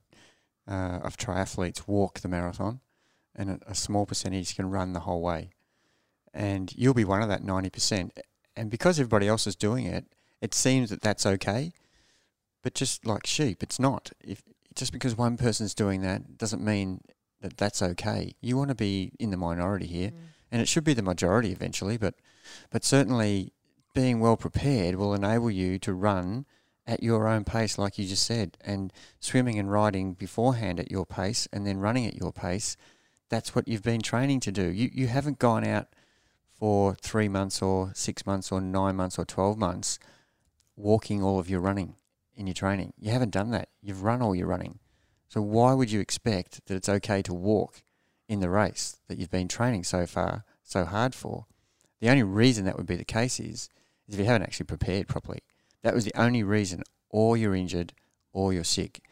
uh, 0.68 1.00
of 1.02 1.16
triathletes 1.16 1.88
walk 1.88 2.20
the 2.20 2.28
marathon 2.28 2.78
and 3.34 3.50
a, 3.50 3.58
a 3.66 3.74
small 3.74 4.06
percentage 4.06 4.54
can 4.54 4.70
run 4.70 4.92
the 4.92 5.00
whole 5.00 5.20
way. 5.20 5.50
And 6.32 6.72
you'll 6.76 6.94
be 6.94 7.04
one 7.04 7.22
of 7.22 7.28
that 7.28 7.42
ninety 7.42 7.70
percent. 7.70 8.16
And 8.54 8.70
because 8.70 9.00
everybody 9.00 9.26
else 9.26 9.48
is 9.48 9.56
doing 9.56 9.84
it, 9.86 10.13
it 10.44 10.52
seems 10.52 10.90
that 10.90 11.00
that's 11.00 11.24
okay. 11.24 11.72
But 12.62 12.74
just 12.74 13.06
like 13.06 13.26
sheep, 13.26 13.62
it's 13.62 13.80
not. 13.80 14.12
If 14.22 14.42
just 14.74 14.92
because 14.92 15.16
one 15.16 15.38
person's 15.38 15.74
doing 15.74 16.02
that 16.02 16.36
doesn't 16.36 16.62
mean 16.62 17.00
that 17.40 17.56
that's 17.56 17.80
okay. 17.80 18.34
You 18.42 18.58
want 18.58 18.68
to 18.68 18.74
be 18.74 19.12
in 19.18 19.30
the 19.30 19.38
minority 19.38 19.86
here 19.86 20.10
mm. 20.10 20.18
and 20.52 20.60
it 20.60 20.68
should 20.68 20.84
be 20.84 20.92
the 20.92 21.02
majority 21.02 21.50
eventually, 21.50 21.96
but 21.96 22.14
but 22.70 22.84
certainly 22.84 23.54
being 23.94 24.20
well 24.20 24.36
prepared 24.36 24.96
will 24.96 25.14
enable 25.14 25.50
you 25.50 25.78
to 25.78 25.94
run 25.94 26.44
at 26.86 27.02
your 27.02 27.26
own 27.26 27.44
pace, 27.44 27.78
like 27.78 27.96
you 27.96 28.06
just 28.06 28.26
said, 28.26 28.58
and 28.62 28.92
swimming 29.20 29.58
and 29.58 29.72
riding 29.72 30.12
beforehand 30.12 30.78
at 30.78 30.90
your 30.90 31.06
pace, 31.06 31.48
and 31.54 31.66
then 31.66 31.78
running 31.78 32.04
at 32.04 32.16
your 32.16 32.32
pace. 32.32 32.76
That's 33.30 33.54
what 33.54 33.66
you've 33.66 33.82
been 33.82 34.02
training 34.02 34.40
to 34.40 34.52
do. 34.52 34.66
You 34.66 34.90
you 34.92 35.06
haven't 35.06 35.38
gone 35.38 35.64
out 35.64 35.88
for 36.58 36.96
three 37.00 37.28
months 37.28 37.62
or 37.62 37.92
six 37.94 38.26
months 38.26 38.52
or 38.52 38.60
nine 38.60 38.96
months 38.96 39.18
or 39.18 39.24
twelve 39.24 39.56
months 39.56 39.98
walking 40.76 41.22
all 41.22 41.38
of 41.38 41.48
your 41.48 41.60
running 41.60 41.96
in 42.36 42.46
your 42.46 42.54
training. 42.54 42.92
You 42.98 43.10
haven't 43.10 43.30
done 43.30 43.50
that. 43.50 43.68
You've 43.80 44.02
run 44.02 44.22
all 44.22 44.34
your 44.34 44.46
running. 44.46 44.78
So 45.28 45.40
why 45.40 45.72
would 45.72 45.90
you 45.90 46.00
expect 46.00 46.66
that 46.66 46.74
it's 46.74 46.88
okay 46.88 47.22
to 47.22 47.34
walk 47.34 47.82
in 48.28 48.40
the 48.40 48.50
race 48.50 48.98
that 49.08 49.18
you've 49.18 49.30
been 49.30 49.48
training 49.48 49.84
so 49.84 50.06
far 50.06 50.44
so 50.62 50.84
hard 50.84 51.14
for? 51.14 51.46
The 52.00 52.10
only 52.10 52.22
reason 52.22 52.64
that 52.64 52.76
would 52.76 52.86
be 52.86 52.96
the 52.96 53.04
case 53.04 53.40
is, 53.40 53.68
is 54.06 54.14
if 54.14 54.18
you 54.18 54.24
haven't 54.26 54.42
actually 54.42 54.66
prepared 54.66 55.08
properly. 55.08 55.40
That 55.82 55.94
was 55.94 56.04
the 56.04 56.18
only 56.20 56.42
reason, 56.42 56.82
or 57.10 57.36
you're 57.36 57.54
injured, 57.54 57.92
or 58.32 58.52
you're 58.52 58.64
sick. 58.64 59.02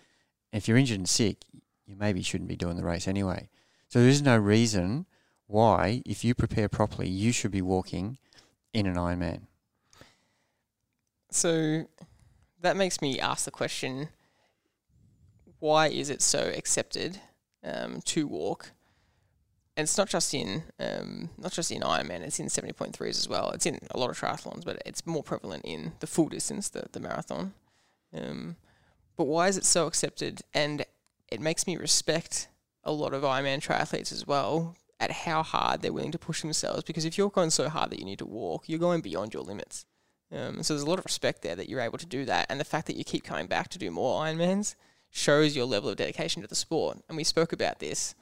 If 0.53 0.68
you're 0.68 0.77
injured 0.77 0.98
and 0.98 1.09
sick, 1.09 1.44
you 1.87 1.96
maybe 1.96 2.22
shouldn't 2.22 2.48
be 2.48 2.57
doing 2.57 2.77
the 2.77 2.85
race 2.85 3.09
anyway. 3.09 3.48
So 3.88 4.01
there 4.01 4.09
is 4.09 4.22
no 4.22 4.37
reason 4.37 5.07
why, 5.46 6.03
if 6.07 6.25
you 6.25 6.35
prepare 6.35 6.68
properly, 6.68 7.09
you 7.09 7.33
should 7.33 7.51
be 7.51 7.62
walking 7.62 8.18
in 8.72 8.87
an 8.87 8.94
Ironman. 8.94 9.42
So 11.35 11.87
that 12.61 12.77
makes 12.77 13.01
me 13.01 13.18
ask 13.18 13.45
the 13.45 13.51
question 13.51 14.09
why 15.59 15.87
is 15.88 16.11
it 16.11 16.21
so 16.21 16.53
accepted 16.57 17.21
um, 17.64 18.01
to 18.05 18.27
walk? 18.27 18.73
And 19.77 19.85
it's 19.85 19.97
not 19.97 20.09
just 20.09 20.35
in 20.35 20.64
um, 20.79 21.31
not 21.38 21.53
just 21.53 21.71
in 21.71 21.83
Ironman, 21.83 22.21
it's 22.21 22.38
in 22.38 22.49
seventy 22.49 22.73
point 22.73 22.95
threes 22.95 23.16
as 23.16 23.29
well. 23.29 23.51
It's 23.51 23.64
in 23.64 23.79
a 23.92 23.99
lot 23.99 24.11
of 24.11 24.18
triathlons, 24.18 24.64
but 24.64 24.83
it's 24.85 25.07
more 25.07 25.23
prevalent 25.23 25.64
in 25.64 25.92
the 26.01 26.07
full 26.07 26.29
distance, 26.29 26.68
the, 26.68 26.85
the 26.92 27.01
marathon. 27.01 27.55
Um, 28.14 28.57
but 29.16 29.25
why 29.25 29.49
is 29.49 29.57
it 29.57 29.64
so 29.64 29.87
accepted? 29.87 30.42
And 30.53 30.85
it 31.31 31.40
makes 31.40 31.66
me 31.66 31.77
respect 31.77 32.49
a 32.85 32.92
lot 32.92 33.14
of 33.14 33.23
Ironman 33.23 33.66
triathletes 33.66 34.12
as 34.12 34.27
well 34.27 34.77
at 35.01 35.11
how 35.11 35.42
hard 35.42 35.81
they're 35.81 35.92
willing 35.92 36.12
to 36.12 36.18
push 36.18 36.42
themselves. 36.42 36.85
Because 36.85 37.05
if 37.05 37.16
you're 37.16 37.31
going 37.31 37.51
so 37.51 37.68
hard 37.68 37.90
that 37.90 37.99
you 37.99 38.05
need 38.05 38.18
to 38.18 38.27
walk, 38.27 38.68
you're 38.68 38.79
going 38.79 39.01
beyond 39.01 39.33
your 39.33 39.42
limits. 39.42 39.87
Um, 40.33 40.62
so 40.62 40.75
there's 40.75 40.83
a 40.83 40.88
lot 40.88 40.99
of 40.99 41.05
respect 41.05 41.42
there 41.42 41.57
that 41.57 41.68
you're 41.68 41.81
able 41.81 41.99
to 41.99 42.07
do 42.07 42.25
that, 42.25 42.47
and 42.49 42.59
the 42.59 42.64
fact 42.64 42.87
that 42.87 42.97
you 42.97 43.05
keep 43.05 43.25
coming 43.25 43.47
back 43.47 43.68
to 43.68 43.79
do 43.79 43.90
more 43.90 44.23
Ironmans 44.23 44.75
shows 45.11 45.55
your 45.55 45.66
level 45.66 45.90
of 45.90 45.97
dedication 45.97 46.42
to 46.42 46.49
the 46.49 46.55
sport. 46.55 46.99
And 47.09 47.16
we 47.16 47.25
spoke 47.25 47.53
about 47.53 47.79
this. 47.79 48.14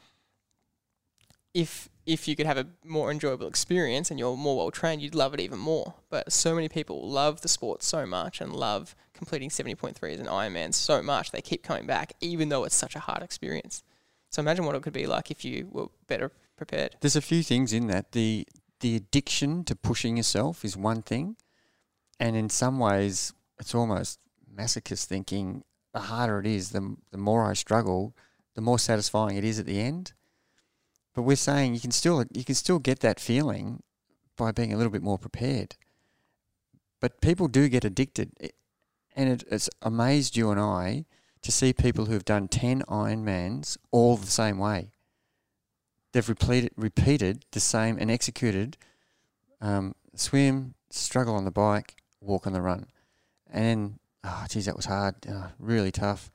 If 1.54 1.88
if 2.06 2.26
you 2.26 2.34
could 2.34 2.46
have 2.46 2.58
a 2.58 2.66
more 2.84 3.10
enjoyable 3.10 3.46
experience 3.46 4.10
and 4.10 4.18
you're 4.18 4.36
more 4.36 4.56
well 4.56 4.70
trained, 4.70 5.02
you'd 5.02 5.14
love 5.14 5.34
it 5.34 5.40
even 5.40 5.58
more. 5.58 5.94
But 6.08 6.32
so 6.32 6.54
many 6.54 6.68
people 6.68 7.08
love 7.08 7.42
the 7.42 7.48
sport 7.48 7.82
so 7.82 8.04
much 8.06 8.40
and 8.40 8.52
love 8.52 8.96
completing 9.12 9.50
70.3s 9.50 10.18
and 10.18 10.26
Ironman 10.26 10.74
so 10.74 11.02
much 11.02 11.30
they 11.30 11.42
keep 11.42 11.62
coming 11.62 11.86
back, 11.86 12.14
even 12.20 12.48
though 12.48 12.64
it's 12.64 12.74
such 12.74 12.96
a 12.96 13.00
hard 13.00 13.22
experience. 13.22 13.82
So 14.30 14.40
imagine 14.40 14.64
what 14.64 14.74
it 14.74 14.82
could 14.82 14.92
be 14.92 15.06
like 15.06 15.30
if 15.30 15.44
you 15.44 15.68
were 15.70 15.88
better 16.06 16.32
prepared. 16.56 16.96
There's 17.00 17.16
a 17.16 17.22
few 17.22 17.42
things 17.42 17.72
in 17.72 17.86
that. 17.88 18.12
The 18.12 18.46
the 18.80 18.96
addiction 18.96 19.62
to 19.64 19.76
pushing 19.76 20.16
yourself 20.16 20.64
is 20.64 20.76
one 20.76 21.02
thing, 21.02 21.36
and 22.20 22.36
in 22.36 22.48
some 22.48 22.78
ways, 22.78 23.32
it's 23.58 23.74
almost 23.74 24.20
masochist 24.54 25.06
thinking. 25.06 25.64
The 25.92 26.00
harder 26.00 26.38
it 26.38 26.46
is, 26.46 26.70
the 26.70 26.96
the 27.10 27.18
more 27.18 27.50
I 27.50 27.54
struggle, 27.54 28.14
the 28.54 28.60
more 28.60 28.78
satisfying 28.78 29.36
it 29.36 29.44
is 29.44 29.58
at 29.58 29.66
the 29.66 29.80
end. 29.80 30.12
But 31.14 31.22
we're 31.22 31.36
saying 31.36 31.74
you 31.74 31.80
can 31.80 31.90
still 31.90 32.24
you 32.32 32.44
can 32.44 32.54
still 32.54 32.78
get 32.78 33.00
that 33.00 33.18
feeling 33.18 33.82
by 34.36 34.52
being 34.52 34.72
a 34.72 34.76
little 34.76 34.92
bit 34.92 35.02
more 35.02 35.18
prepared. 35.18 35.74
But 37.00 37.20
people 37.20 37.48
do 37.48 37.68
get 37.68 37.84
addicted, 37.84 38.30
and 39.16 39.28
it, 39.30 39.44
it's 39.50 39.70
amazed 39.82 40.36
you 40.36 40.50
and 40.50 40.60
I 40.60 41.06
to 41.42 41.50
see 41.50 41.72
people 41.72 42.04
who've 42.04 42.24
done 42.24 42.46
ten 42.46 42.82
Ironmans 42.82 43.76
all 43.90 44.16
the 44.16 44.26
same 44.26 44.58
way 44.58 44.92
they've 46.12 46.28
repeated 46.28 46.72
repeated 46.76 47.44
the 47.52 47.60
same 47.60 47.96
and 47.98 48.10
executed 48.10 48.76
um, 49.60 49.94
swim, 50.14 50.74
struggle 50.90 51.34
on 51.34 51.44
the 51.44 51.50
bike, 51.50 51.96
walk 52.20 52.46
on 52.46 52.52
the 52.52 52.62
run, 52.62 52.86
and 53.50 53.64
then 53.64 53.98
oh 54.24 54.44
geez, 54.48 54.66
that 54.66 54.76
was 54.76 54.86
hard, 54.86 55.14
uh, 55.28 55.48
really 55.58 55.92
tough. 55.92 56.30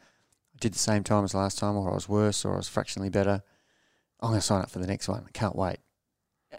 I 0.53 0.57
did 0.59 0.73
the 0.73 0.79
same 0.79 1.03
time 1.03 1.23
as 1.23 1.33
last 1.33 1.57
time, 1.57 1.75
or 1.75 1.91
I 1.91 1.93
was 1.93 2.09
worse, 2.09 2.45
or 2.45 2.53
I 2.53 2.57
was 2.57 2.69
fractionally 2.69 3.09
better. 3.09 3.43
I'm 4.21 4.29
going 4.29 4.39
to 4.39 4.45
sign 4.45 4.61
up 4.61 4.71
for 4.71 4.79
the 4.79 4.87
next 4.87 5.07
one. 5.07 5.23
I 5.27 5.31
can't 5.31 5.55
wait. 5.55 5.79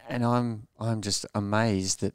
And 0.08 0.24
I'm 0.24 0.68
I'm 0.78 1.00
just 1.00 1.24
amazed 1.34 2.00
that 2.00 2.14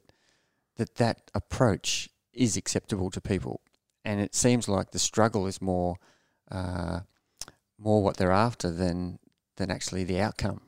that 0.78 0.95
that 0.95 1.32
approach 1.34 2.10
is 2.32 2.56
acceptable 2.56 3.10
to 3.12 3.19
people, 3.19 3.62
and 4.06 4.21
it 4.21 4.36
seems 4.36 4.67
like 4.69 4.91
the 4.91 5.00
struggle 5.00 5.47
is 5.47 5.62
more 5.62 5.97
uh, 6.50 7.02
more 7.78 8.04
what 8.04 8.17
they're 8.17 8.32
after 8.32 8.71
than 8.71 9.19
than 9.58 9.71
actually 9.71 10.04
the 10.04 10.21
outcome. 10.21 10.62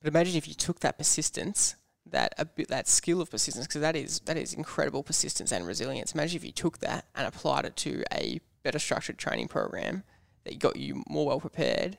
But 0.00 0.08
imagine 0.08 0.36
if 0.36 0.48
you 0.48 0.54
took 0.54 0.80
that 0.80 0.98
persistence, 0.98 1.76
that 2.10 2.34
a 2.38 2.44
bit, 2.44 2.68
that 2.68 2.88
skill 2.88 3.20
of 3.20 3.30
persistence, 3.30 3.66
because 3.66 3.80
that 3.80 3.96
is 3.96 4.20
that 4.20 4.36
is 4.36 4.54
incredible 4.54 5.02
persistence 5.02 5.52
and 5.52 5.66
resilience. 5.66 6.12
Imagine 6.12 6.36
if 6.36 6.44
you 6.44 6.52
took 6.52 6.78
that 6.78 7.06
and 7.14 7.26
applied 7.26 7.64
it 7.64 7.76
to 7.76 8.02
a 8.12 8.40
better 8.62 8.78
structured 8.78 9.18
training 9.18 9.48
program 9.48 10.02
that 10.44 10.58
got 10.58 10.76
you 10.76 11.02
more 11.08 11.26
well 11.26 11.40
prepared, 11.40 11.98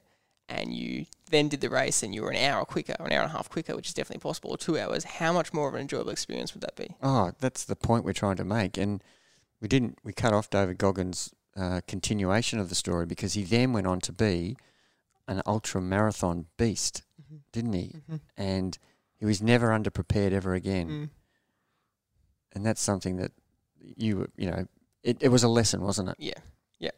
and 0.50 0.74
you 0.74 1.06
then 1.30 1.50
did 1.50 1.60
the 1.62 1.70
race 1.70 2.04
and 2.04 2.16
you 2.16 2.22
were 2.24 2.30
an 2.32 2.38
hour 2.38 2.64
quicker, 2.66 2.96
or 3.00 3.08
an 3.08 3.12
hour 3.14 3.24
and 3.24 3.32
a 3.32 3.36
half 3.36 3.50
quicker, 3.50 3.76
which 3.76 3.88
is 3.90 3.94
definitely 3.94 4.22
possible, 4.22 4.52
or 4.52 4.58
two 4.58 4.80
hours. 4.80 5.04
How 5.04 5.34
much 5.34 5.54
more 5.54 5.68
of 5.68 5.74
an 5.76 5.82
enjoyable 5.82 6.12
experience 6.12 6.54
would 6.54 6.62
that 6.62 6.76
be? 6.76 6.96
Oh, 7.04 7.32
that's 7.40 7.66
the 7.66 7.76
point 7.76 8.06
we're 8.06 8.14
trying 8.14 8.38
to 8.38 8.46
make, 8.46 8.78
and 8.78 9.04
we 9.62 9.68
didn't. 9.68 9.98
We 10.04 10.14
cut 10.14 10.34
off 10.34 10.50
David 10.50 10.78
Goggins' 10.78 11.34
uh, 11.58 11.82
continuation 11.88 12.60
of 12.60 12.70
the 12.70 12.76
story 12.76 13.06
because 13.06 13.34
he 13.34 13.44
then 13.44 13.74
went 13.74 13.88
on 13.88 14.00
to 14.02 14.14
be 14.14 14.56
an 15.28 15.42
ultra 15.46 15.82
marathon 15.82 16.46
beast, 16.58 17.04
Mm-hmm. 17.22 17.38
didn't 17.52 17.74
he? 17.74 17.88
Mm-hmm. 17.98 18.16
And 18.38 18.78
he 19.20 19.26
was 19.26 19.42
never 19.42 19.70
underprepared 19.70 20.32
ever 20.32 20.54
again. 20.54 20.90
Mm. 20.90 21.10
And 22.54 22.66
that's 22.66 22.82
something 22.82 23.18
that 23.18 23.32
you 23.80 24.30
you 24.36 24.50
know 24.50 24.68
it, 25.04 25.18
it 25.22 25.30
was 25.30 25.44
a 25.44 25.48
lesson, 25.48 25.82
wasn't 25.82 26.10
it? 26.10 26.16
Yeah, 26.18 26.40
yeah. 26.80 26.92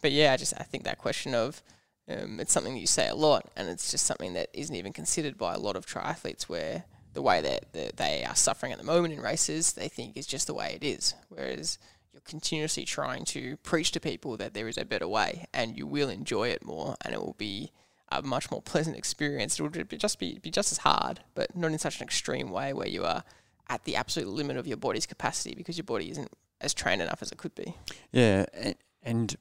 But 0.00 0.12
yeah, 0.12 0.32
I 0.32 0.36
just 0.36 0.54
I 0.58 0.64
think 0.64 0.84
that 0.84 0.98
question 0.98 1.34
of 1.34 1.62
um, 2.08 2.40
it's 2.40 2.52
something 2.52 2.74
that 2.74 2.80
you 2.80 2.86
say 2.86 3.08
a 3.08 3.14
lot, 3.14 3.50
and 3.56 3.68
it's 3.68 3.90
just 3.90 4.06
something 4.06 4.34
that 4.34 4.50
isn't 4.52 4.74
even 4.74 4.92
considered 4.92 5.38
by 5.38 5.54
a 5.54 5.58
lot 5.58 5.76
of 5.76 5.86
triathletes. 5.86 6.44
Where 6.44 6.84
the 7.12 7.22
way 7.22 7.40
that 7.40 7.72
that 7.72 7.96
they 7.96 8.24
are 8.24 8.36
suffering 8.36 8.72
at 8.72 8.78
the 8.78 8.84
moment 8.84 9.14
in 9.14 9.20
races, 9.20 9.72
they 9.72 9.88
think 9.88 10.16
is 10.16 10.26
just 10.26 10.46
the 10.46 10.54
way 10.54 10.78
it 10.80 10.84
is. 10.84 11.14
Whereas 11.28 11.78
you're 12.12 12.20
continuously 12.20 12.84
trying 12.84 13.24
to 13.26 13.56
preach 13.58 13.92
to 13.92 14.00
people 14.00 14.36
that 14.36 14.54
there 14.54 14.68
is 14.68 14.78
a 14.78 14.84
better 14.84 15.08
way, 15.08 15.46
and 15.54 15.76
you 15.76 15.86
will 15.86 16.08
enjoy 16.10 16.48
it 16.48 16.64
more, 16.64 16.96
and 17.04 17.14
it 17.14 17.20
will 17.20 17.36
be 17.38 17.72
a 18.18 18.22
much 18.22 18.50
more 18.50 18.62
pleasant 18.62 18.96
experience. 18.96 19.58
It 19.58 19.62
would 19.62 19.98
just 19.98 20.18
be, 20.18 20.38
be 20.38 20.50
just 20.50 20.72
as 20.72 20.78
hard, 20.78 21.20
but 21.34 21.56
not 21.56 21.72
in 21.72 21.78
such 21.78 22.00
an 22.00 22.04
extreme 22.04 22.50
way 22.50 22.72
where 22.72 22.88
you 22.88 23.04
are 23.04 23.24
at 23.68 23.84
the 23.84 23.96
absolute 23.96 24.28
limit 24.28 24.56
of 24.56 24.66
your 24.66 24.76
body's 24.76 25.06
capacity 25.06 25.54
because 25.54 25.76
your 25.76 25.84
body 25.84 26.10
isn't 26.10 26.30
as 26.60 26.74
trained 26.74 27.02
enough 27.02 27.22
as 27.22 27.32
it 27.32 27.38
could 27.38 27.54
be. 27.54 27.74
Yeah, 28.12 28.46
and, 28.52 28.74
and 29.02 29.36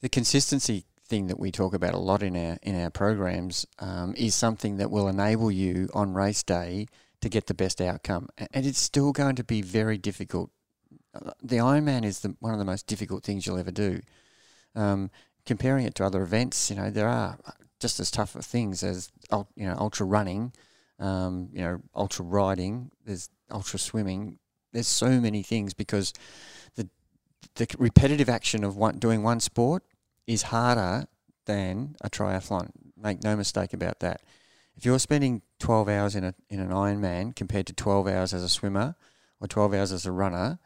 the 0.00 0.08
consistency 0.08 0.84
thing 1.06 1.26
that 1.26 1.38
we 1.38 1.50
talk 1.50 1.74
about 1.74 1.94
a 1.94 1.98
lot 1.98 2.22
in 2.22 2.34
our 2.36 2.56
in 2.62 2.80
our 2.80 2.90
programs 2.90 3.66
um, 3.80 4.14
is 4.16 4.34
something 4.34 4.78
that 4.78 4.90
will 4.90 5.08
enable 5.08 5.50
you 5.50 5.88
on 5.92 6.14
race 6.14 6.42
day 6.42 6.86
to 7.20 7.28
get 7.28 7.46
the 7.46 7.54
best 7.54 7.80
outcome, 7.80 8.28
and 8.36 8.66
it's 8.66 8.80
still 8.80 9.12
going 9.12 9.36
to 9.36 9.44
be 9.44 9.62
very 9.62 9.98
difficult. 9.98 10.50
Uh, 11.14 11.32
The 11.42 11.58
Ironman 11.58 12.04
is 12.04 12.20
the, 12.20 12.34
one 12.40 12.52
of 12.52 12.58
the 12.58 12.64
most 12.64 12.86
difficult 12.86 13.22
things 13.22 13.46
you'll 13.46 13.58
ever 13.58 13.70
do. 13.70 14.00
Um, 14.74 15.10
comparing 15.46 15.84
it 15.84 15.94
to 15.96 16.04
other 16.04 16.22
events, 16.22 16.70
you 16.70 16.76
know, 16.76 16.90
there 16.90 17.08
are 17.08 17.38
just 17.80 17.98
as 17.98 18.10
tough 18.10 18.30
things 18.30 18.82
as 18.82 19.10
you 19.56 19.66
know 19.66 19.74
ultra 19.76 20.06
running, 20.06 20.52
um, 20.98 21.48
you 21.52 21.60
know, 21.60 21.80
ultra 21.94 22.24
riding. 22.24 22.90
There's 23.04 23.28
ultra 23.50 23.78
swimming. 23.78 24.38
There's 24.72 24.86
so 24.86 25.20
many 25.20 25.42
things 25.42 25.74
because 25.74 26.12
the 26.76 26.88
the 27.56 27.66
repetitive 27.78 28.28
action 28.28 28.64
of 28.64 28.76
one, 28.76 28.98
doing 28.98 29.22
one 29.22 29.40
sport 29.40 29.82
is 30.26 30.44
harder 30.44 31.06
than 31.46 31.96
a 32.00 32.08
triathlon. 32.08 32.70
Make 32.96 33.24
no 33.24 33.36
mistake 33.36 33.72
about 33.72 33.98
that. 34.00 34.22
If 34.76 34.86
you're 34.86 35.00
spending 35.00 35.42
12 35.58 35.88
hours 35.88 36.14
in 36.14 36.24
a 36.24 36.34
in 36.48 36.60
an 36.60 36.70
Ironman 36.70 37.34
compared 37.34 37.66
to 37.66 37.72
12 37.72 38.06
hours 38.06 38.32
as 38.32 38.44
a 38.44 38.48
swimmer 38.48 38.94
or 39.40 39.48
12 39.48 39.74
hours 39.74 39.92
as 39.92 40.06
a 40.06 40.12
runner, 40.12 40.60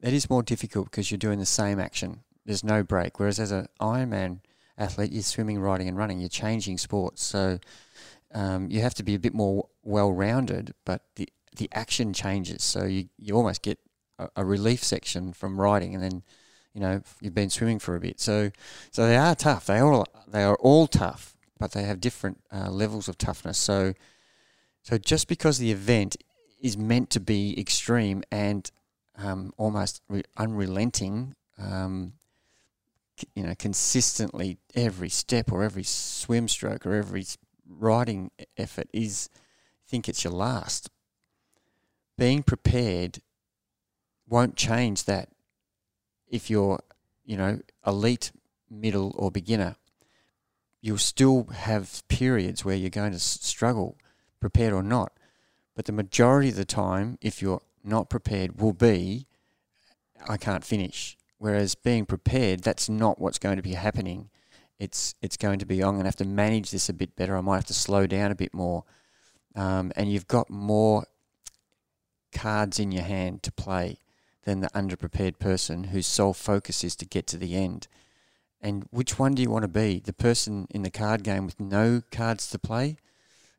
that 0.00 0.12
is 0.12 0.30
more 0.30 0.44
difficult 0.44 0.90
because 0.90 1.10
you're 1.10 1.18
doing 1.18 1.40
the 1.40 1.46
same 1.46 1.80
action. 1.80 2.20
There's 2.50 2.64
no 2.64 2.82
break. 2.82 3.20
Whereas 3.20 3.38
as 3.38 3.52
an 3.52 3.68
Ironman 3.80 4.40
athlete, 4.76 5.12
you're 5.12 5.22
swimming, 5.22 5.60
riding, 5.60 5.86
and 5.86 5.96
running. 5.96 6.18
You're 6.18 6.28
changing 6.28 6.78
sports, 6.78 7.22
so 7.22 7.60
um, 8.34 8.68
you 8.68 8.80
have 8.80 8.94
to 8.94 9.04
be 9.04 9.14
a 9.14 9.20
bit 9.20 9.32
more 9.32 9.68
well-rounded. 9.84 10.74
But 10.84 11.02
the 11.14 11.28
the 11.56 11.68
action 11.72 12.12
changes, 12.12 12.64
so 12.64 12.86
you 12.86 13.08
you 13.18 13.36
almost 13.36 13.62
get 13.62 13.78
a, 14.18 14.30
a 14.34 14.44
relief 14.44 14.82
section 14.82 15.32
from 15.32 15.60
riding, 15.60 15.94
and 15.94 16.02
then 16.02 16.24
you 16.74 16.80
know 16.80 17.02
you've 17.20 17.36
been 17.36 17.50
swimming 17.50 17.78
for 17.78 17.94
a 17.94 18.00
bit. 18.00 18.18
So 18.18 18.50
so 18.90 19.06
they 19.06 19.16
are 19.16 19.36
tough. 19.36 19.66
They 19.66 19.78
all 19.78 20.04
they 20.26 20.42
are 20.42 20.56
all 20.56 20.88
tough, 20.88 21.36
but 21.56 21.70
they 21.70 21.84
have 21.84 22.00
different 22.00 22.42
uh, 22.52 22.68
levels 22.68 23.08
of 23.08 23.16
toughness. 23.16 23.58
So 23.58 23.94
so 24.82 24.98
just 24.98 25.28
because 25.28 25.58
the 25.58 25.70
event 25.70 26.16
is 26.60 26.76
meant 26.76 27.10
to 27.10 27.20
be 27.20 27.54
extreme 27.56 28.24
and 28.32 28.68
um, 29.16 29.52
almost 29.56 30.02
re- 30.08 30.24
unrelenting, 30.36 31.36
um, 31.56 32.14
you 33.34 33.42
know, 33.42 33.54
consistently 33.58 34.58
every 34.74 35.08
step 35.08 35.52
or 35.52 35.62
every 35.62 35.82
swim 35.82 36.48
stroke 36.48 36.86
or 36.86 36.94
every 36.94 37.24
riding 37.68 38.30
effort 38.56 38.88
is 38.92 39.28
think 39.88 40.08
it's 40.08 40.24
your 40.24 40.32
last. 40.32 40.88
Being 42.16 42.42
prepared 42.42 43.20
won't 44.28 44.56
change 44.56 45.04
that 45.04 45.28
if 46.28 46.48
you're, 46.48 46.80
you 47.24 47.36
know, 47.36 47.60
elite, 47.86 48.30
middle, 48.70 49.12
or 49.16 49.30
beginner. 49.30 49.76
You'll 50.80 50.98
still 50.98 51.48
have 51.52 52.02
periods 52.08 52.64
where 52.64 52.76
you're 52.76 52.88
going 52.88 53.12
to 53.12 53.18
struggle, 53.18 53.98
prepared 54.40 54.72
or 54.72 54.82
not. 54.82 55.12
But 55.74 55.86
the 55.86 55.92
majority 55.92 56.50
of 56.50 56.56
the 56.56 56.64
time, 56.64 57.18
if 57.20 57.42
you're 57.42 57.62
not 57.82 58.08
prepared, 58.08 58.60
will 58.60 58.72
be, 58.72 59.26
I 60.28 60.36
can't 60.36 60.64
finish. 60.64 61.16
Whereas 61.40 61.74
being 61.74 62.04
prepared, 62.04 62.60
that's 62.60 62.90
not 62.90 63.18
what's 63.18 63.38
going 63.38 63.56
to 63.56 63.62
be 63.62 63.72
happening. 63.72 64.28
It's 64.78 65.14
it's 65.22 65.38
going 65.38 65.58
to 65.60 65.64
be 65.64 65.82
I'm 65.82 65.92
going 65.92 66.02
to 66.02 66.08
have 66.08 66.16
to 66.16 66.26
manage 66.26 66.70
this 66.70 66.90
a 66.90 66.92
bit 66.92 67.16
better. 67.16 67.34
I 67.34 67.40
might 67.40 67.56
have 67.56 67.66
to 67.66 67.74
slow 67.74 68.06
down 68.06 68.30
a 68.30 68.34
bit 68.34 68.52
more, 68.52 68.84
um, 69.56 69.90
and 69.96 70.12
you've 70.12 70.28
got 70.28 70.50
more 70.50 71.06
cards 72.30 72.78
in 72.78 72.92
your 72.92 73.04
hand 73.04 73.42
to 73.44 73.52
play 73.52 73.96
than 74.44 74.60
the 74.60 74.68
underprepared 74.74 75.38
person 75.38 75.84
whose 75.84 76.06
sole 76.06 76.34
focus 76.34 76.84
is 76.84 76.94
to 76.96 77.06
get 77.06 77.26
to 77.28 77.38
the 77.38 77.56
end. 77.56 77.88
And 78.60 78.86
which 78.90 79.18
one 79.18 79.34
do 79.34 79.40
you 79.40 79.48
want 79.48 79.62
to 79.62 79.68
be? 79.68 79.98
The 79.98 80.12
person 80.12 80.66
in 80.68 80.82
the 80.82 80.90
card 80.90 81.22
game 81.22 81.46
with 81.46 81.58
no 81.58 82.02
cards 82.12 82.50
to 82.50 82.58
play, 82.58 82.98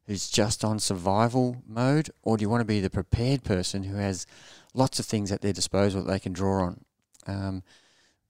who's 0.05 0.29
just 0.29 0.63
on 0.63 0.77
survival 0.77 1.63
mode, 1.67 2.11
or 2.21 2.37
do 2.37 2.43
you 2.43 2.49
want 2.49 2.61
to 2.61 2.65
be 2.65 2.79
the 2.79 2.91
prepared 2.91 3.43
person 3.43 3.85
who 3.85 3.95
has 3.95 4.27
lots 4.75 4.99
of 4.99 5.07
things 5.07 5.31
at 5.31 5.41
their 5.41 5.51
disposal 5.51 6.03
that 6.03 6.11
they 6.11 6.19
can 6.19 6.31
draw 6.31 6.63
on? 6.63 6.85
Um, 7.27 7.63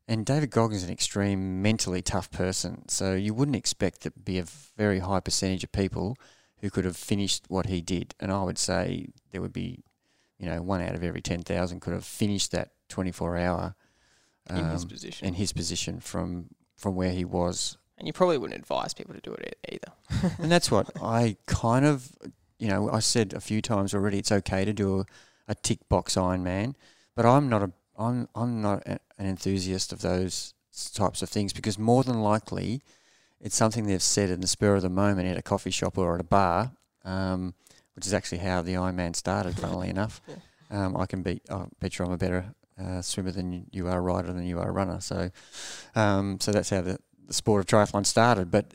and 0.08 0.26
David 0.26 0.50
Goggins 0.50 0.84
is 0.84 0.88
an 0.88 0.94
extreme, 0.94 1.62
mentally 1.62 2.02
tough 2.02 2.32
person, 2.32 2.88
so 2.90 3.14
you 3.14 3.34
wouldn't 3.34 3.56
expect 3.56 4.02
to 4.02 4.12
be 4.12 4.40
a 4.40 4.44
very 4.76 5.00
high 5.00 5.20
percentage 5.22 5.64
of 5.64 5.72
people 5.72 6.18
who 6.58 6.70
could 6.70 6.86
have 6.86 6.98
finished 6.98 7.46
what 7.48 7.68
he 7.68 7.82
did. 7.82 8.14
And 8.20 8.32
I 8.32 8.44
would 8.44 8.58
say 8.58 9.08
there 9.32 9.42
would 9.42 9.54
be, 9.54 9.84
you 10.38 10.48
know, 10.48 10.62
one 10.62 10.82
out 10.82 10.96
of 10.96 11.04
every 11.04 11.22
ten 11.22 11.44
thousand 11.44 11.80
could 11.80 11.94
have 11.94 12.04
finished 12.04 12.52
that 12.52 12.72
twenty-four 12.90 13.38
hour 13.38 13.76
in 14.50 14.66
his 14.70 14.84
um, 14.84 14.90
position. 14.90 15.28
in 15.28 15.34
his 15.36 15.54
position 15.54 16.00
from 16.00 16.48
from 16.78 16.96
where 16.96 17.12
he 17.12 17.24
was 17.24 17.78
And 17.98 18.08
you 18.08 18.14
probably 18.14 18.38
wouldn't 18.38 18.60
advise 18.60 18.94
people 18.94 19.14
to 19.14 19.22
do 19.22 19.34
it 19.34 19.58
either. 19.70 20.34
and 20.40 20.52
that's 20.52 20.72
what 20.72 20.90
I 21.02 21.38
kind 21.46 21.86
of, 21.86 22.12
you 22.58 22.68
know, 22.68 22.90
I 22.90 23.00
said 23.00 23.34
a 23.34 23.40
few 23.40 23.62
times 23.62 23.94
already. 23.94 24.18
It's 24.18 24.32
okay 24.32 24.66
to 24.66 24.74
do 24.74 25.02
a, 25.02 25.06
a 25.50 25.56
tick 25.56 25.88
box 25.88 26.16
Ironman, 26.16 26.74
but 27.16 27.26
I'm 27.26 27.48
not 27.50 27.62
a, 27.62 27.72
I'm, 27.98 28.28
I'm 28.36 28.62
not 28.62 28.86
a, 28.88 29.00
an 29.18 29.28
enthusiast 29.28 29.92
of 29.94 30.02
those 30.02 30.54
types 30.94 31.22
of 31.22 31.30
things 31.30 31.54
because 31.54 31.78
more 31.78 32.04
than 32.04 32.22
likely, 32.22 32.82
it's 33.40 33.56
something 33.56 33.86
they've 33.88 34.02
said 34.02 34.30
in 34.30 34.42
the 34.42 34.48
spur 34.48 34.76
of 34.76 34.82
the 34.82 34.90
moment 34.90 35.28
at 35.28 35.38
a 35.38 35.42
coffee 35.42 35.72
shop 35.72 35.98
or 35.98 36.16
at 36.16 36.22
a 36.22 36.24
bar, 36.26 36.72
um, 37.04 37.54
which 37.96 38.06
is 38.06 38.14
actually 38.14 38.38
how 38.40 38.62
the 38.62 38.74
Ironman 38.76 39.16
started. 39.16 39.58
Funnily 39.58 39.90
enough, 39.96 40.22
Yeah. 40.28 40.36
um, 40.86 40.96
I 40.98 41.06
can 41.06 41.22
be, 41.24 41.42
I 41.50 41.66
bet 41.80 41.98
you 41.98 42.06
I'm 42.06 42.12
a 42.12 42.18
better 42.18 42.54
uh, 42.82 43.02
swimmer 43.02 43.32
than 43.32 43.68
you- 43.72 43.88
are 43.88 43.98
a 43.98 44.02
rider 44.02 44.32
than 44.32 44.46
you 44.46 44.60
are 44.60 44.70
a 44.70 44.72
runner. 44.72 45.02
So, 45.02 45.30
um, 45.96 46.40
so 46.40 46.52
that's 46.52 46.70
how 46.70 46.82
the, 46.82 46.98
the 47.28 47.34
sport 47.34 47.60
of 47.62 47.66
triathlon 47.68 48.06
started. 48.06 48.50
But 48.52 48.74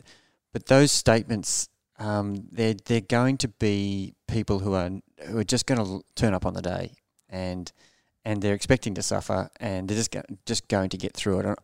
but 0.52 0.66
those 0.66 0.90
statements, 0.92 1.68
um, 1.98 2.46
they're 2.50 2.74
they're 2.86 3.00
going 3.00 3.36
to 3.38 3.48
be 3.48 4.14
people 4.26 4.60
who 4.60 4.74
are 4.74 4.90
who 5.26 5.38
are 5.38 5.44
just 5.44 5.66
going 5.66 5.84
to 5.84 6.04
turn 6.14 6.34
up 6.34 6.46
on 6.46 6.54
the 6.54 6.62
day, 6.62 6.92
and 7.28 7.70
and 8.26 8.42
they're 8.42 8.54
expecting 8.54 8.92
to 8.94 9.02
suffer, 9.02 9.48
and 9.60 9.88
they're 9.88 9.96
just 9.96 10.10
go, 10.10 10.20
just 10.46 10.66
going 10.66 10.88
to 10.88 10.96
get 10.96 11.14
through 11.14 11.38
it. 11.38 11.58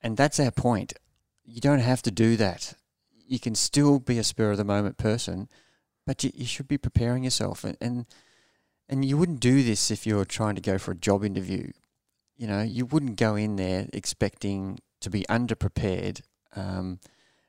And 0.00 0.16
that's 0.16 0.38
our 0.38 0.52
point. 0.52 0.92
You 1.44 1.60
don't 1.60 1.80
have 1.80 2.02
to 2.02 2.12
do 2.12 2.36
that. 2.36 2.74
You 3.26 3.40
can 3.40 3.56
still 3.56 3.98
be 3.98 4.16
a 4.16 4.22
spur 4.22 4.52
of 4.52 4.58
the 4.58 4.64
moment 4.64 4.96
person, 4.96 5.48
but 6.06 6.22
you, 6.22 6.30
you 6.34 6.46
should 6.46 6.68
be 6.68 6.78
preparing 6.78 7.24
yourself. 7.24 7.64
And, 7.64 7.76
and 7.80 8.06
and 8.88 9.04
you 9.04 9.16
wouldn't 9.16 9.40
do 9.40 9.64
this 9.64 9.90
if 9.90 10.06
you're 10.06 10.24
trying 10.24 10.54
to 10.54 10.60
go 10.60 10.78
for 10.78 10.92
a 10.92 10.96
job 10.96 11.24
interview. 11.24 11.72
You 12.36 12.46
know, 12.46 12.62
you 12.62 12.86
wouldn't 12.86 13.16
go 13.16 13.34
in 13.34 13.56
there 13.56 13.88
expecting 13.92 14.78
to 15.00 15.10
be 15.10 15.24
underprepared 15.28 16.22
um, 16.54 17.00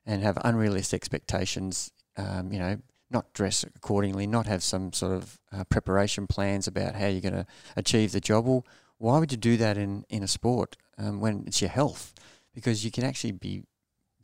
and 0.08 0.24
have 0.24 0.40
unrealistic 0.44 0.98
expectations. 0.98 1.92
Um, 2.18 2.52
you 2.52 2.58
know, 2.58 2.78
not 3.14 3.32
dress 3.34 3.64
accordingly, 3.64 4.28
not 4.28 4.48
have 4.48 4.64
some 4.64 4.92
sort 4.92 5.14
of 5.14 5.40
uh, 5.52 5.64
preparation 5.66 6.28
plans 6.28 6.68
about 6.68 6.96
how 6.96 7.08
you're 7.08 7.22
going 7.22 7.34
to 7.34 7.46
achieve 7.78 8.12
the 8.12 8.20
job. 8.20 8.46
Well, 8.46 8.66
why 8.98 9.20
would 9.20 9.32
you 9.32 9.38
do 9.38 9.56
that 9.58 9.78
in, 9.78 10.06
in 10.10 10.24
a 10.24 10.28
sport 10.28 10.76
um, 10.98 11.20
when 11.20 11.44
it's 11.46 11.62
your 11.62 11.70
health? 11.70 12.14
Because 12.54 12.84
you 12.84 12.92
can 12.92 13.04
actually 13.04 13.32
be 13.32 13.64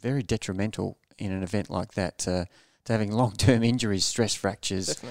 very 0.02 0.24
detrimental 0.24 0.98
in 1.18 1.32
an 1.32 1.44
event 1.44 1.70
like 1.70 1.94
that 1.94 2.18
to, 2.20 2.48
to 2.86 2.92
having 2.92 3.12
long 3.22 3.34
term 3.34 3.64
injuries, 3.64 4.06
stress 4.06 4.34
fractures, 4.34 5.02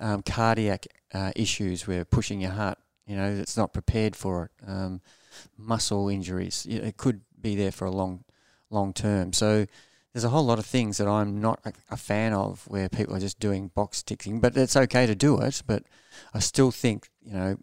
um, 0.00 0.22
cardiac 0.22 0.86
uh, 1.14 1.32
issues 1.36 1.86
where 1.86 2.04
pushing 2.04 2.40
your 2.40 2.52
heart, 2.52 2.78
you 3.06 3.16
know, 3.16 3.30
it's 3.30 3.56
not 3.56 3.72
prepared 3.72 4.14
for 4.14 4.44
it, 4.44 4.68
um, 4.68 5.00
muscle 5.56 6.08
injuries. 6.08 6.66
It 6.68 6.96
could 6.96 7.22
be 7.40 7.54
there 7.56 7.72
for 7.72 7.86
a 7.86 7.90
long, 7.90 8.24
long 8.70 8.92
term. 8.92 9.32
So 9.32 9.66
there's 10.12 10.24
a 10.24 10.30
whole 10.30 10.44
lot 10.44 10.58
of 10.58 10.66
things 10.66 10.96
that 10.98 11.06
I'm 11.06 11.40
not 11.40 11.60
a, 11.90 11.96
fan 11.96 12.32
of 12.32 12.66
where 12.66 12.88
people 12.88 13.14
are 13.14 13.20
just 13.20 13.38
doing 13.38 13.68
box 13.68 14.02
ticking, 14.02 14.40
but 14.40 14.56
it's 14.56 14.76
okay 14.76 15.06
to 15.06 15.14
do 15.14 15.38
it. 15.40 15.62
But 15.66 15.84
I 16.32 16.38
still 16.38 16.70
think, 16.70 17.10
you 17.22 17.32
know, 17.32 17.58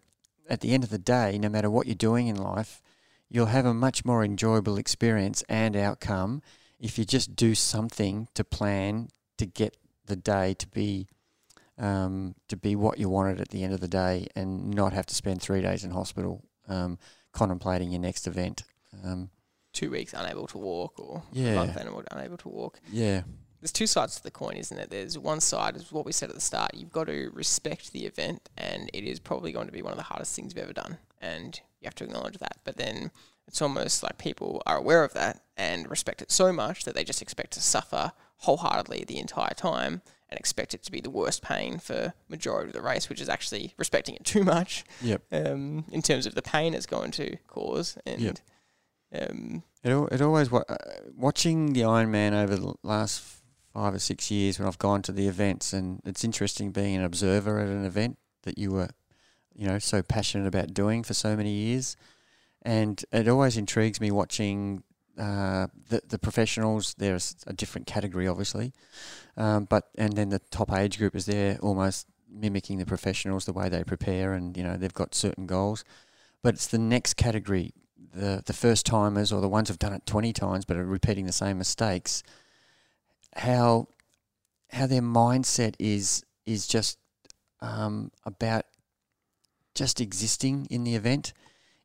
at 0.48 0.60
the 0.60 0.72
end 0.72 0.84
of 0.84 0.90
the 0.90 0.98
day, 0.98 1.38
no 1.38 1.48
matter 1.48 1.70
what 1.70 1.86
you're 1.86 1.96
doing 1.96 2.28
in 2.28 2.36
life, 2.36 2.80
you'll 3.28 3.46
have 3.46 3.66
a 3.66 3.74
much 3.74 4.04
more 4.04 4.24
enjoyable 4.24 4.78
experience 4.78 5.42
and 5.48 5.76
outcome 5.76 6.40
if 6.78 6.98
you 6.98 7.04
just 7.04 7.34
do 7.34 7.54
something 7.54 8.28
to 8.34 8.44
plan 8.44 9.08
to 9.38 9.46
get 9.46 9.76
the 10.06 10.16
day 10.16 10.54
to 10.54 10.68
be 10.68 11.08
um, 11.78 12.34
to 12.48 12.56
be 12.56 12.74
what 12.74 12.98
you 12.98 13.10
wanted 13.10 13.40
at 13.40 13.50
the 13.50 13.62
end 13.62 13.74
of 13.74 13.80
the 13.80 13.88
day 13.88 14.28
and 14.34 14.70
not 14.70 14.94
have 14.94 15.04
to 15.06 15.14
spend 15.14 15.42
three 15.42 15.60
days 15.60 15.84
in 15.84 15.90
hospital 15.90 16.42
um, 16.68 16.98
contemplating 17.32 17.90
your 17.90 18.00
next 18.00 18.26
event. 18.26 18.62
Um, 19.04 19.28
two 19.76 19.90
weeks 19.90 20.14
unable 20.14 20.46
to 20.48 20.58
walk 20.58 20.98
or 20.98 21.22
yeah. 21.32 21.50
a 21.50 21.54
month 21.54 21.76
unable 22.10 22.36
to 22.38 22.48
walk. 22.48 22.80
Yeah. 22.90 23.22
There's 23.60 23.72
two 23.72 23.86
sides 23.86 24.16
to 24.16 24.22
the 24.22 24.30
coin, 24.30 24.56
isn't 24.56 24.78
it? 24.78 24.90
There's 24.90 25.18
one 25.18 25.40
side 25.40 25.76
is 25.76 25.90
what 25.90 26.04
we 26.04 26.12
said 26.12 26.28
at 26.28 26.34
the 26.34 26.40
start. 26.40 26.74
You've 26.74 26.92
got 26.92 27.06
to 27.06 27.30
respect 27.32 27.92
the 27.92 28.06
event, 28.06 28.48
and 28.56 28.90
it 28.92 29.04
is 29.04 29.18
probably 29.18 29.50
going 29.50 29.66
to 29.66 29.72
be 29.72 29.82
one 29.82 29.92
of 29.92 29.98
the 29.98 30.04
hardest 30.04 30.36
things 30.36 30.54
you've 30.54 30.62
ever 30.62 30.72
done, 30.72 30.98
and 31.20 31.60
you 31.80 31.86
have 31.86 31.94
to 31.96 32.04
acknowledge 32.04 32.38
that. 32.38 32.58
But 32.64 32.76
then 32.76 33.10
it's 33.48 33.62
almost 33.62 34.02
like 34.02 34.18
people 34.18 34.62
are 34.66 34.76
aware 34.76 35.04
of 35.04 35.14
that 35.14 35.40
and 35.56 35.88
respect 35.88 36.22
it 36.22 36.30
so 36.30 36.52
much 36.52 36.84
that 36.84 36.94
they 36.94 37.04
just 37.04 37.22
expect 37.22 37.52
to 37.52 37.60
suffer 37.60 38.12
wholeheartedly 38.38 39.04
the 39.04 39.18
entire 39.18 39.54
time 39.54 40.02
and 40.28 40.38
expect 40.38 40.74
it 40.74 40.82
to 40.82 40.90
be 40.90 41.00
the 41.00 41.10
worst 41.10 41.42
pain 41.42 41.78
for 41.78 42.12
majority 42.28 42.68
of 42.68 42.74
the 42.74 42.82
race, 42.82 43.08
which 43.08 43.20
is 43.20 43.28
actually 43.28 43.74
respecting 43.76 44.14
it 44.14 44.24
too 44.24 44.44
much. 44.44 44.84
Yep. 45.00 45.22
Um, 45.32 45.84
in 45.92 46.02
terms 46.02 46.26
of 46.26 46.34
the 46.34 46.42
pain 46.42 46.74
it's 46.74 46.86
going 46.86 47.12
to 47.12 47.36
cause, 47.46 47.96
and 48.04 48.20
Yep. 48.20 48.38
Um, 49.18 49.62
It, 49.82 49.94
it 50.12 50.20
always 50.20 50.50
wa- 50.50 50.64
uh, 50.68 50.76
watching 51.16 51.72
the 51.72 51.82
Ironman 51.82 52.32
over 52.32 52.56
the 52.56 52.74
last 52.82 53.22
five 53.72 53.94
or 53.94 53.98
six 53.98 54.30
years 54.30 54.58
when 54.58 54.66
I've 54.66 54.78
gone 54.78 55.02
to 55.02 55.12
the 55.12 55.28
events, 55.28 55.72
and 55.72 56.00
it's 56.04 56.24
interesting 56.24 56.72
being 56.72 56.96
an 56.96 57.04
observer 57.04 57.60
at 57.60 57.68
an 57.68 57.84
event 57.84 58.18
that 58.42 58.58
you 58.58 58.72
were, 58.72 58.90
you 59.54 59.66
know, 59.66 59.78
so 59.78 60.02
passionate 60.02 60.46
about 60.46 60.74
doing 60.74 61.04
for 61.04 61.14
so 61.14 61.36
many 61.36 61.50
years, 61.50 61.96
and 62.62 63.04
it 63.12 63.28
always 63.28 63.56
intrigues 63.56 64.00
me 64.00 64.10
watching 64.10 64.82
uh, 65.18 65.68
the 65.88 66.00
the 66.08 66.18
professionals. 66.18 66.94
There's 66.98 67.36
a 67.46 67.52
different 67.52 67.86
category, 67.86 68.26
obviously, 68.26 68.72
um, 69.36 69.66
but 69.66 69.84
and 69.96 70.14
then 70.14 70.30
the 70.30 70.40
top 70.50 70.72
age 70.72 70.98
group 70.98 71.14
is 71.14 71.26
there, 71.26 71.58
almost 71.62 72.06
mimicking 72.28 72.78
the 72.78 72.86
professionals, 72.86 73.44
the 73.44 73.52
way 73.52 73.68
they 73.68 73.84
prepare, 73.84 74.32
and 74.32 74.56
you 74.56 74.64
know 74.64 74.76
they've 74.76 74.92
got 74.92 75.14
certain 75.14 75.46
goals. 75.46 75.84
But 76.42 76.54
it's 76.54 76.66
the 76.66 76.78
next 76.78 77.14
category 77.14 77.72
the 78.16 78.42
the 78.44 78.52
first 78.52 78.86
timers 78.86 79.32
or 79.32 79.40
the 79.40 79.48
ones 79.48 79.68
who've 79.68 79.78
done 79.78 79.92
it 79.92 80.06
twenty 80.06 80.32
times 80.32 80.64
but 80.64 80.76
are 80.76 80.84
repeating 80.84 81.26
the 81.26 81.32
same 81.32 81.58
mistakes, 81.58 82.22
how 83.36 83.88
how 84.70 84.86
their 84.86 85.02
mindset 85.02 85.74
is 85.78 86.24
is 86.46 86.66
just 86.66 86.98
um, 87.60 88.10
about 88.24 88.64
just 89.74 90.00
existing 90.00 90.66
in 90.70 90.84
the 90.84 90.94
event. 90.94 91.32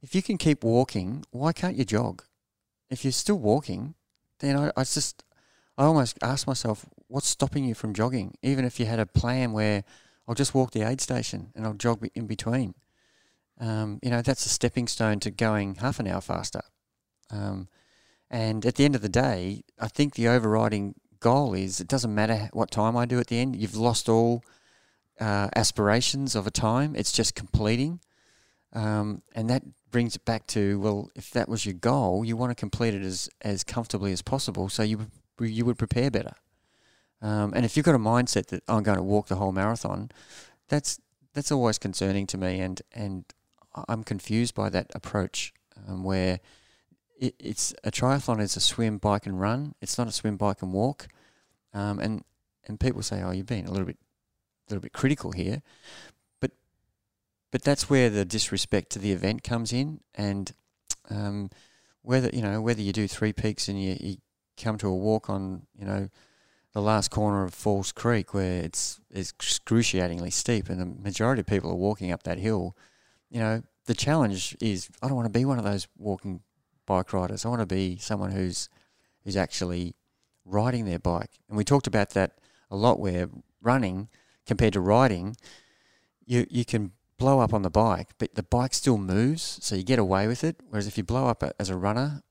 If 0.02 0.16
you 0.16 0.22
can 0.22 0.38
keep 0.38 0.64
walking, 0.64 1.24
why 1.32 1.54
can't 1.54 1.76
you 1.76 1.86
jog? 1.86 2.24
If 2.90 3.04
you're 3.06 3.12
still 3.12 3.38
walking, 3.38 3.94
then 4.40 4.58
I, 4.58 4.72
I 4.76 4.84
just 4.84 5.24
I 5.78 5.84
almost 5.86 6.18
ask 6.22 6.48
myself, 6.48 6.86
what's 7.08 7.28
stopping 7.28 7.66
you 7.66 7.76
from 7.76 7.94
jogging? 7.94 8.36
Even 8.42 8.66
if 8.66 8.80
you 8.80 8.86
had 8.86 9.00
a 9.00 9.06
plan 9.06 9.52
where 9.52 9.84
I'll 10.28 10.36
just 10.36 10.56
walk 10.56 10.72
the 10.72 10.88
aid 10.88 11.02
station 11.02 11.52
and 11.56 11.66
I'll 11.66 11.74
jog 11.74 12.08
in 12.16 12.28
between 12.28 12.74
um, 13.60 14.00
you 14.02 14.10
know, 14.10 14.22
that's 14.22 14.46
a 14.46 14.50
stepping 14.50 14.88
stone 14.88 15.20
to 15.22 15.32
going 15.32 15.76
half 15.76 16.00
an 16.00 16.08
hour 16.08 16.22
faster. 16.22 16.62
Um, 17.30 17.68
and 18.30 18.66
at 18.66 18.76
the 18.76 18.86
end 18.86 18.96
of 18.96 19.02
the 19.02 19.10
day, 19.10 19.64
I 19.80 19.88
think 19.88 20.16
the 20.16 20.28
overriding 20.28 20.96
goal 21.20 21.54
is 21.54 21.80
it 21.80 21.88
doesn't 21.88 22.14
matter 22.14 22.50
what 22.54 22.72
time 22.72 22.98
I 22.98 23.06
do 23.06 23.20
at 23.20 23.28
the 23.28 23.40
end. 23.40 23.56
You've 23.56 23.76
lost 23.76 24.10
all 24.10 24.44
uh, 25.20 25.50
aspirations 25.56 26.36
of 26.36 26.48
a 26.48 26.52
time. 26.52 26.96
It's 26.96 27.12
just 27.12 27.36
completing. 27.36 28.00
Um, 28.74 29.22
and 29.36 29.50
that 29.50 29.64
brings 29.92 30.16
it 30.16 30.26
back 30.26 30.48
to 30.48 30.80
well, 30.80 31.10
if 31.16 31.32
that 31.32 31.50
was 31.50 31.66
your 31.66 31.76
goal, 31.76 32.24
you 32.26 32.38
want 32.38 32.52
to 32.52 32.56
complete 32.56 32.94
it 32.94 33.04
as, 33.04 33.30
as 33.42 33.64
comfortably 33.64 34.12
as 34.12 34.22
possible. 34.22 34.70
So 34.70 34.84
you 34.84 35.08
you 35.40 35.66
would 35.66 35.78
prepare 35.78 36.12
better. 36.12 36.34
Um, 37.22 37.54
and 37.56 37.66
if 37.66 37.76
you've 37.76 37.86
got 37.86 37.96
a 37.96 38.00
mindset 38.00 38.48
that 38.48 38.64
I'm 38.68 38.84
going 38.84 38.98
to 38.98 39.04
walk 39.04 39.28
the 39.28 39.36
whole 39.36 39.52
marathon, 39.52 40.10
that's 40.70 41.00
that's 41.34 41.52
always 41.52 41.78
concerning 41.78 42.28
to 42.28 42.38
me. 42.38 42.60
And 42.60 42.82
and 42.94 43.26
I'm 43.88 44.04
confused 44.04 44.56
by 44.56 44.70
that 44.70 44.92
approach 44.94 45.54
um, 45.88 46.04
where 46.04 46.40
it, 47.20 47.36
it's 47.40 47.74
a 47.84 47.92
triathlon 47.92 48.42
is 48.42 48.56
a 48.58 48.60
swim, 48.60 48.98
bike, 48.98 49.26
and 49.26 49.40
run. 49.40 49.76
It's 49.82 49.98
not 49.98 50.08
a 50.08 50.12
swim, 50.12 50.38
bike, 50.38 50.62
and 50.62 50.74
walk. 50.74 51.08
Um, 51.74 52.00
and 52.00 52.24
and 52.68 52.80
people 52.80 53.02
say, 53.02 53.22
"Oh, 53.22 53.32
you've 53.32 53.46
been 53.46 53.66
a 53.66 53.72
little 53.72 53.86
bit, 53.86 53.98
little 54.70 54.82
bit 54.82 54.94
critical 54.94 55.32
here," 55.32 55.62
but 56.42 56.52
but 57.52 57.64
that's 57.64 57.90
where 57.90 58.10
the 58.10 58.26
disrespect 58.26 58.92
to 58.92 59.00
the 59.00 59.12
event 59.12 59.44
comes 59.44 59.72
in, 59.72 60.02
and 60.16 60.52
um, 61.10 61.50
whether 62.02 62.30
you 62.34 62.42
know 62.42 62.62
whether 62.62 62.82
you 62.82 62.92
do 62.92 63.08
three 63.08 63.34
peaks 63.34 63.68
and 63.68 63.82
you, 63.82 63.96
you 64.00 64.18
come 64.58 64.78
to 64.78 64.88
a 64.88 64.96
walk 64.96 65.30
on 65.30 65.68
you 65.78 65.86
know 65.86 66.10
the 66.74 66.82
last 66.82 67.12
corner 67.12 67.44
of 67.44 67.54
Falls 67.54 67.92
Creek 67.92 68.34
where 68.34 68.62
it's 68.64 69.00
it's 69.10 69.32
excruciatingly 69.32 70.32
steep, 70.32 70.70
and 70.70 70.82
the 70.82 70.86
majority 70.86 71.42
of 71.42 71.48
people 71.48 71.72
are 71.72 71.76
walking 71.76 72.12
up 72.12 72.24
that 72.24 72.40
hill 72.40 72.76
you 73.32 73.40
know, 73.40 73.64
the 73.86 73.94
challenge 73.96 74.56
is 74.60 74.90
I 75.02 75.08
don't 75.08 75.16
want 75.16 75.32
to 75.32 75.40
be 75.40 75.46
one 75.46 75.58
of 75.58 75.64
those 75.64 75.88
walking 75.98 76.42
bike 76.86 77.14
riders. 77.14 77.46
I 77.46 77.50
want 77.50 77.62
to 77.62 77.66
be 77.66 77.98
someone 77.98 78.32
who's 78.32 78.70
who's 79.24 79.38
actually 79.38 79.96
riding 80.46 80.86
their 80.86 81.00
bike. 81.00 81.32
And 81.48 81.58
we 81.58 81.64
talked 81.64 81.88
about 81.88 82.12
that 82.12 82.40
a 82.70 82.76
lot 82.76 83.00
where 83.00 83.30
running 83.62 84.10
compared 84.46 84.74
to 84.74 84.82
riding, 84.82 85.36
you 86.26 86.46
you 86.50 86.66
can 86.66 86.92
blow 87.18 87.40
up 87.40 87.54
on 87.54 87.62
the 87.62 87.70
bike, 87.70 88.10
but 88.18 88.36
the 88.36 88.44
bike 88.44 88.74
still 88.74 88.98
moves, 88.98 89.60
so 89.62 89.76
you 89.76 89.84
get 89.84 90.00
away 90.00 90.28
with 90.28 90.44
it. 90.44 90.58
Whereas 90.68 90.88
if 90.88 90.98
you 90.98 91.04
blow 91.04 91.28
up 91.28 91.44
as 91.60 91.70
a 91.70 91.78
runner, 91.78 92.24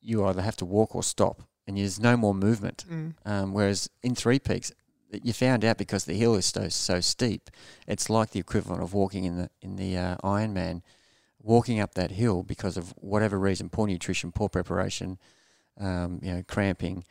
you 0.00 0.24
either 0.24 0.42
have 0.42 0.56
to 0.56 0.64
walk 0.64 0.94
or 0.94 1.02
stop, 1.02 1.42
and 1.66 1.76
there's 1.76 2.00
no 2.00 2.16
more 2.16 2.34
movement. 2.34 2.84
mm. 2.90 3.14
Um, 3.24 3.52
whereas 3.52 3.90
in 4.02 4.14
Three 4.14 4.38
Peaks, 4.38 4.72
you 5.10 5.32
found 5.32 5.64
out 5.64 5.78
because 5.78 6.04
the 6.04 6.14
hill 6.14 6.34
is 6.34 6.46
so 6.46 6.68
so 6.68 7.00
steep. 7.00 7.50
It's 7.86 8.10
like 8.10 8.30
the 8.30 8.40
equivalent 8.40 8.82
of 8.82 8.94
walking 8.94 9.24
in 9.24 9.36
the 9.36 9.50
in 9.60 9.76
the 9.76 9.96
uh, 9.96 10.16
Ironman, 10.22 10.82
walking 11.42 11.80
up 11.80 11.94
that 11.94 12.12
hill 12.12 12.42
because 12.42 12.76
of 12.76 12.90
whatever 12.96 13.38
reason, 13.38 13.68
poor 13.68 13.86
nutrition, 13.86 14.32
poor 14.32 14.48
preparation, 14.48 15.18
um, 15.78 16.20
you 16.22 16.32
know, 16.32 16.42
cramping. 16.46 17.04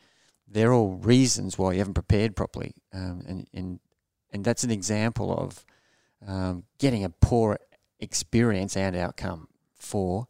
They're 0.48 0.72
all 0.72 0.94
reasons 0.94 1.58
why 1.58 1.72
you 1.72 1.78
haven't 1.78 1.94
prepared 1.94 2.34
properly, 2.36 2.74
um, 2.92 3.22
and 3.26 3.46
and 3.52 3.80
and 4.32 4.44
that's 4.44 4.64
an 4.64 4.70
example 4.70 5.32
of 5.32 5.64
um, 6.26 6.64
getting 6.78 7.04
a 7.04 7.10
poor 7.10 7.58
experience 7.98 8.76
and 8.76 8.96
outcome 8.96 9.48
for 9.76 10.26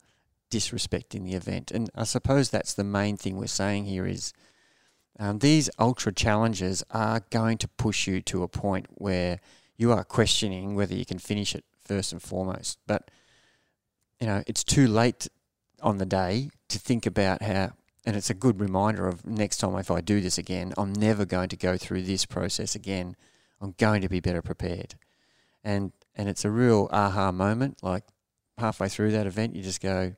disrespecting 0.51 1.25
the 1.25 1.35
event. 1.35 1.71
And 1.71 1.91
I 1.95 2.05
suppose 2.05 2.51
that's 2.51 2.75
the 2.75 2.85
main 2.85 3.17
thing 3.17 3.37
we're 3.37 3.47
saying 3.47 3.85
here 3.85 4.07
is 4.07 4.33
um, 5.21 5.39
these 5.39 5.69
ultra 5.79 6.13
challenges 6.13 6.83
are 6.91 7.21
going 7.29 7.59
to 7.59 7.69
push 7.69 8.07
you 8.07 8.23
to 8.23 8.43
a 8.43 8.49
point 8.49 8.87
where 8.95 9.39
you 9.77 9.93
are 9.93 10.03
questioning 10.03 10.75
whether 10.75 10.95
you 10.95 11.05
can 11.05 11.19
finish 11.19 11.55
it 11.55 11.65
first 11.85 12.11
and 12.11 12.23
foremost. 12.23 12.79
But 12.87 13.11
you 14.19 14.27
know, 14.27 14.43
it's 14.47 14.65
too 14.65 14.89
late 14.89 15.29
on 15.83 15.99
the 15.99 16.07
day 16.07 16.49
to 16.69 16.79
think 16.79 17.05
about 17.05 17.43
how. 17.43 17.75
And 18.07 18.17
it's 18.17 18.31
a 18.31 18.35
good 18.35 18.61
reminder 18.61 19.07
of 19.07 19.27
next 19.27 19.59
time 19.59 19.77
if 19.77 19.91
I 19.91 20.01
do 20.01 20.23
this 20.23 20.39
again, 20.39 20.73
I'm 20.79 20.95
never 20.95 21.27
going 21.27 21.51
to 21.51 21.57
go 21.57 21.77
through 21.77 22.03
this 22.03 22.25
process 22.25 22.75
again. 22.75 23.15
I'm 23.61 23.75
going 23.77 24.01
to 24.01 24.09
be 24.09 24.21
better 24.21 24.41
prepared. 24.41 24.95
And 25.63 25.93
and 26.15 26.31
it's 26.31 26.47
a 26.47 26.51
real 26.51 26.89
aha 26.91 27.31
moment. 27.31 27.83
Like 27.83 28.05
halfway 28.57 28.89
through 28.89 29.13
that 29.13 29.27
event, 29.27 29.55
you 29.55 29.63
just 29.63 29.83
go, 29.83 30.15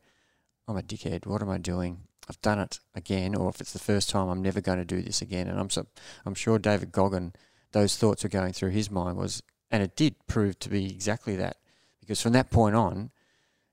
I'm 0.68 0.76
a 0.76 0.82
dickhead. 0.82 1.26
What 1.26 1.42
am 1.42 1.50
I 1.50 1.58
doing? 1.58 2.02
I've 2.28 2.40
done 2.40 2.58
it 2.58 2.78
again, 2.94 3.34
or 3.34 3.48
if 3.48 3.60
it's 3.60 3.72
the 3.72 3.78
first 3.78 4.08
time, 4.08 4.28
I'm 4.28 4.42
never 4.42 4.60
going 4.60 4.78
to 4.78 4.84
do 4.84 5.02
this 5.02 5.22
again. 5.22 5.48
And 5.48 5.58
I'm 5.58 5.70
so, 5.70 5.86
I'm 6.24 6.34
sure 6.34 6.58
David 6.58 6.92
Goggin, 6.92 7.32
those 7.72 7.96
thoughts 7.96 8.22
were 8.22 8.28
going 8.28 8.52
through 8.52 8.70
his 8.70 8.90
mind 8.90 9.16
was, 9.16 9.42
and 9.70 9.82
it 9.82 9.96
did 9.96 10.14
prove 10.26 10.58
to 10.60 10.68
be 10.68 10.86
exactly 10.86 11.36
that, 11.36 11.56
because 12.00 12.20
from 12.20 12.32
that 12.32 12.50
point 12.50 12.76
on, 12.76 13.10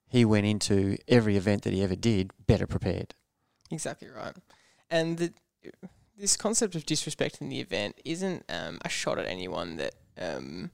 he 0.08 0.26
went 0.26 0.48
into 0.48 0.98
every 1.08 1.38
event 1.38 1.64
that 1.64 1.74
he 1.74 1.84
ever 1.84 1.96
did 1.96 2.32
better 2.48 2.66
prepared. 2.66 3.14
Exactly 3.70 4.10
right. 4.10 4.36
And 4.90 5.18
the, 5.18 5.34
this 6.18 6.36
concept 6.36 6.74
of 6.76 6.86
disrespecting 6.86 7.50
the 7.50 7.60
event 7.60 8.00
isn't 8.04 8.44
um, 8.50 8.80
a 8.84 8.90
shot 8.90 9.20
at 9.20 9.28
anyone 9.28 9.78
that 9.78 9.94
um, 10.20 10.72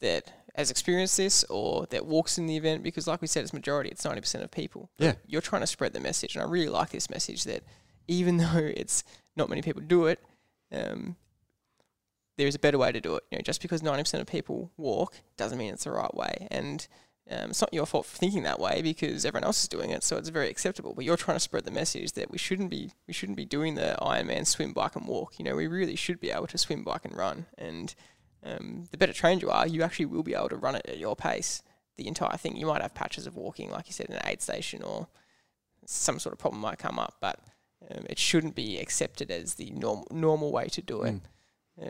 that 0.00 0.32
has 0.56 0.70
experienced 0.70 1.16
this 1.16 1.44
or 1.44 1.86
that 1.90 2.06
walks 2.06 2.38
in 2.38 2.46
the 2.46 2.56
event 2.56 2.82
because, 2.82 3.06
like 3.06 3.20
we 3.20 3.28
said, 3.28 3.42
it's 3.42 3.52
majority. 3.52 3.90
It's 3.90 4.04
ninety 4.04 4.20
percent 4.20 4.42
of 4.42 4.50
people. 4.50 4.90
Yeah. 4.98 5.14
You're 5.26 5.42
trying 5.42 5.62
to 5.62 5.66
spread 5.66 5.92
the 5.92 6.00
message, 6.00 6.34
and 6.34 6.42
I 6.42 6.48
really 6.48 6.68
like 6.68 6.90
this 6.90 7.10
message 7.10 7.44
that 7.44 7.62
even 8.08 8.36
though 8.38 8.72
it's 8.76 9.04
not 9.36 9.48
many 9.48 9.62
people 9.62 9.82
do 9.82 10.06
it, 10.06 10.22
um, 10.72 11.16
there 12.38 12.46
is 12.46 12.54
a 12.54 12.58
better 12.58 12.78
way 12.78 12.92
to 12.92 13.00
do 13.00 13.16
it. 13.16 13.24
You 13.30 13.38
know, 13.38 13.42
just 13.42 13.60
because 13.60 13.82
ninety 13.82 14.02
percent 14.02 14.22
of 14.22 14.26
people 14.26 14.70
walk 14.76 15.14
doesn't 15.36 15.58
mean 15.58 15.74
it's 15.74 15.84
the 15.84 15.90
right 15.90 16.14
way, 16.14 16.48
and 16.50 16.86
um, 17.30 17.50
it's 17.50 17.60
not 17.60 17.74
your 17.74 17.86
fault 17.86 18.06
for 18.06 18.16
thinking 18.16 18.44
that 18.44 18.60
way 18.60 18.82
because 18.82 19.24
everyone 19.24 19.44
else 19.44 19.62
is 19.62 19.68
doing 19.68 19.90
it, 19.90 20.04
so 20.04 20.16
it's 20.16 20.28
very 20.28 20.48
acceptable. 20.48 20.94
But 20.94 21.04
you're 21.04 21.16
trying 21.16 21.36
to 21.36 21.40
spread 21.40 21.64
the 21.64 21.70
message 21.70 22.12
that 22.12 22.30
we 22.30 22.38
shouldn't 22.38 22.70
be 22.70 22.92
we 23.06 23.12
shouldn't 23.12 23.36
be 23.36 23.44
doing 23.44 23.74
the 23.74 23.96
Ironman 24.00 24.46
swim, 24.46 24.72
bike, 24.72 24.96
and 24.96 25.06
walk. 25.06 25.38
You 25.38 25.44
know, 25.44 25.56
we 25.56 25.66
really 25.66 25.96
should 25.96 26.20
be 26.20 26.30
able 26.30 26.46
to 26.46 26.58
swim, 26.58 26.84
bike, 26.84 27.04
and 27.04 27.16
run. 27.16 27.46
And 27.58 27.94
um, 28.46 28.84
the 28.90 28.96
better 28.96 29.12
trained 29.12 29.42
you 29.42 29.50
are, 29.50 29.66
you 29.66 29.82
actually 29.82 30.06
will 30.06 30.22
be 30.22 30.34
able 30.34 30.48
to 30.50 30.56
run 30.56 30.74
it 30.76 30.86
at 30.88 30.98
your 30.98 31.16
pace. 31.16 31.62
The 31.96 32.06
entire 32.08 32.36
thing. 32.36 32.56
You 32.56 32.66
might 32.66 32.82
have 32.82 32.94
patches 32.94 33.26
of 33.26 33.36
walking, 33.36 33.70
like 33.70 33.86
you 33.86 33.92
said, 33.94 34.06
in 34.10 34.16
an 34.16 34.22
aid 34.26 34.42
station, 34.42 34.82
or 34.82 35.08
some 35.86 36.18
sort 36.18 36.34
of 36.34 36.38
problem 36.38 36.60
might 36.60 36.78
come 36.78 36.98
up, 36.98 37.14
but 37.20 37.40
um, 37.90 38.04
it 38.10 38.18
shouldn't 38.18 38.54
be 38.54 38.78
accepted 38.78 39.30
as 39.30 39.54
the 39.54 39.70
normal 39.70 40.06
normal 40.10 40.52
way 40.52 40.66
to 40.68 40.82
do 40.82 41.02
it. 41.02 41.14
Mm. 41.14 41.20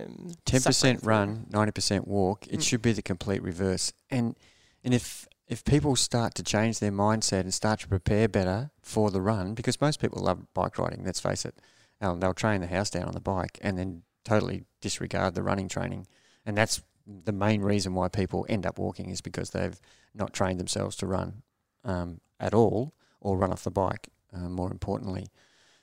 Um, 0.03 0.33
10% 0.45 1.05
run, 1.07 1.47
ninety 1.51 1.73
percent 1.73 2.07
walk. 2.09 2.47
It 2.49 2.61
Mm. 2.61 2.63
should 2.63 2.83
be 2.83 2.93
the 2.93 3.03
complete 3.03 3.43
reverse. 3.43 3.93
And 4.11 4.37
and 4.85 4.95
if 4.95 5.27
if 5.49 5.65
people 5.65 5.95
start 5.97 6.35
to 6.35 6.43
change 6.43 6.79
their 6.81 6.91
mindset 6.93 7.41
and 7.41 7.55
start 7.55 7.81
to 7.81 7.89
prepare 7.89 8.29
better 8.29 8.71
for 8.83 9.11
the 9.11 9.21
run, 9.21 9.55
because 9.55 9.81
most 9.81 10.01
people 10.01 10.23
love 10.23 10.53
bike 10.55 10.77
riding. 10.79 11.05
Let's 11.05 11.21
face 11.21 11.45
it, 11.45 11.55
um, 12.01 12.19
they'll 12.21 12.35
train 12.35 12.61
the 12.61 12.67
house 12.67 12.91
down 12.91 13.05
on 13.07 13.13
the 13.15 13.21
bike 13.21 13.59
and 13.61 13.79
then 13.79 14.03
totally 14.25 14.65
disregard 14.81 15.35
the 15.35 15.43
running 15.43 15.69
training, 15.69 16.07
and 16.47 16.57
that's 16.57 16.83
the 17.07 17.33
main 17.33 17.63
reason 17.63 17.95
why 17.95 18.09
people 18.09 18.47
end 18.49 18.65
up 18.65 18.79
walking 18.79 19.11
is 19.11 19.21
because 19.21 19.51
they've 19.51 19.79
not 20.15 20.33
trained 20.33 20.59
themselves 20.59 20.97
to 20.97 21.07
run 21.07 21.43
um, 21.85 22.21
at 22.41 22.55
all 22.55 22.95
or 23.21 23.37
run 23.37 23.53
off 23.53 23.65
the 23.65 23.71
bike. 23.71 24.09
Uh, 24.33 24.49
more 24.49 24.71
importantly, 24.71 25.29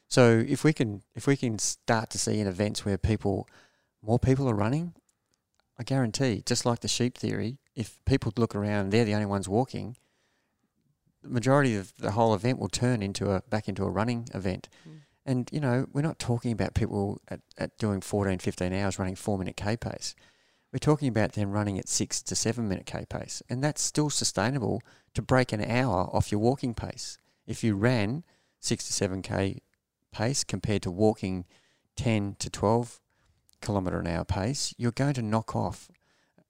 so 0.07 0.43
if 0.47 0.64
we 0.64 0.74
can 0.74 1.01
if 1.16 1.26
we 1.26 1.36
can 1.36 1.57
start 1.57 2.09
to 2.11 2.20
see 2.20 2.39
in 2.39 2.45
events 2.45 2.86
where 2.86 2.97
people 2.97 3.47
more 4.01 4.20
people 4.20 4.49
are 4.49 4.53
running, 4.53 4.93
I 5.80 5.84
guarantee, 5.84 6.43
just 6.45 6.66
like 6.66 6.82
the 6.82 6.88
sheep 6.88 7.18
theory, 7.18 7.57
if 7.76 7.97
people 8.05 8.32
look 8.38 8.53
around, 8.53 8.91
they're 8.91 9.05
the 9.05 9.16
only 9.16 9.26
ones 9.26 9.49
walking. 9.49 9.95
The 11.24 11.30
majority 11.30 11.76
of 11.76 11.95
the 11.97 12.11
whole 12.11 12.36
event 12.36 12.59
will 12.59 12.70
turn 12.70 13.01
into 13.01 13.32
a 13.32 13.41
back 13.49 13.68
into 13.68 13.86
a 13.86 13.89
running 13.89 14.28
event. 14.34 14.70
Mm. 14.88 14.99
And 15.26 15.49
you 15.51 15.59
know, 15.59 15.88
we're 15.93 16.01
not 16.01 16.20
talking 16.20 16.51
about 16.51 16.76
people 16.76 17.22
at, 17.30 17.39
at 17.57 17.78
doing 17.78 18.01
14, 18.01 18.39
15 18.39 18.74
hours 18.74 18.99
running 18.99 19.16
four 19.16 19.38
minute 19.38 19.55
K 19.55 19.78
pace. 19.78 20.16
We're 20.74 20.80
talking 20.80 21.07
about 21.07 21.34
them 21.34 21.51
running 21.51 21.78
at 21.78 21.88
six 21.88 22.24
to 22.24 22.36
seven 22.36 22.67
minute 22.67 22.88
K 22.88 23.05
pace. 23.07 23.43
And 23.47 23.63
that's 23.63 23.80
still 23.80 24.09
sustainable 24.09 24.82
to 25.13 25.21
break 25.21 25.53
an 25.53 25.63
hour 25.63 26.09
off 26.11 26.32
your 26.32 26.41
walking 26.41 26.74
pace. 26.74 27.19
If 27.45 27.63
you 27.63 27.76
ran 27.76 28.24
six 28.59 28.88
to 28.88 28.93
seven 28.93 29.21
K 29.21 29.61
pace 30.11 30.43
compared 30.43 30.82
to 30.82 30.91
walking 30.91 31.45
10 31.95 32.38
to 32.39 32.49
12 32.49 32.99
kilometre 33.61 33.99
an 33.99 34.07
hour 34.07 34.26
pace, 34.26 34.74
you're 34.80 34.91
going 34.91 35.13
to 35.13 35.21
knock 35.21 35.55
off 35.55 35.91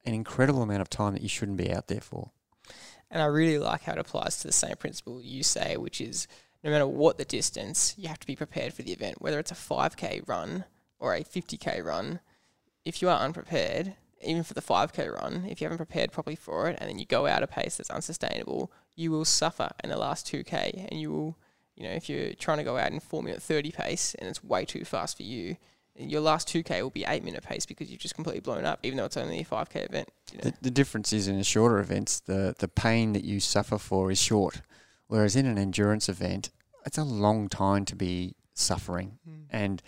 an 0.06 0.14
incredible 0.14 0.62
amount 0.62 0.80
of 0.80 0.88
time 0.88 1.12
that 1.12 1.22
you 1.22 1.28
shouldn't 1.28 1.58
be 1.58 1.70
out 1.70 1.88
there 1.88 2.00
for. 2.00 2.30
And 3.10 3.22
I 3.22 3.26
really 3.26 3.58
like 3.58 3.82
how 3.82 3.92
it 3.92 3.98
applies 3.98 4.38
to 4.38 4.46
the 4.46 4.54
same 4.54 4.76
principle 4.76 5.20
you 5.20 5.42
say, 5.42 5.76
which 5.76 6.00
is 6.00 6.26
no 6.62 6.70
matter 6.70 6.86
what 6.86 7.18
the 7.18 7.26
distance, 7.26 7.94
you 7.98 8.08
have 8.08 8.20
to 8.20 8.26
be 8.26 8.36
prepared 8.36 8.72
for 8.72 8.80
the 8.80 8.92
event. 8.92 9.20
Whether 9.20 9.38
it's 9.38 9.52
a 9.52 9.54
5K 9.54 10.26
run 10.26 10.64
or 10.98 11.14
a 11.14 11.22
50K 11.22 11.84
run, 11.84 12.20
if 12.86 13.02
you 13.02 13.10
are 13.10 13.20
unprepared, 13.20 13.96
even 14.24 14.42
for 14.42 14.54
the 14.54 14.62
5K 14.62 15.12
run, 15.12 15.46
if 15.48 15.60
you 15.60 15.66
haven't 15.66 15.78
prepared 15.78 16.12
properly 16.12 16.36
for 16.36 16.68
it 16.68 16.78
and 16.80 16.88
then 16.88 16.98
you 16.98 17.06
go 17.06 17.26
out 17.26 17.42
a 17.42 17.46
pace 17.46 17.76
that's 17.76 17.90
unsustainable, 17.90 18.72
you 18.96 19.10
will 19.10 19.24
suffer 19.24 19.70
in 19.82 19.90
the 19.90 19.96
last 19.96 20.26
2K. 20.26 20.88
And 20.90 21.00
you 21.00 21.10
will, 21.10 21.38
you 21.76 21.84
know, 21.84 21.90
if 21.90 22.08
you're 22.08 22.34
trying 22.34 22.58
to 22.58 22.64
go 22.64 22.76
out 22.76 22.92
in 22.92 23.00
4 23.00 23.22
minute 23.22 23.42
30 23.42 23.70
pace 23.72 24.14
and 24.14 24.28
it's 24.28 24.42
way 24.42 24.64
too 24.64 24.84
fast 24.84 25.16
for 25.16 25.22
you, 25.22 25.56
your 25.96 26.20
last 26.20 26.48
2K 26.48 26.82
will 26.82 26.90
be 26.90 27.04
8 27.06 27.22
minute 27.22 27.44
pace 27.44 27.66
because 27.66 27.90
you've 27.90 28.00
just 28.00 28.14
completely 28.14 28.40
blown 28.40 28.64
up, 28.64 28.80
even 28.82 28.96
though 28.96 29.04
it's 29.04 29.16
only 29.16 29.40
a 29.40 29.44
5K 29.44 29.88
event. 29.88 30.08
You 30.32 30.38
know? 30.38 30.50
The, 30.50 30.54
the 30.62 30.70
difference 30.70 31.12
is 31.12 31.28
in 31.28 31.38
the 31.38 31.44
shorter 31.44 31.78
events, 31.78 32.20
the, 32.20 32.54
the 32.58 32.68
pain 32.68 33.12
that 33.12 33.24
you 33.24 33.40
suffer 33.40 33.78
for 33.78 34.10
is 34.10 34.20
short. 34.20 34.62
Whereas 35.06 35.36
in 35.36 35.46
an 35.46 35.58
endurance 35.58 36.08
event, 36.08 36.50
it's 36.84 36.98
a 36.98 37.04
long 37.04 37.48
time 37.48 37.84
to 37.86 37.96
be 37.96 38.34
suffering. 38.54 39.18
and 39.50 39.82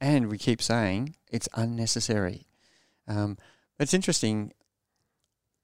and 0.00 0.28
we 0.28 0.38
keep 0.38 0.62
saying 0.62 1.14
it's 1.30 1.48
unnecessary. 1.54 2.46
Um, 3.06 3.36
it's 3.80 3.94
interesting. 3.94 4.52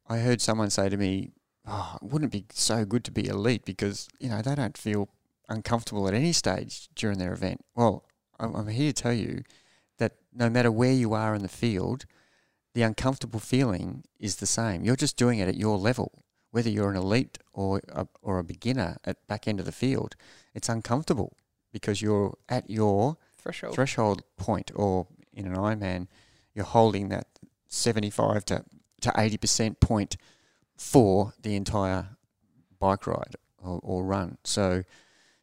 I 0.08 0.18
heard 0.18 0.40
someone 0.40 0.70
say 0.70 0.88
to 0.88 0.96
me, 0.96 1.32
"Oh, 1.66 1.98
it 2.02 2.08
wouldn't 2.10 2.32
be 2.32 2.46
so 2.50 2.84
good 2.84 3.04
to 3.04 3.10
be 3.10 3.26
elite 3.26 3.64
because 3.64 4.08
you 4.18 4.28
know 4.28 4.42
they 4.42 4.54
don't 4.54 4.78
feel 4.78 5.08
uncomfortable 5.48 6.08
at 6.08 6.14
any 6.14 6.32
stage 6.32 6.88
during 6.94 7.18
their 7.18 7.32
event." 7.32 7.64
Well, 7.74 8.04
I'm, 8.40 8.54
I'm 8.54 8.68
here 8.68 8.92
to 8.92 9.02
tell 9.02 9.12
you 9.12 9.42
that 9.98 10.14
no 10.32 10.48
matter 10.48 10.70
where 10.72 10.92
you 10.92 11.12
are 11.12 11.34
in 11.34 11.42
the 11.42 11.48
field, 11.48 12.06
the 12.74 12.82
uncomfortable 12.82 13.40
feeling 13.40 14.04
is 14.18 14.36
the 14.36 14.46
same. 14.46 14.84
You're 14.84 14.96
just 14.96 15.16
doing 15.16 15.38
it 15.38 15.48
at 15.48 15.56
your 15.56 15.78
level, 15.78 16.24
whether 16.50 16.70
you're 16.70 16.90
an 16.90 16.96
elite 16.96 17.38
or 17.52 17.80
a, 17.88 18.06
or 18.22 18.38
a 18.38 18.44
beginner 18.44 18.96
at 19.04 19.26
back 19.26 19.46
end 19.48 19.60
of 19.60 19.66
the 19.66 19.72
field. 19.72 20.16
It's 20.54 20.68
uncomfortable 20.68 21.36
because 21.72 22.00
you're 22.00 22.36
at 22.48 22.70
your 22.70 23.18
Threshold. 23.38 23.74
threshold 23.74 24.22
point, 24.36 24.70
or 24.74 25.06
in 25.32 25.46
an 25.46 25.54
Ironman, 25.54 26.08
you're 26.54 26.64
holding 26.64 27.10
that 27.10 27.26
75 27.68 28.44
to, 28.46 28.64
to 29.02 29.10
80% 29.10 29.80
point 29.80 30.16
for 30.76 31.32
the 31.42 31.56
entire 31.56 32.16
bike 32.78 33.06
ride 33.06 33.36
or, 33.62 33.80
or 33.82 34.04
run. 34.04 34.38
So, 34.44 34.84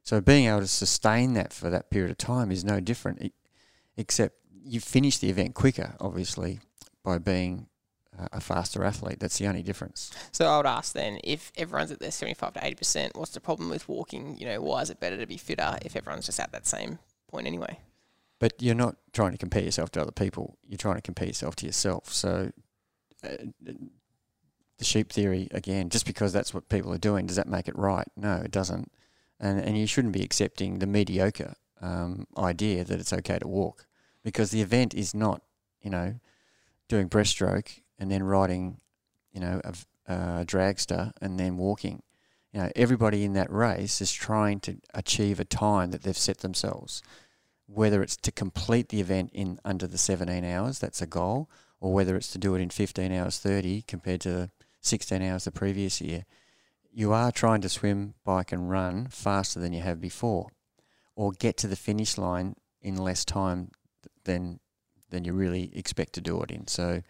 so 0.03 0.21
being 0.21 0.47
able 0.47 0.61
to 0.61 0.67
sustain 0.67 1.33
that 1.33 1.53
for 1.53 1.69
that 1.69 1.89
period 1.89 2.11
of 2.11 2.17
time 2.17 2.51
is 2.51 2.63
no 2.63 2.79
different, 2.79 3.33
except 3.97 4.35
you 4.63 4.79
finish 4.79 5.17
the 5.17 5.29
event 5.29 5.55
quicker, 5.55 5.95
obviously, 5.99 6.59
by 7.03 7.17
being 7.17 7.67
a 8.31 8.39
faster 8.39 8.83
athlete. 8.83 9.19
That's 9.19 9.37
the 9.37 9.47
only 9.47 9.63
difference. 9.63 10.11
So 10.31 10.45
I 10.45 10.57
would 10.57 10.65
ask 10.65 10.93
then, 10.93 11.19
if 11.23 11.51
everyone's 11.57 11.91
at 11.91 11.99
their 11.99 12.11
75 12.11 12.53
to 12.53 12.59
80%, 12.59 13.11
what's 13.15 13.31
the 13.31 13.41
problem 13.41 13.69
with 13.69 13.89
walking? 13.89 14.37
You 14.37 14.45
know, 14.45 14.61
why 14.61 14.81
is 14.81 14.89
it 14.89 14.99
better 14.99 15.17
to 15.17 15.25
be 15.25 15.37
fitter 15.37 15.77
if 15.83 15.95
everyone's 15.95 16.25
just 16.25 16.39
at 16.39 16.51
that 16.51 16.67
same 16.67 16.99
point 17.27 17.47
anyway? 17.47 17.79
But 18.39 18.61
you're 18.61 18.75
not 18.75 18.95
trying 19.13 19.31
to 19.31 19.37
compare 19.37 19.63
yourself 19.63 19.91
to 19.91 20.01
other 20.01 20.11
people. 20.11 20.57
You're 20.67 20.77
trying 20.77 20.95
to 20.95 21.01
compare 21.01 21.27
yourself 21.27 21.55
to 21.57 21.65
yourself. 21.65 22.11
So, 22.11 22.51
uh, 23.23 23.29
the 24.79 24.83
sheep 24.83 25.11
theory 25.11 25.47
again, 25.51 25.89
just 25.89 26.05
because 26.05 26.33
that's 26.33 26.53
what 26.53 26.67
people 26.67 26.93
are 26.93 26.97
doing, 26.97 27.27
does 27.27 27.37
that 27.37 27.47
make 27.47 27.67
it 27.67 27.77
right? 27.77 28.07
No, 28.17 28.41
it 28.43 28.51
doesn't. 28.51 28.91
And 29.39 29.59
and 29.59 29.77
you 29.77 29.87
shouldn't 29.87 30.13
be 30.13 30.23
accepting 30.23 30.79
the 30.79 30.87
mediocre 30.87 31.55
um, 31.81 32.27
idea 32.37 32.83
that 32.83 32.99
it's 32.99 33.13
okay 33.13 33.39
to 33.39 33.47
walk, 33.47 33.85
because 34.23 34.51
the 34.51 34.61
event 34.61 34.93
is 34.93 35.13
not, 35.13 35.41
you 35.81 35.89
know, 35.89 36.15
doing 36.87 37.09
breaststroke 37.09 37.81
and 37.99 38.11
then 38.11 38.23
riding, 38.23 38.79
you 39.31 39.39
know, 39.39 39.61
a 40.07 40.45
dragster 40.45 41.11
and 41.21 41.39
then 41.39 41.57
walking. 41.57 42.01
You 42.51 42.61
know, 42.61 42.71
everybody 42.75 43.23
in 43.23 43.33
that 43.33 43.51
race 43.51 44.01
is 44.01 44.11
trying 44.11 44.59
to 44.61 44.77
achieve 44.93 45.39
a 45.39 45.45
time 45.45 45.91
that 45.91 46.03
they've 46.03 46.17
set 46.17 46.39
themselves 46.39 47.01
whether 47.73 48.01
it's 48.01 48.17
to 48.17 48.31
complete 48.31 48.89
the 48.89 48.99
event 48.99 49.31
in 49.33 49.59
under 49.65 49.87
the 49.87 49.97
17 49.97 50.43
hours, 50.45 50.79
that's 50.79 51.01
a 51.01 51.07
goal, 51.07 51.49
or 51.79 51.93
whether 51.93 52.15
it's 52.15 52.31
to 52.31 52.37
do 52.37 52.55
it 52.55 52.61
in 52.61 52.69
15 52.69 53.11
hours 53.11 53.39
30 53.39 53.81
compared 53.83 54.21
to 54.21 54.51
16 54.81 55.21
hours 55.21 55.45
the 55.45 55.51
previous 55.51 55.99
year, 55.99 56.25
you 56.91 57.11
are 57.11 57.31
trying 57.31 57.61
to 57.61 57.69
swim, 57.69 58.13
bike, 58.23 58.51
and 58.51 58.69
run 58.69 59.07
faster 59.07 59.59
than 59.59 59.73
you 59.73 59.81
have 59.81 59.99
before, 59.99 60.49
or 61.15 61.31
get 61.31 61.57
to 61.57 61.67
the 61.67 61.75
finish 61.75 62.17
line 62.17 62.55
in 62.81 62.97
less 62.97 63.25
time 63.25 63.71
than 64.25 64.59
than 65.09 65.25
you 65.25 65.33
really 65.33 65.71
expect 65.75 66.13
to 66.13 66.21
do 66.21 66.41
it 66.41 66.51
in. 66.51 66.67
So 66.67 66.89
And 66.89 67.03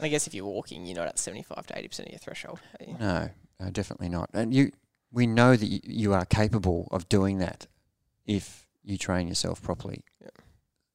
I 0.00 0.08
guess 0.08 0.26
if 0.26 0.34
you're 0.34 0.44
walking, 0.44 0.86
you're 0.86 0.96
not 0.96 1.06
at 1.06 1.18
75 1.18 1.66
to 1.68 1.74
80% 1.74 1.98
of 2.00 2.08
your 2.10 2.18
threshold. 2.18 2.60
you? 2.84 2.96
no, 2.98 3.30
no, 3.60 3.70
definitely 3.70 4.08
not. 4.08 4.28
And 4.34 4.52
you, 4.52 4.72
we 5.12 5.28
know 5.28 5.54
that 5.54 5.66
you, 5.66 5.80
you 5.84 6.14
are 6.14 6.24
capable 6.24 6.88
of 6.90 7.08
doing 7.08 7.38
that 7.38 7.68
if 8.26 8.63
you 8.84 8.98
train 8.98 9.28
yourself 9.28 9.62
properly. 9.62 10.04
Yeah. 10.20 10.28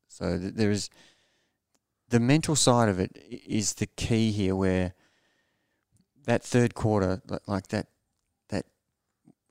So 0.07 0.37
th- 0.37 0.53
there 0.53 0.71
is 0.71 0.89
the 2.09 2.19
mental 2.19 2.55
side 2.55 2.89
of 2.89 2.99
it 2.99 3.17
is 3.29 3.73
the 3.73 3.87
key 3.87 4.31
here, 4.31 4.55
where 4.55 4.93
that 6.25 6.43
third 6.43 6.73
quarter, 6.75 7.21
like 7.47 7.67
that, 7.67 7.87
that 8.49 8.65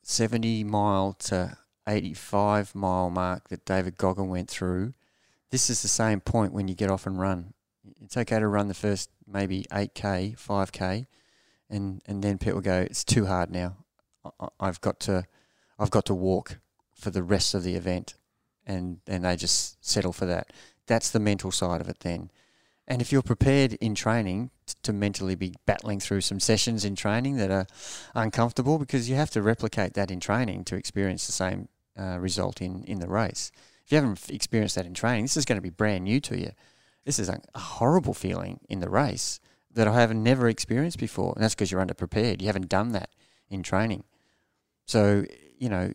seventy 0.02 0.64
mile 0.64 1.12
to 1.14 1.56
eighty-five 1.86 2.74
mile 2.74 3.10
mark 3.10 3.48
that 3.48 3.64
David 3.64 3.96
Goggin 3.96 4.28
went 4.28 4.48
through. 4.48 4.94
This 5.50 5.70
is 5.70 5.82
the 5.82 5.88
same 5.88 6.20
point 6.20 6.52
when 6.52 6.68
you 6.68 6.74
get 6.74 6.90
off 6.90 7.06
and 7.06 7.18
run. 7.18 7.54
It's 8.02 8.16
okay 8.16 8.38
to 8.38 8.46
run 8.46 8.68
the 8.68 8.74
first 8.74 9.10
maybe 9.26 9.64
eight 9.72 9.94
k, 9.94 10.34
five 10.36 10.72
k, 10.72 11.06
and 11.70 12.02
and 12.06 12.22
then 12.22 12.38
people 12.38 12.60
go, 12.60 12.80
it's 12.80 13.04
too 13.04 13.26
hard 13.26 13.50
now. 13.50 13.76
I- 14.24 14.48
I've 14.60 14.80
got 14.80 15.00
to, 15.00 15.24
I've 15.78 15.90
got 15.90 16.04
to 16.06 16.14
walk 16.14 16.58
for 16.92 17.10
the 17.10 17.22
rest 17.22 17.54
of 17.54 17.62
the 17.62 17.76
event. 17.76 18.14
And 18.68 18.98
and 19.08 19.24
they 19.24 19.34
just 19.34 19.84
settle 19.84 20.12
for 20.12 20.26
that. 20.26 20.52
That's 20.86 21.10
the 21.10 21.20
mental 21.20 21.50
side 21.50 21.80
of 21.80 21.88
it 21.88 22.00
then. 22.00 22.30
And 22.86 23.02
if 23.02 23.12
you're 23.12 23.22
prepared 23.22 23.74
in 23.74 23.94
training 23.94 24.50
t- 24.66 24.74
to 24.82 24.92
mentally 24.92 25.34
be 25.34 25.54
battling 25.66 26.00
through 26.00 26.22
some 26.22 26.40
sessions 26.40 26.84
in 26.84 26.94
training 26.96 27.36
that 27.36 27.50
are 27.50 27.66
uncomfortable, 28.14 28.78
because 28.78 29.10
you 29.10 29.16
have 29.16 29.30
to 29.30 29.42
replicate 29.42 29.92
that 29.94 30.10
in 30.10 30.20
training 30.20 30.64
to 30.64 30.76
experience 30.76 31.26
the 31.26 31.32
same 31.32 31.68
uh, 31.98 32.18
result 32.18 32.62
in, 32.62 32.84
in 32.84 33.00
the 33.00 33.08
race. 33.08 33.50
If 33.84 33.92
you 33.92 33.96
haven't 33.96 34.30
experienced 34.30 34.76
that 34.76 34.86
in 34.86 34.94
training, 34.94 35.24
this 35.24 35.36
is 35.36 35.44
going 35.44 35.58
to 35.58 35.62
be 35.62 35.70
brand 35.70 36.04
new 36.04 36.20
to 36.20 36.38
you. 36.38 36.52
This 37.04 37.18
is 37.18 37.28
a, 37.28 37.40
a 37.54 37.58
horrible 37.58 38.14
feeling 38.14 38.60
in 38.68 38.80
the 38.80 38.90
race 38.90 39.40
that 39.74 39.86
I 39.86 40.00
have 40.00 40.14
never 40.14 40.48
experienced 40.48 40.98
before. 40.98 41.32
And 41.34 41.44
that's 41.44 41.54
because 41.54 41.70
you're 41.70 41.84
underprepared. 41.84 42.40
You 42.40 42.46
haven't 42.46 42.68
done 42.68 42.92
that 42.92 43.10
in 43.50 43.62
training. 43.62 44.04
So, 44.86 45.24
you 45.58 45.68
know, 45.68 45.92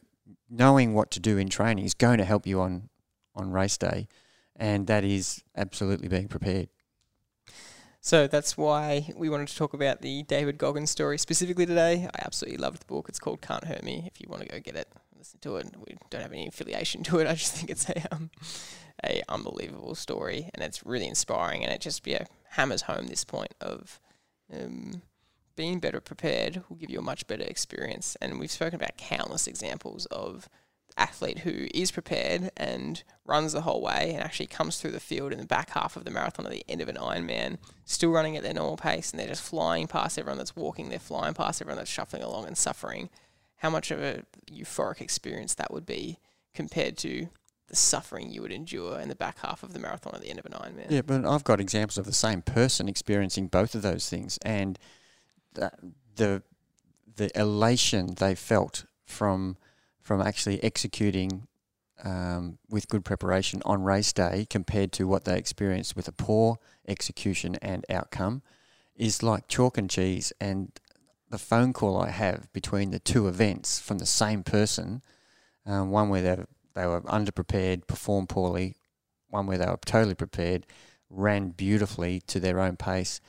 knowing 0.53 0.93
what 0.93 1.09
to 1.11 1.19
do 1.19 1.37
in 1.37 1.49
training 1.49 1.83
is 1.83 1.93
going 1.93 2.19
to 2.19 2.25
help 2.25 2.45
you 2.45 2.61
on, 2.61 2.89
on 3.35 3.51
race 3.51 3.77
day. 3.77 4.07
And 4.55 4.85
that 4.87 5.03
is 5.03 5.43
absolutely 5.57 6.07
being 6.07 6.27
prepared. 6.27 6.69
So 8.01 8.27
that's 8.27 8.57
why 8.57 9.09
we 9.15 9.29
wanted 9.29 9.47
to 9.47 9.55
talk 9.55 9.73
about 9.73 10.01
the 10.01 10.23
David 10.23 10.57
Goggins 10.57 10.91
story 10.91 11.17
specifically 11.17 11.65
today. 11.65 12.07
I 12.13 12.19
absolutely 12.25 12.57
loved 12.57 12.81
the 12.81 12.85
book. 12.85 13.07
It's 13.09 13.19
called 13.19 13.41
Can't 13.41 13.63
Hurt 13.63 13.81
Me. 13.81 14.03
If 14.05 14.21
you 14.21 14.27
want 14.29 14.43
to 14.43 14.47
go 14.47 14.59
get 14.59 14.75
it, 14.75 14.89
listen 15.17 15.39
to 15.41 15.55
it. 15.55 15.67
We 15.77 15.95
don't 16.09 16.21
have 16.21 16.33
any 16.33 16.47
affiliation 16.47 17.01
to 17.03 17.19
it. 17.19 17.27
I 17.29 17.33
just 17.33 17.55
think 17.55 17.69
it's 17.69 17.89
a 17.89 18.13
um, 18.13 18.29
a 19.05 19.23
unbelievable 19.29 19.95
story, 19.95 20.49
and 20.53 20.63
it's 20.63 20.85
really 20.85 21.07
inspiring, 21.07 21.63
and 21.63 21.73
it 21.73 21.79
just 21.79 22.05
yeah 22.05 22.25
hammers 22.49 22.83
home 22.83 23.07
this 23.07 23.23
point 23.23 23.53
of 23.61 24.01
um, 24.53 25.01
being 25.55 25.79
better 25.79 25.99
prepared 25.99 26.63
will 26.67 26.77
give 26.77 26.89
you 26.89 26.99
a 26.99 27.03
much 27.03 27.27
better 27.27 27.43
experience. 27.43 28.17
And 28.21 28.39
we've 28.39 28.51
spoken 28.51 28.75
about 28.75 28.97
countless 28.97 29.47
examples 29.47 30.05
of 30.07 30.49
athlete 30.97 31.39
who 31.39 31.67
is 31.73 31.91
prepared 31.91 32.51
and 32.55 33.03
runs 33.25 33.53
the 33.53 33.61
whole 33.61 33.81
way 33.81 34.11
and 34.13 34.23
actually 34.23 34.45
comes 34.45 34.79
through 34.79 34.91
the 34.91 34.99
field 34.99 35.31
in 35.31 35.39
the 35.39 35.45
back 35.45 35.71
half 35.71 35.95
of 35.95 36.05
the 36.05 36.11
marathon 36.11 36.45
at 36.45 36.51
the 36.51 36.65
end 36.69 36.81
of 36.81 36.89
an 36.89 36.97
Ironman, 36.97 37.57
still 37.85 38.11
running 38.11 38.37
at 38.37 38.43
their 38.43 38.53
normal 38.53 38.77
pace, 38.77 39.11
and 39.11 39.19
they're 39.19 39.27
just 39.27 39.43
flying 39.43 39.87
past 39.87 40.19
everyone 40.19 40.37
that's 40.37 40.55
walking, 40.55 40.89
they're 40.89 40.99
flying 40.99 41.33
past 41.33 41.61
everyone 41.61 41.77
that's 41.77 41.89
shuffling 41.89 42.21
along 42.21 42.45
and 42.45 42.57
suffering. 42.57 43.09
How 43.57 43.69
much 43.69 43.91
of 43.91 44.01
a 44.01 44.23
euphoric 44.51 45.01
experience 45.01 45.55
that 45.55 45.73
would 45.73 45.85
be 45.85 46.19
compared 46.53 46.97
to 46.97 47.29
the 47.67 47.75
suffering 47.75 48.29
you 48.29 48.41
would 48.41 48.51
endure 48.51 48.99
in 48.99 49.09
the 49.09 49.15
back 49.15 49.39
half 49.39 49.63
of 49.63 49.73
the 49.73 49.79
marathon 49.79 50.13
at 50.13 50.21
the 50.21 50.29
end 50.29 50.37
of 50.37 50.45
an 50.45 50.51
Ironman. 50.51 50.91
Yeah, 50.91 51.01
but 51.01 51.25
I've 51.25 51.43
got 51.43 51.59
examples 51.59 51.97
of 51.97 52.05
the 52.05 52.13
same 52.13 52.41
person 52.41 52.87
experiencing 52.87 53.47
both 53.47 53.73
of 53.73 53.81
those 53.81 54.09
things, 54.09 54.37
and 54.43 54.77
the, 56.15 56.43
the 57.15 57.39
elation 57.39 58.15
they 58.15 58.35
felt 58.35 58.85
from 59.05 59.57
from 60.01 60.21
actually 60.21 60.61
executing 60.61 61.47
um, 62.03 62.57
with 62.69 62.89
good 62.89 63.05
preparation 63.05 63.61
on 63.65 63.83
race 63.83 64.11
day 64.11 64.45
compared 64.49 64.91
to 64.91 65.07
what 65.07 65.23
they 65.23 65.37
experienced 65.37 65.95
with 65.95 66.09
a 66.09 66.11
poor 66.11 66.57
execution 66.87 67.55
and 67.61 67.85
outcome 67.89 68.41
is 68.95 69.23
like 69.23 69.47
chalk 69.47 69.77
and 69.77 69.89
cheese. 69.89 70.33
And 70.41 70.71
the 71.29 71.37
phone 71.37 71.71
call 71.71 72.01
I 72.01 72.09
have 72.09 72.51
between 72.51 72.91
the 72.91 72.99
two 72.99 73.27
events 73.27 73.79
from 73.79 73.99
the 73.99 74.05
same 74.05 74.43
person, 74.43 75.01
um, 75.65 75.89
one 75.89 76.09
where 76.09 76.21
they 76.21 76.43
they 76.75 76.87
were 76.87 77.01
underprepared, 77.01 77.87
performed 77.87 78.29
poorly, 78.29 78.75
one 79.29 79.45
where 79.45 79.59
they 79.59 79.65
were 79.65 79.77
totally 79.85 80.15
prepared, 80.15 80.65
ran 81.09 81.49
beautifully 81.49 82.19
to 82.27 82.39
their 82.39 82.59
own 82.59 82.77
pace, 82.77 83.21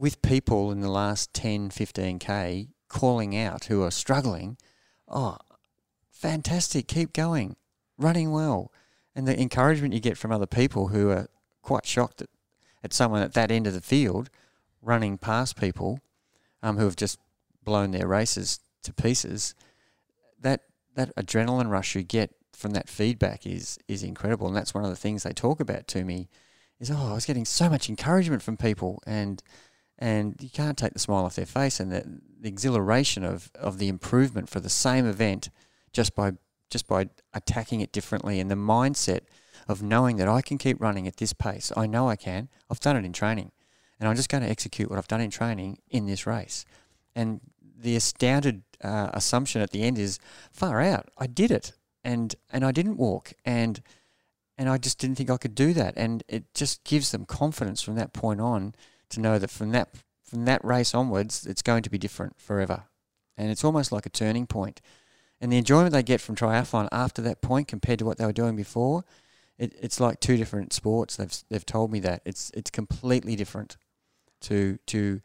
with 0.00 0.22
people 0.22 0.72
in 0.72 0.80
the 0.80 0.90
last 0.90 1.34
10, 1.34 1.68
15k 1.68 2.68
calling 2.88 3.36
out 3.36 3.66
who 3.66 3.82
are 3.82 3.90
struggling. 3.90 4.56
Oh, 5.06 5.36
fantastic, 6.10 6.88
keep 6.88 7.12
going, 7.12 7.54
running 7.98 8.32
well. 8.32 8.72
And 9.14 9.28
the 9.28 9.38
encouragement 9.38 9.92
you 9.92 10.00
get 10.00 10.16
from 10.16 10.32
other 10.32 10.46
people 10.46 10.88
who 10.88 11.10
are 11.10 11.28
quite 11.60 11.84
shocked 11.84 12.22
at, 12.22 12.30
at 12.82 12.94
someone 12.94 13.20
at 13.20 13.34
that 13.34 13.50
end 13.50 13.66
of 13.66 13.74
the 13.74 13.82
field 13.82 14.30
running 14.80 15.18
past 15.18 15.60
people 15.60 16.00
um, 16.62 16.78
who 16.78 16.84
have 16.86 16.96
just 16.96 17.18
blown 17.62 17.90
their 17.90 18.06
races 18.06 18.60
to 18.82 18.94
pieces, 18.94 19.54
that, 20.40 20.62
that 20.94 21.14
adrenaline 21.14 21.68
rush 21.68 21.94
you 21.94 22.02
get 22.02 22.34
from 22.54 22.70
that 22.72 22.88
feedback 22.88 23.46
is 23.46 23.78
is 23.86 24.02
incredible. 24.02 24.46
And 24.46 24.56
that's 24.56 24.74
one 24.74 24.84
of 24.84 24.90
the 24.90 24.96
things 24.96 25.22
they 25.22 25.32
talk 25.32 25.60
about 25.60 25.86
to 25.88 26.04
me 26.04 26.28
is, 26.78 26.90
oh, 26.90 27.10
I 27.10 27.14
was 27.14 27.26
getting 27.26 27.44
so 27.44 27.68
much 27.68 27.88
encouragement 27.88 28.42
from 28.42 28.56
people 28.56 29.02
and 29.06 29.42
and 30.00 30.34
you 30.40 30.48
can't 30.48 30.78
take 30.78 30.94
the 30.94 30.98
smile 30.98 31.24
off 31.24 31.36
their 31.36 31.46
face 31.46 31.78
and 31.78 31.92
the, 31.92 32.20
the 32.40 32.48
exhilaration 32.48 33.22
of, 33.22 33.50
of 33.54 33.78
the 33.78 33.88
improvement 33.88 34.48
for 34.48 34.58
the 34.58 34.70
same 34.70 35.06
event 35.06 35.50
just 35.92 36.14
by 36.14 36.32
just 36.70 36.86
by 36.86 37.08
attacking 37.34 37.80
it 37.80 37.92
differently 37.92 38.38
and 38.38 38.48
the 38.48 38.54
mindset 38.54 39.22
of 39.68 39.82
knowing 39.82 40.16
that 40.16 40.28
I 40.28 40.40
can 40.40 40.56
keep 40.56 40.80
running 40.80 41.08
at 41.08 41.16
this 41.16 41.32
pace. 41.32 41.72
I 41.76 41.86
know 41.86 42.08
I 42.08 42.14
can. 42.14 42.48
I've 42.70 42.80
done 42.80 42.96
it 42.96 43.04
in 43.04 43.12
training. 43.12 43.50
And 43.98 44.08
I'm 44.08 44.14
just 44.14 44.28
going 44.28 44.42
to 44.44 44.48
execute 44.48 44.88
what 44.88 44.98
I've 44.98 45.08
done 45.08 45.20
in 45.20 45.30
training 45.30 45.78
in 45.88 46.06
this 46.06 46.26
race. 46.26 46.64
And 47.14 47.40
the 47.60 47.96
astounded 47.96 48.62
uh, 48.82 49.10
assumption 49.12 49.60
at 49.60 49.72
the 49.72 49.82
end 49.82 49.98
is 49.98 50.20
far 50.52 50.80
out. 50.80 51.10
I 51.18 51.26
did 51.26 51.50
it. 51.50 51.72
And 52.02 52.34
and 52.50 52.64
I 52.64 52.72
didn't 52.72 52.96
walk 52.96 53.32
and 53.44 53.82
and 54.56 54.68
I 54.68 54.78
just 54.78 54.98
didn't 54.98 55.16
think 55.16 55.28
I 55.28 55.36
could 55.36 55.54
do 55.54 55.74
that. 55.74 55.94
And 55.96 56.22
it 56.28 56.54
just 56.54 56.82
gives 56.84 57.10
them 57.10 57.26
confidence 57.26 57.82
from 57.82 57.96
that 57.96 58.12
point 58.12 58.40
on 58.40 58.74
to 59.10 59.20
know 59.20 59.38
that 59.38 59.50
from 59.50 59.70
that 59.72 59.90
from 60.24 60.44
that 60.44 60.64
race 60.64 60.94
onwards, 60.94 61.46
it's 61.46 61.62
going 61.62 61.82
to 61.82 61.90
be 61.90 61.98
different 61.98 62.40
forever. 62.40 62.84
And 63.36 63.50
it's 63.50 63.64
almost 63.64 63.90
like 63.90 64.06
a 64.06 64.10
turning 64.10 64.46
point. 64.46 64.80
And 65.40 65.50
the 65.50 65.56
enjoyment 65.56 65.92
they 65.92 66.02
get 66.02 66.20
from 66.20 66.36
triathlon 66.36 66.88
after 66.92 67.20
that 67.22 67.40
point 67.40 67.66
compared 67.66 67.98
to 67.98 68.04
what 68.04 68.18
they 68.18 68.26
were 68.26 68.32
doing 68.32 68.54
before, 68.54 69.04
it, 69.58 69.74
it's 69.80 69.98
like 69.98 70.20
two 70.20 70.36
different 70.36 70.72
sports. 70.72 71.16
They've 71.16 71.34
they've 71.48 71.66
told 71.66 71.90
me 71.90 72.00
that 72.00 72.22
it's 72.24 72.50
it's 72.54 72.70
completely 72.70 73.36
different 73.36 73.76
to 74.42 74.78
to 74.86 75.20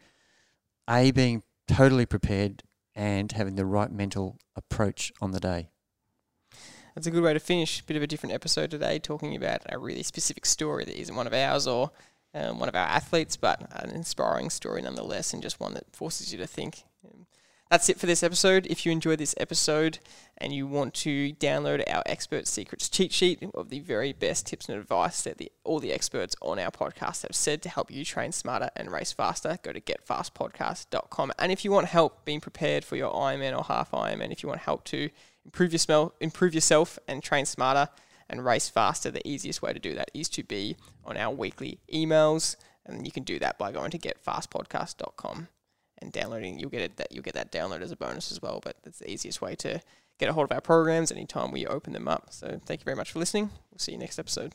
a 0.89 1.11
being 1.11 1.43
totally 1.67 2.05
prepared 2.05 2.63
and 2.95 3.31
having 3.31 3.55
the 3.55 3.65
right 3.65 3.91
mental 3.91 4.37
approach 4.55 5.11
on 5.21 5.31
the 5.31 5.39
day. 5.39 5.69
That's 6.95 7.07
a 7.07 7.11
good 7.11 7.23
way 7.23 7.33
to 7.33 7.39
finish. 7.39 7.81
Bit 7.81 7.97
of 7.97 8.03
a 8.03 8.07
different 8.07 8.33
episode 8.33 8.71
today, 8.71 8.99
talking 8.99 9.35
about 9.35 9.61
a 9.67 9.77
really 9.77 10.03
specific 10.03 10.45
story 10.45 10.85
that 10.85 10.97
isn't 10.97 11.15
one 11.15 11.27
of 11.27 11.33
ours 11.33 11.67
or 11.67 11.91
um, 12.35 12.59
one 12.59 12.69
of 12.69 12.75
our 12.75 12.85
athletes, 12.85 13.37
but 13.37 13.65
an 13.71 13.91
inspiring 13.91 14.49
story 14.49 14.81
nonetheless, 14.81 15.33
and 15.33 15.41
just 15.41 15.59
one 15.59 15.73
that 15.73 15.95
forces 15.95 16.31
you 16.31 16.37
to 16.37 16.45
think. 16.45 16.83
Um, 17.03 17.25
that's 17.71 17.89
it 17.89 17.97
for 17.97 18.05
this 18.05 18.21
episode. 18.21 18.67
If 18.67 18.85
you 18.85 18.91
enjoyed 18.91 19.19
this 19.19 19.33
episode 19.37 19.99
and 20.37 20.53
you 20.53 20.67
want 20.67 20.93
to 20.95 21.33
download 21.33 21.81
our 21.89 22.03
expert 22.05 22.45
secrets 22.45 22.89
cheat 22.89 23.11
sheet 23.11 23.41
of 23.55 23.69
the 23.69 23.79
very 23.79 24.13
best 24.13 24.45
tips 24.45 24.69
and 24.69 24.77
advice 24.77 25.23
that 25.23 25.37
the, 25.37 25.51
all 25.63 25.79
the 25.79 25.93
experts 25.93 26.35
on 26.41 26.59
our 26.59 26.71
podcast 26.71 27.23
have 27.23 27.35
said 27.35 27.61
to 27.63 27.69
help 27.69 27.89
you 27.89 28.05
train 28.05 28.31
smarter 28.33 28.69
and 28.75 28.91
race 28.91 29.13
faster, 29.13 29.57
go 29.63 29.71
to 29.71 29.81
getfastpodcast.com. 29.81 31.31
And 31.39 31.51
if 31.51 31.65
you 31.65 31.71
want 31.71 31.87
help 31.87 32.25
being 32.25 32.41
prepared 32.41 32.83
for 32.85 32.97
your 32.97 33.13
Ironman 33.13 33.57
or 33.57 33.63
half 33.63 33.91
Ironman, 33.91 34.31
if 34.31 34.43
you 34.43 34.49
want 34.49 34.61
help 34.61 34.83
to 34.85 35.09
improve 35.45 35.71
your 35.71 35.79
smell, 35.79 36.13
improve 36.19 36.53
yourself 36.53 36.99
and 37.07 37.23
train 37.23 37.45
smarter, 37.45 37.89
and 38.29 38.43
race 38.43 38.69
faster, 38.69 39.11
the 39.11 39.27
easiest 39.27 39.61
way 39.61 39.73
to 39.73 39.79
do 39.79 39.93
that 39.95 40.11
is 40.13 40.29
to 40.29 40.43
be 40.43 40.77
on 41.03 41.17
our 41.17 41.33
weekly 41.33 41.79
emails. 41.93 42.55
And 42.85 43.05
you 43.05 43.11
can 43.11 43.23
do 43.23 43.39
that 43.39 43.57
by 43.57 43.71
going 43.71 43.91
to 43.91 43.97
getfastpodcast.com 43.97 45.47
and 46.01 46.11
downloading. 46.11 46.59
You'll 46.59 46.69
get 46.69 46.81
it 46.81 46.97
that 46.97 47.11
you'll 47.11 47.23
get 47.23 47.33
that 47.33 47.51
download 47.51 47.81
as 47.81 47.91
a 47.91 47.95
bonus 47.95 48.31
as 48.31 48.41
well. 48.41 48.59
But 48.63 48.77
that's 48.83 48.99
the 48.99 49.09
easiest 49.09 49.41
way 49.41 49.55
to 49.55 49.81
get 50.19 50.29
a 50.29 50.33
hold 50.33 50.45
of 50.45 50.51
our 50.51 50.61
programs 50.61 51.11
anytime 51.11 51.51
we 51.51 51.65
open 51.65 51.93
them 51.93 52.07
up. 52.07 52.27
So 52.31 52.59
thank 52.65 52.81
you 52.81 52.85
very 52.85 52.97
much 52.97 53.11
for 53.11 53.19
listening. 53.19 53.49
We'll 53.71 53.79
see 53.79 53.93
you 53.93 53.97
next 53.97 54.19
episode. 54.19 54.53